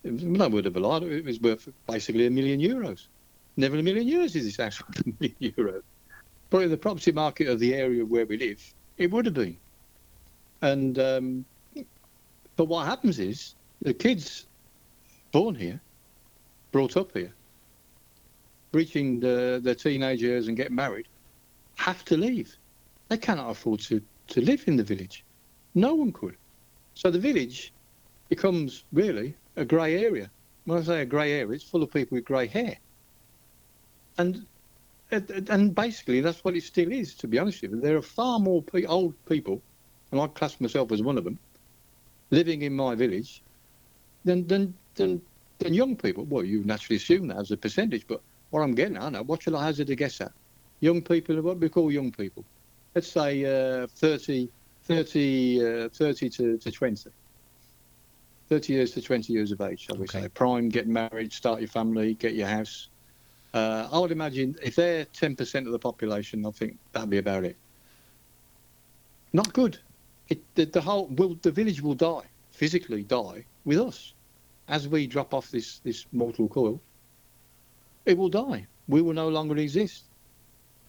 it 0.03 0.13
was 0.13 0.23
no 0.23 0.47
word 0.47 0.67
of 0.67 0.77
a 0.77 0.79
lie, 0.79 0.97
it 0.97 1.25
was 1.25 1.39
worth 1.39 1.67
basically 1.87 2.27
a 2.27 2.29
million 2.29 2.59
euros. 2.59 3.07
Never 3.57 3.77
a 3.77 3.83
million 3.83 4.07
years 4.07 4.35
is 4.35 4.45
this 4.45 4.57
house 4.57 4.79
worth 4.79 5.07
a 5.07 5.13
million 5.19 5.55
euros. 5.57 5.81
But 6.51 6.63
in 6.63 6.69
the 6.69 6.77
property 6.77 7.11
market 7.11 7.47
of 7.47 7.57
the 7.57 7.73
area 7.73 8.05
where 8.05 8.27
we 8.27 8.37
live, 8.37 8.61
it 8.97 9.09
would 9.09 9.25
have 9.25 9.33
been. 9.33 9.57
And 10.61 10.99
um, 10.99 11.45
but 12.55 12.65
what 12.65 12.85
happens 12.85 13.19
is 13.19 13.55
the 13.81 13.93
kids 13.93 14.45
born 15.31 15.55
here, 15.55 15.81
brought 16.71 16.97
up 16.97 17.15
here, 17.17 17.33
reaching 18.73 19.19
the, 19.19 19.59
their 19.63 19.75
teenage 19.75 20.21
years 20.21 20.47
and 20.47 20.55
get 20.55 20.71
married, 20.71 21.07
have 21.75 22.05
to 22.05 22.17
leave. 22.17 22.55
They 23.09 23.17
cannot 23.17 23.49
afford 23.49 23.79
to, 23.81 24.01
to 24.27 24.41
live 24.41 24.63
in 24.67 24.75
the 24.75 24.83
village. 24.83 25.25
No 25.73 25.95
one 25.95 26.11
could. 26.11 26.37
So 26.93 27.09
the 27.09 27.19
village 27.19 27.73
becomes 28.29 28.83
really 28.93 29.35
a 29.55 29.65
grey 29.65 30.03
area. 30.03 30.29
When 30.65 30.77
I 30.77 30.83
say 30.83 31.01
a 31.01 31.05
grey 31.05 31.33
area, 31.33 31.55
it's 31.55 31.63
full 31.63 31.81
of 31.83 31.91
people 31.91 32.15
with 32.15 32.25
grey 32.25 32.47
hair. 32.47 32.77
And 34.17 34.45
and 35.11 35.75
basically 35.75 36.21
that's 36.21 36.43
what 36.43 36.55
it 36.55 36.63
still 36.63 36.89
is, 36.91 37.15
to 37.15 37.27
be 37.27 37.37
honest 37.37 37.61
with 37.61 37.71
you. 37.71 37.81
There 37.81 37.97
are 37.97 38.01
far 38.01 38.39
more 38.39 38.61
pe- 38.61 38.85
old 38.85 39.13
people 39.25 39.61
and 40.11 40.21
I 40.21 40.27
class 40.27 40.59
myself 40.59 40.91
as 40.91 41.01
one 41.01 41.17
of 41.17 41.23
them, 41.23 41.39
living 42.31 42.61
in 42.61 42.75
my 42.75 42.95
village, 42.95 43.43
then 44.23 44.47
than 44.47 44.75
than, 44.95 45.21
than 45.59 45.73
young 45.73 45.95
people. 45.95 46.25
Well, 46.25 46.43
you 46.43 46.63
naturally 46.63 46.97
assume 46.97 47.27
that 47.27 47.37
as 47.37 47.51
a 47.51 47.57
percentage, 47.57 48.05
but 48.07 48.21
what 48.49 48.61
I'm 48.61 48.75
getting 48.75 48.97
at, 48.97 49.25
what 49.25 49.43
shall 49.43 49.55
I 49.57 49.65
hazard 49.65 49.89
a 49.89 49.95
guess 49.95 50.21
at? 50.21 50.31
Young 50.81 51.01
people, 51.01 51.41
what 51.41 51.59
we 51.59 51.69
call 51.69 51.91
young 51.91 52.11
people? 52.11 52.45
Let's 52.95 53.11
say 53.11 53.45
uh, 53.45 53.87
30, 53.97 54.49
30, 54.85 55.85
uh, 55.85 55.89
30 55.97 56.29
to, 56.29 56.57
to 56.57 56.71
20. 56.71 57.09
30 58.49 58.73
years 58.73 58.91
to 58.91 59.01
20 59.01 59.31
years 59.31 59.51
of 59.53 59.61
age, 59.61 59.79
shall 59.81 59.97
we 59.97 60.07
Okay. 60.09 60.19
say. 60.23 60.27
Prime, 60.29 60.67
get 60.67 60.87
married, 60.87 61.31
start 61.31 61.61
your 61.61 61.69
family, 61.69 62.15
get 62.15 62.33
your 62.35 62.47
house. 62.47 62.89
Uh, 63.53 63.87
I 63.91 63.99
would 63.99 64.11
imagine 64.11 64.55
if 64.63 64.75
they're 64.75 65.05
10% 65.05 65.65
of 65.65 65.71
the 65.71 65.79
population, 65.79 66.45
I 66.45 66.51
think 66.51 66.77
that'd 66.93 67.09
be 67.09 67.17
about 67.17 67.45
it. 67.45 67.57
Not 69.33 69.53
good. 69.53 69.79
It, 70.29 70.39
the, 70.55 70.65
the 70.65 70.81
whole 70.81 71.07
will 71.07 71.35
the 71.41 71.51
village 71.51 71.81
will 71.81 71.95
die 71.95 72.25
physically 72.51 73.03
die 73.03 73.45
with 73.65 73.79
us 73.79 74.13
as 74.67 74.87
we 74.87 75.07
drop 75.07 75.33
off 75.33 75.51
this 75.51 75.79
this 75.79 76.05
mortal 76.11 76.47
coil. 76.47 76.79
It 78.05 78.17
will 78.17 78.29
die. 78.29 78.67
We 78.87 79.01
will 79.01 79.13
no 79.13 79.29
longer 79.29 79.57
exist, 79.57 80.05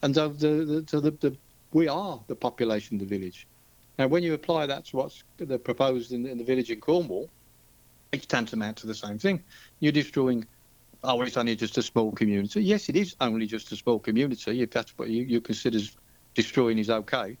and 0.01 0.15
so 0.15 0.29
the, 0.29 0.47
the, 0.47 0.85
so 0.87 0.99
the, 0.99 1.11
the 1.11 1.37
we 1.71 1.87
are 1.87 2.19
the 2.27 2.35
population 2.35 2.95
of 2.95 3.07
the 3.07 3.17
village. 3.17 3.47
Now, 3.99 4.07
when 4.07 4.23
you 4.23 4.33
apply 4.33 4.65
that 4.65 4.85
to 4.85 4.97
what's 4.97 5.23
proposed 5.63 6.11
in, 6.11 6.25
in 6.25 6.37
the 6.37 6.43
village 6.43 6.71
in 6.71 6.79
Cornwall, 6.79 7.29
it's 8.11 8.25
tantamount 8.25 8.77
to 8.77 8.87
the 8.87 8.95
same 8.95 9.19
thing. 9.19 9.43
You're 9.79 9.91
destroying. 9.91 10.45
Oh, 11.03 11.21
it's 11.21 11.37
only 11.37 11.55
just 11.55 11.77
a 11.77 11.81
small 11.81 12.11
community. 12.11 12.63
Yes, 12.63 12.89
it 12.89 12.95
is 12.95 13.15
only 13.19 13.45
just 13.45 13.71
a 13.71 13.75
small 13.75 13.99
community. 13.99 14.61
If 14.61 14.71
that's 14.71 14.97
what 14.97 15.09
you, 15.09 15.23
you 15.23 15.41
consider 15.41 15.79
destroying 16.33 16.77
is 16.77 16.89
okay. 16.89 17.37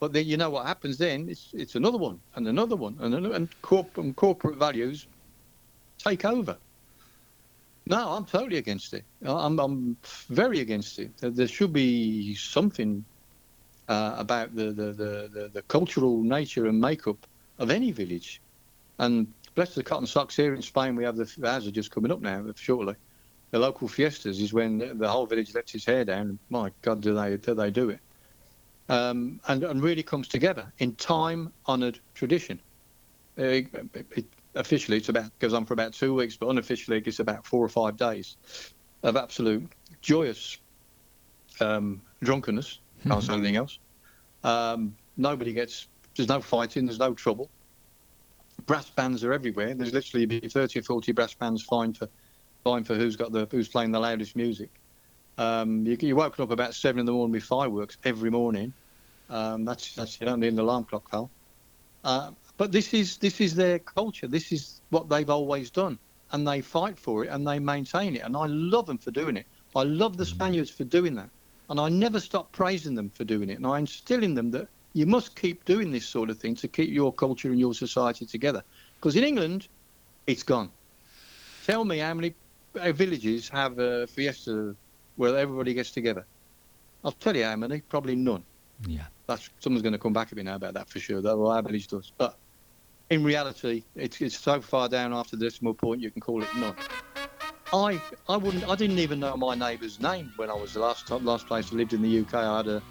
But 0.00 0.12
then 0.12 0.26
you 0.26 0.36
know 0.36 0.50
what 0.50 0.66
happens 0.66 0.98
then? 0.98 1.28
It's 1.28 1.50
it's 1.54 1.74
another 1.74 1.98
one 1.98 2.20
and 2.34 2.46
another 2.48 2.76
one 2.76 2.96
and 3.00 3.14
another, 3.14 3.34
and, 3.34 3.48
corp- 3.62 3.98
and 3.98 4.16
corporate 4.16 4.58
values 4.58 5.08
take 5.98 6.24
over. 6.24 6.58
No, 7.86 8.12
I'm 8.14 8.26
totally 8.26 8.58
against 8.58 8.94
it. 8.94 9.06
I'm 9.24 9.58
I'm 9.60 9.98
very 10.28 10.60
against 10.60 10.98
it. 10.98 11.16
There- 11.20 11.32
should 11.48 11.72
be 11.72 12.34
something 12.36 13.06
uh, 13.88 14.14
about 14.18 14.54
the, 14.54 14.66
the, 14.72 14.92
the, 14.92 15.30
the, 15.32 15.50
the 15.54 15.62
cultural 15.64 16.22
nature 16.22 16.66
and 16.66 16.80
makeup 16.80 17.26
of 17.58 17.70
any 17.70 17.92
village. 17.92 18.42
And 18.98 19.34
bless 19.54 19.74
the 19.74 19.84
cotton 19.84 20.06
socks 20.06 20.36
here 20.36 20.54
in 20.54 20.62
Spain, 20.62 20.96
we 20.96 21.04
have 21.04 21.16
the 21.16 21.30
ours 21.44 21.66
are 21.66 21.72
just 21.72 21.90
coming 21.92 22.12
up 22.12 22.20
now 22.20 22.46
shortly. 22.56 22.96
The 23.52 23.58
local 23.60 23.88
fiestas 23.88 24.40
is 24.40 24.52
when 24.54 24.78
the- 24.78 24.94
the 24.94 25.08
whole 25.10 25.26
village 25.26 25.54
lets 25.54 25.74
its 25.74 25.86
hair 25.86 26.04
down. 26.04 26.40
My 26.50 26.72
God, 26.82 27.02
do 27.02 27.14
they 27.14 27.36
do 27.38 27.54
they 27.54 27.70
do 27.70 27.90
it? 27.90 28.00
Um, 28.88 29.40
and, 29.48 29.64
and 29.64 29.82
really 29.82 30.02
comes 30.02 30.28
together 30.28 30.72
in 30.78 30.94
time-honoured 30.94 31.98
tradition. 32.14 32.60
Uh, 33.38 33.42
it, 33.42 33.66
it, 34.14 34.24
officially, 34.54 34.96
it's 34.96 35.08
about 35.08 35.36
goes 35.38 35.52
on 35.52 35.64
for 35.64 35.74
about 35.74 35.92
two 35.92 36.14
weeks, 36.14 36.36
but 36.36 36.48
unofficially, 36.48 37.02
it's 37.04 37.18
about 37.18 37.46
four 37.46 37.64
or 37.64 37.68
five 37.68 37.96
days 37.96 38.36
of 39.02 39.16
absolute 39.16 39.70
joyous 40.00 40.58
um, 41.60 42.00
drunkenness. 42.22 42.80
Can't 43.06 43.22
say 43.22 43.34
anything 43.34 43.56
else. 43.56 43.78
Um, 44.42 44.96
nobody 45.16 45.52
gets. 45.52 45.88
There's 46.16 46.28
no 46.28 46.40
fighting. 46.40 46.86
There's 46.86 46.98
no 46.98 47.14
trouble. 47.14 47.50
Brass 48.64 48.88
bands 48.90 49.22
are 49.22 49.32
everywhere. 49.32 49.74
There's 49.74 49.92
literally 49.92 50.26
be 50.26 50.40
30 50.40 50.80
or 50.80 50.82
40 50.82 51.12
brass 51.12 51.34
bands 51.34 51.62
fine 51.62 51.92
for, 51.92 52.08
fined 52.64 52.86
for 52.86 52.94
who's 52.94 53.14
got 53.16 53.32
the 53.32 53.46
who's 53.50 53.68
playing 53.68 53.92
the 53.92 54.00
loudest 54.00 54.34
music. 54.34 54.70
Um, 55.38 55.86
you, 55.86 55.96
you're 56.00 56.16
woken 56.16 56.42
up 56.44 56.50
about 56.50 56.74
seven 56.74 57.00
in 57.00 57.06
the 57.06 57.12
morning 57.12 57.32
with 57.32 57.44
fireworks 57.44 57.98
every 58.04 58.30
morning. 58.30 58.72
Um, 59.28 59.64
that's 59.64 59.94
that's 59.94 60.20
you 60.20 60.26
don't 60.26 60.40
need 60.40 60.52
an 60.52 60.58
alarm 60.58 60.84
clock, 60.84 61.10
pal. 61.10 61.30
Uh, 62.04 62.30
but 62.56 62.72
this 62.72 62.94
is 62.94 63.18
this 63.18 63.40
is 63.40 63.54
their 63.54 63.78
culture. 63.78 64.28
This 64.28 64.52
is 64.52 64.80
what 64.90 65.08
they've 65.08 65.28
always 65.28 65.70
done, 65.70 65.98
and 66.30 66.46
they 66.46 66.60
fight 66.60 66.98
for 66.98 67.24
it 67.24 67.28
and 67.28 67.46
they 67.46 67.58
maintain 67.58 68.16
it. 68.16 68.22
And 68.22 68.36
I 68.36 68.46
love 68.46 68.86
them 68.86 68.98
for 68.98 69.10
doing 69.10 69.36
it. 69.36 69.46
I 69.74 69.82
love 69.82 70.16
the 70.16 70.24
Spaniards 70.24 70.70
for 70.70 70.84
doing 70.84 71.14
that, 71.16 71.28
and 71.68 71.78
I 71.78 71.88
never 71.88 72.20
stop 72.20 72.52
praising 72.52 72.94
them 72.94 73.10
for 73.10 73.24
doing 73.24 73.50
it. 73.50 73.58
And 73.58 73.66
I 73.66 73.78
instill 73.78 74.22
in 74.22 74.34
them 74.34 74.50
that 74.52 74.68
you 74.94 75.04
must 75.04 75.36
keep 75.36 75.64
doing 75.66 75.90
this 75.90 76.06
sort 76.08 76.30
of 76.30 76.38
thing 76.38 76.54
to 76.56 76.68
keep 76.68 76.90
your 76.90 77.12
culture 77.12 77.50
and 77.50 77.60
your 77.60 77.74
society 77.74 78.24
together. 78.24 78.62
Because 78.94 79.16
in 79.16 79.24
England, 79.24 79.68
it's 80.26 80.42
gone. 80.42 80.70
Tell 81.66 81.84
me 81.84 81.98
how 81.98 82.14
many 82.14 82.34
villages 82.74 83.50
have 83.50 83.78
a 83.78 84.06
fiesta 84.06 84.74
where 85.16 85.36
everybody 85.36 85.74
gets 85.74 85.90
together. 85.90 86.26
I'll 87.04 87.12
tell 87.12 87.36
you 87.36 87.44
how 87.44 87.56
many, 87.56 87.80
probably 87.80 88.16
none. 88.16 88.44
Yeah. 88.86 89.06
That's 89.28 89.50
someone's 89.60 89.82
going 89.82 89.92
to 89.92 89.98
come 89.98 90.12
back 90.12 90.28
at 90.30 90.36
me 90.36 90.42
now 90.44 90.56
about 90.56 90.74
that 90.74 90.88
for 90.88 90.98
sure. 91.00 91.20
That 91.20 91.36
well, 91.36 91.50
our 91.50 91.62
village 91.62 91.88
does, 91.88 92.12
but 92.16 92.38
in 93.10 93.24
reality, 93.24 93.84
it's, 93.94 94.20
it's 94.20 94.38
so 94.38 94.60
far 94.60 94.88
down 94.88 95.12
after 95.12 95.36
the 95.36 95.44
decimal 95.46 95.74
point 95.74 96.00
you 96.00 96.10
can 96.10 96.20
call 96.20 96.42
it 96.42 96.48
none. 96.56 96.76
I 97.72 98.00
I 98.28 98.36
wouldn't 98.36 98.68
I 98.68 98.76
didn't 98.76 99.00
even 99.00 99.18
know 99.18 99.36
my 99.36 99.56
neighbour's 99.56 100.00
name 100.00 100.32
when 100.36 100.50
I 100.50 100.54
was 100.54 100.74
the 100.74 100.80
last 100.80 101.08
time, 101.08 101.24
last 101.24 101.48
place 101.48 101.72
I 101.72 101.76
lived 101.76 101.94
in 101.94 102.02
the 102.02 102.20
UK. 102.20 102.34
I 102.34 102.56
had 102.58 102.68
a 102.68 102.82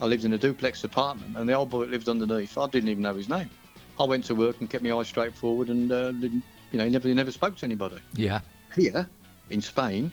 I 0.00 0.06
lived 0.06 0.24
in 0.24 0.32
a 0.34 0.38
duplex 0.38 0.84
apartment, 0.84 1.36
and 1.36 1.48
the 1.48 1.54
old 1.54 1.70
boy 1.70 1.80
that 1.80 1.90
lived 1.90 2.08
underneath. 2.08 2.56
I 2.56 2.68
didn't 2.68 2.88
even 2.88 3.02
know 3.02 3.14
his 3.14 3.28
name. 3.28 3.50
I 3.98 4.04
went 4.04 4.24
to 4.26 4.34
work 4.34 4.60
and 4.60 4.70
kept 4.70 4.84
my 4.84 4.92
eyes 4.92 5.08
straight 5.08 5.34
forward, 5.34 5.70
and 5.70 5.90
uh, 5.90 6.12
didn't 6.12 6.44
you 6.70 6.78
know 6.78 6.84
he 6.84 6.90
never 6.90 7.08
he 7.08 7.14
never 7.14 7.32
spoke 7.32 7.56
to 7.56 7.66
anybody 7.66 7.96
Yeah. 8.14 8.40
here 8.76 9.08
in 9.50 9.60
Spain, 9.60 10.12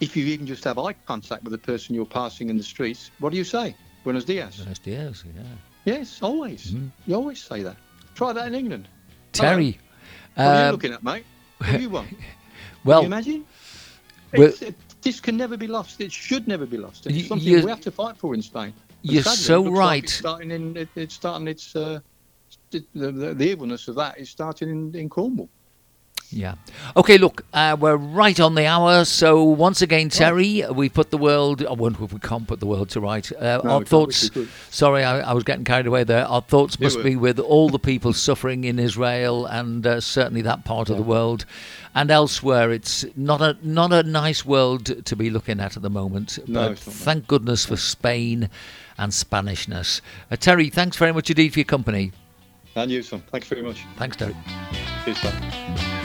if 0.00 0.16
you 0.16 0.24
even 0.26 0.46
just 0.46 0.64
have 0.64 0.78
eye 0.78 0.94
contact 1.06 1.44
with 1.44 1.52
the 1.52 1.58
person 1.58 1.94
you're 1.94 2.06
passing 2.06 2.48
in 2.48 2.56
the 2.56 2.62
streets, 2.62 3.10
what 3.18 3.30
do 3.30 3.36
you 3.36 3.44
say? 3.44 3.74
Buenos 4.02 4.24
dias. 4.24 4.56
Buenos 4.56 4.78
dias. 4.78 5.24
Yeah. 5.34 5.42
Yes, 5.84 6.22
always. 6.22 6.72
Mm. 6.72 6.90
You 7.06 7.14
always 7.14 7.42
say 7.42 7.62
that. 7.62 7.76
Try 8.14 8.32
that 8.32 8.46
in 8.46 8.54
England. 8.54 8.88
Terry. 9.32 9.78
What 10.34 10.44
are 10.46 10.60
you 10.60 10.66
um, 10.66 10.72
looking 10.72 10.92
at, 10.92 11.02
mate? 11.02 11.24
What 11.58 11.72
do 11.72 11.80
you 11.80 11.90
want? 11.90 12.08
Can 12.18 12.18
well, 12.84 13.00
you 13.00 13.06
imagine? 13.06 13.46
well- 14.32 14.52
it, 14.60 14.74
this 15.02 15.18
can 15.18 15.36
never 15.36 15.56
be 15.56 15.66
lost. 15.66 16.00
It 16.00 16.12
should 16.12 16.46
never 16.46 16.66
be 16.66 16.76
lost. 16.76 17.06
It's 17.06 17.14
You- 17.16 17.24
something 17.24 17.64
we 17.64 17.70
have 17.70 17.80
to 17.82 17.90
fight 17.90 18.16
for 18.18 18.34
in 18.34 18.42
Spain. 18.42 18.74
And 19.02 19.12
you're 19.12 19.22
sadly, 19.22 19.36
so 19.36 19.62
looks 19.62 19.76
like 19.76 19.78
right. 19.78 20.04
it's 20.04 20.12
starting 20.12 20.50
in. 20.50 20.76
It, 20.76 20.88
it's 20.94 21.14
starting. 21.14 21.48
It's 21.48 21.74
uh, 21.74 22.00
the, 22.70 22.84
the, 22.94 23.34
the 23.34 23.48
evilness 23.50 23.88
of 23.88 23.94
that 23.96 24.18
is 24.18 24.28
starting 24.28 24.68
in, 24.68 24.94
in 24.94 25.08
Cornwall. 25.08 25.48
Yeah. 26.32 26.54
Okay, 26.96 27.18
look, 27.18 27.44
uh, 27.52 27.76
we're 27.78 27.96
right 27.96 28.38
on 28.38 28.54
the 28.54 28.64
hour. 28.66 29.04
So 29.04 29.42
once 29.42 29.82
again, 29.82 30.08
Terry, 30.10 30.62
we 30.72 30.88
put 30.88 31.10
the 31.10 31.18
world. 31.18 31.66
I 31.66 31.72
wonder 31.72 32.04
if 32.04 32.12
we 32.12 32.20
can't 32.20 32.46
put 32.46 32.60
the 32.60 32.66
world 32.66 32.90
to 32.90 33.00
right. 33.00 33.30
Uh, 33.32 33.60
No, 33.64 33.70
our 33.70 33.84
thoughts. 33.84 34.24
which 34.24 34.34
we 34.36 34.42
could. 34.44 34.52
Sorry, 34.70 35.02
I, 35.02 35.20
I 35.20 35.32
was 35.32 35.42
getting 35.42 35.64
carried 35.64 35.88
away 35.88 36.04
there. 36.04 36.24
Our 36.26 36.40
thoughts 36.40 36.76
You 36.78 36.84
must 36.86 36.98
were. 36.98 37.02
be 37.02 37.16
with 37.16 37.40
all 37.40 37.68
the 37.68 37.80
people 37.80 38.12
suffering 38.12 38.62
in 38.62 38.78
Israel 38.78 39.44
and 39.46 39.84
uh, 39.84 40.00
certainly 40.00 40.42
that 40.42 40.64
part 40.64 40.88
of 40.88 40.96
the 40.96 41.02
world 41.02 41.46
and 41.96 42.12
elsewhere. 42.12 42.70
It's 42.70 43.04
not 43.16 43.40
a 43.40 43.56
not 43.62 43.92
a 43.92 44.04
nice 44.04 44.44
world 44.44 45.04
to 45.04 45.16
be 45.16 45.30
looking 45.30 45.58
at 45.58 45.76
at 45.76 45.82
the 45.82 45.90
moment. 45.90 46.38
No, 46.46 46.68
but 46.70 46.78
thank 46.78 47.26
goodness 47.26 47.66
for 47.66 47.76
Spain 47.76 48.48
and 48.98 49.10
Spanishness. 49.10 50.00
Uh, 50.30 50.36
Terry, 50.36 50.68
thanks 50.70 50.96
very 50.96 51.12
much 51.12 51.28
indeed 51.28 51.52
for 51.52 51.58
your 51.58 51.64
company. 51.64 52.12
And 52.76 52.88
you, 52.88 53.02
son. 53.02 53.20
Thanks 53.32 53.48
very 53.48 53.62
much. 53.62 53.84
Thanks, 53.96 54.16
Terry. 54.16 54.36
Cheers. 55.04 55.99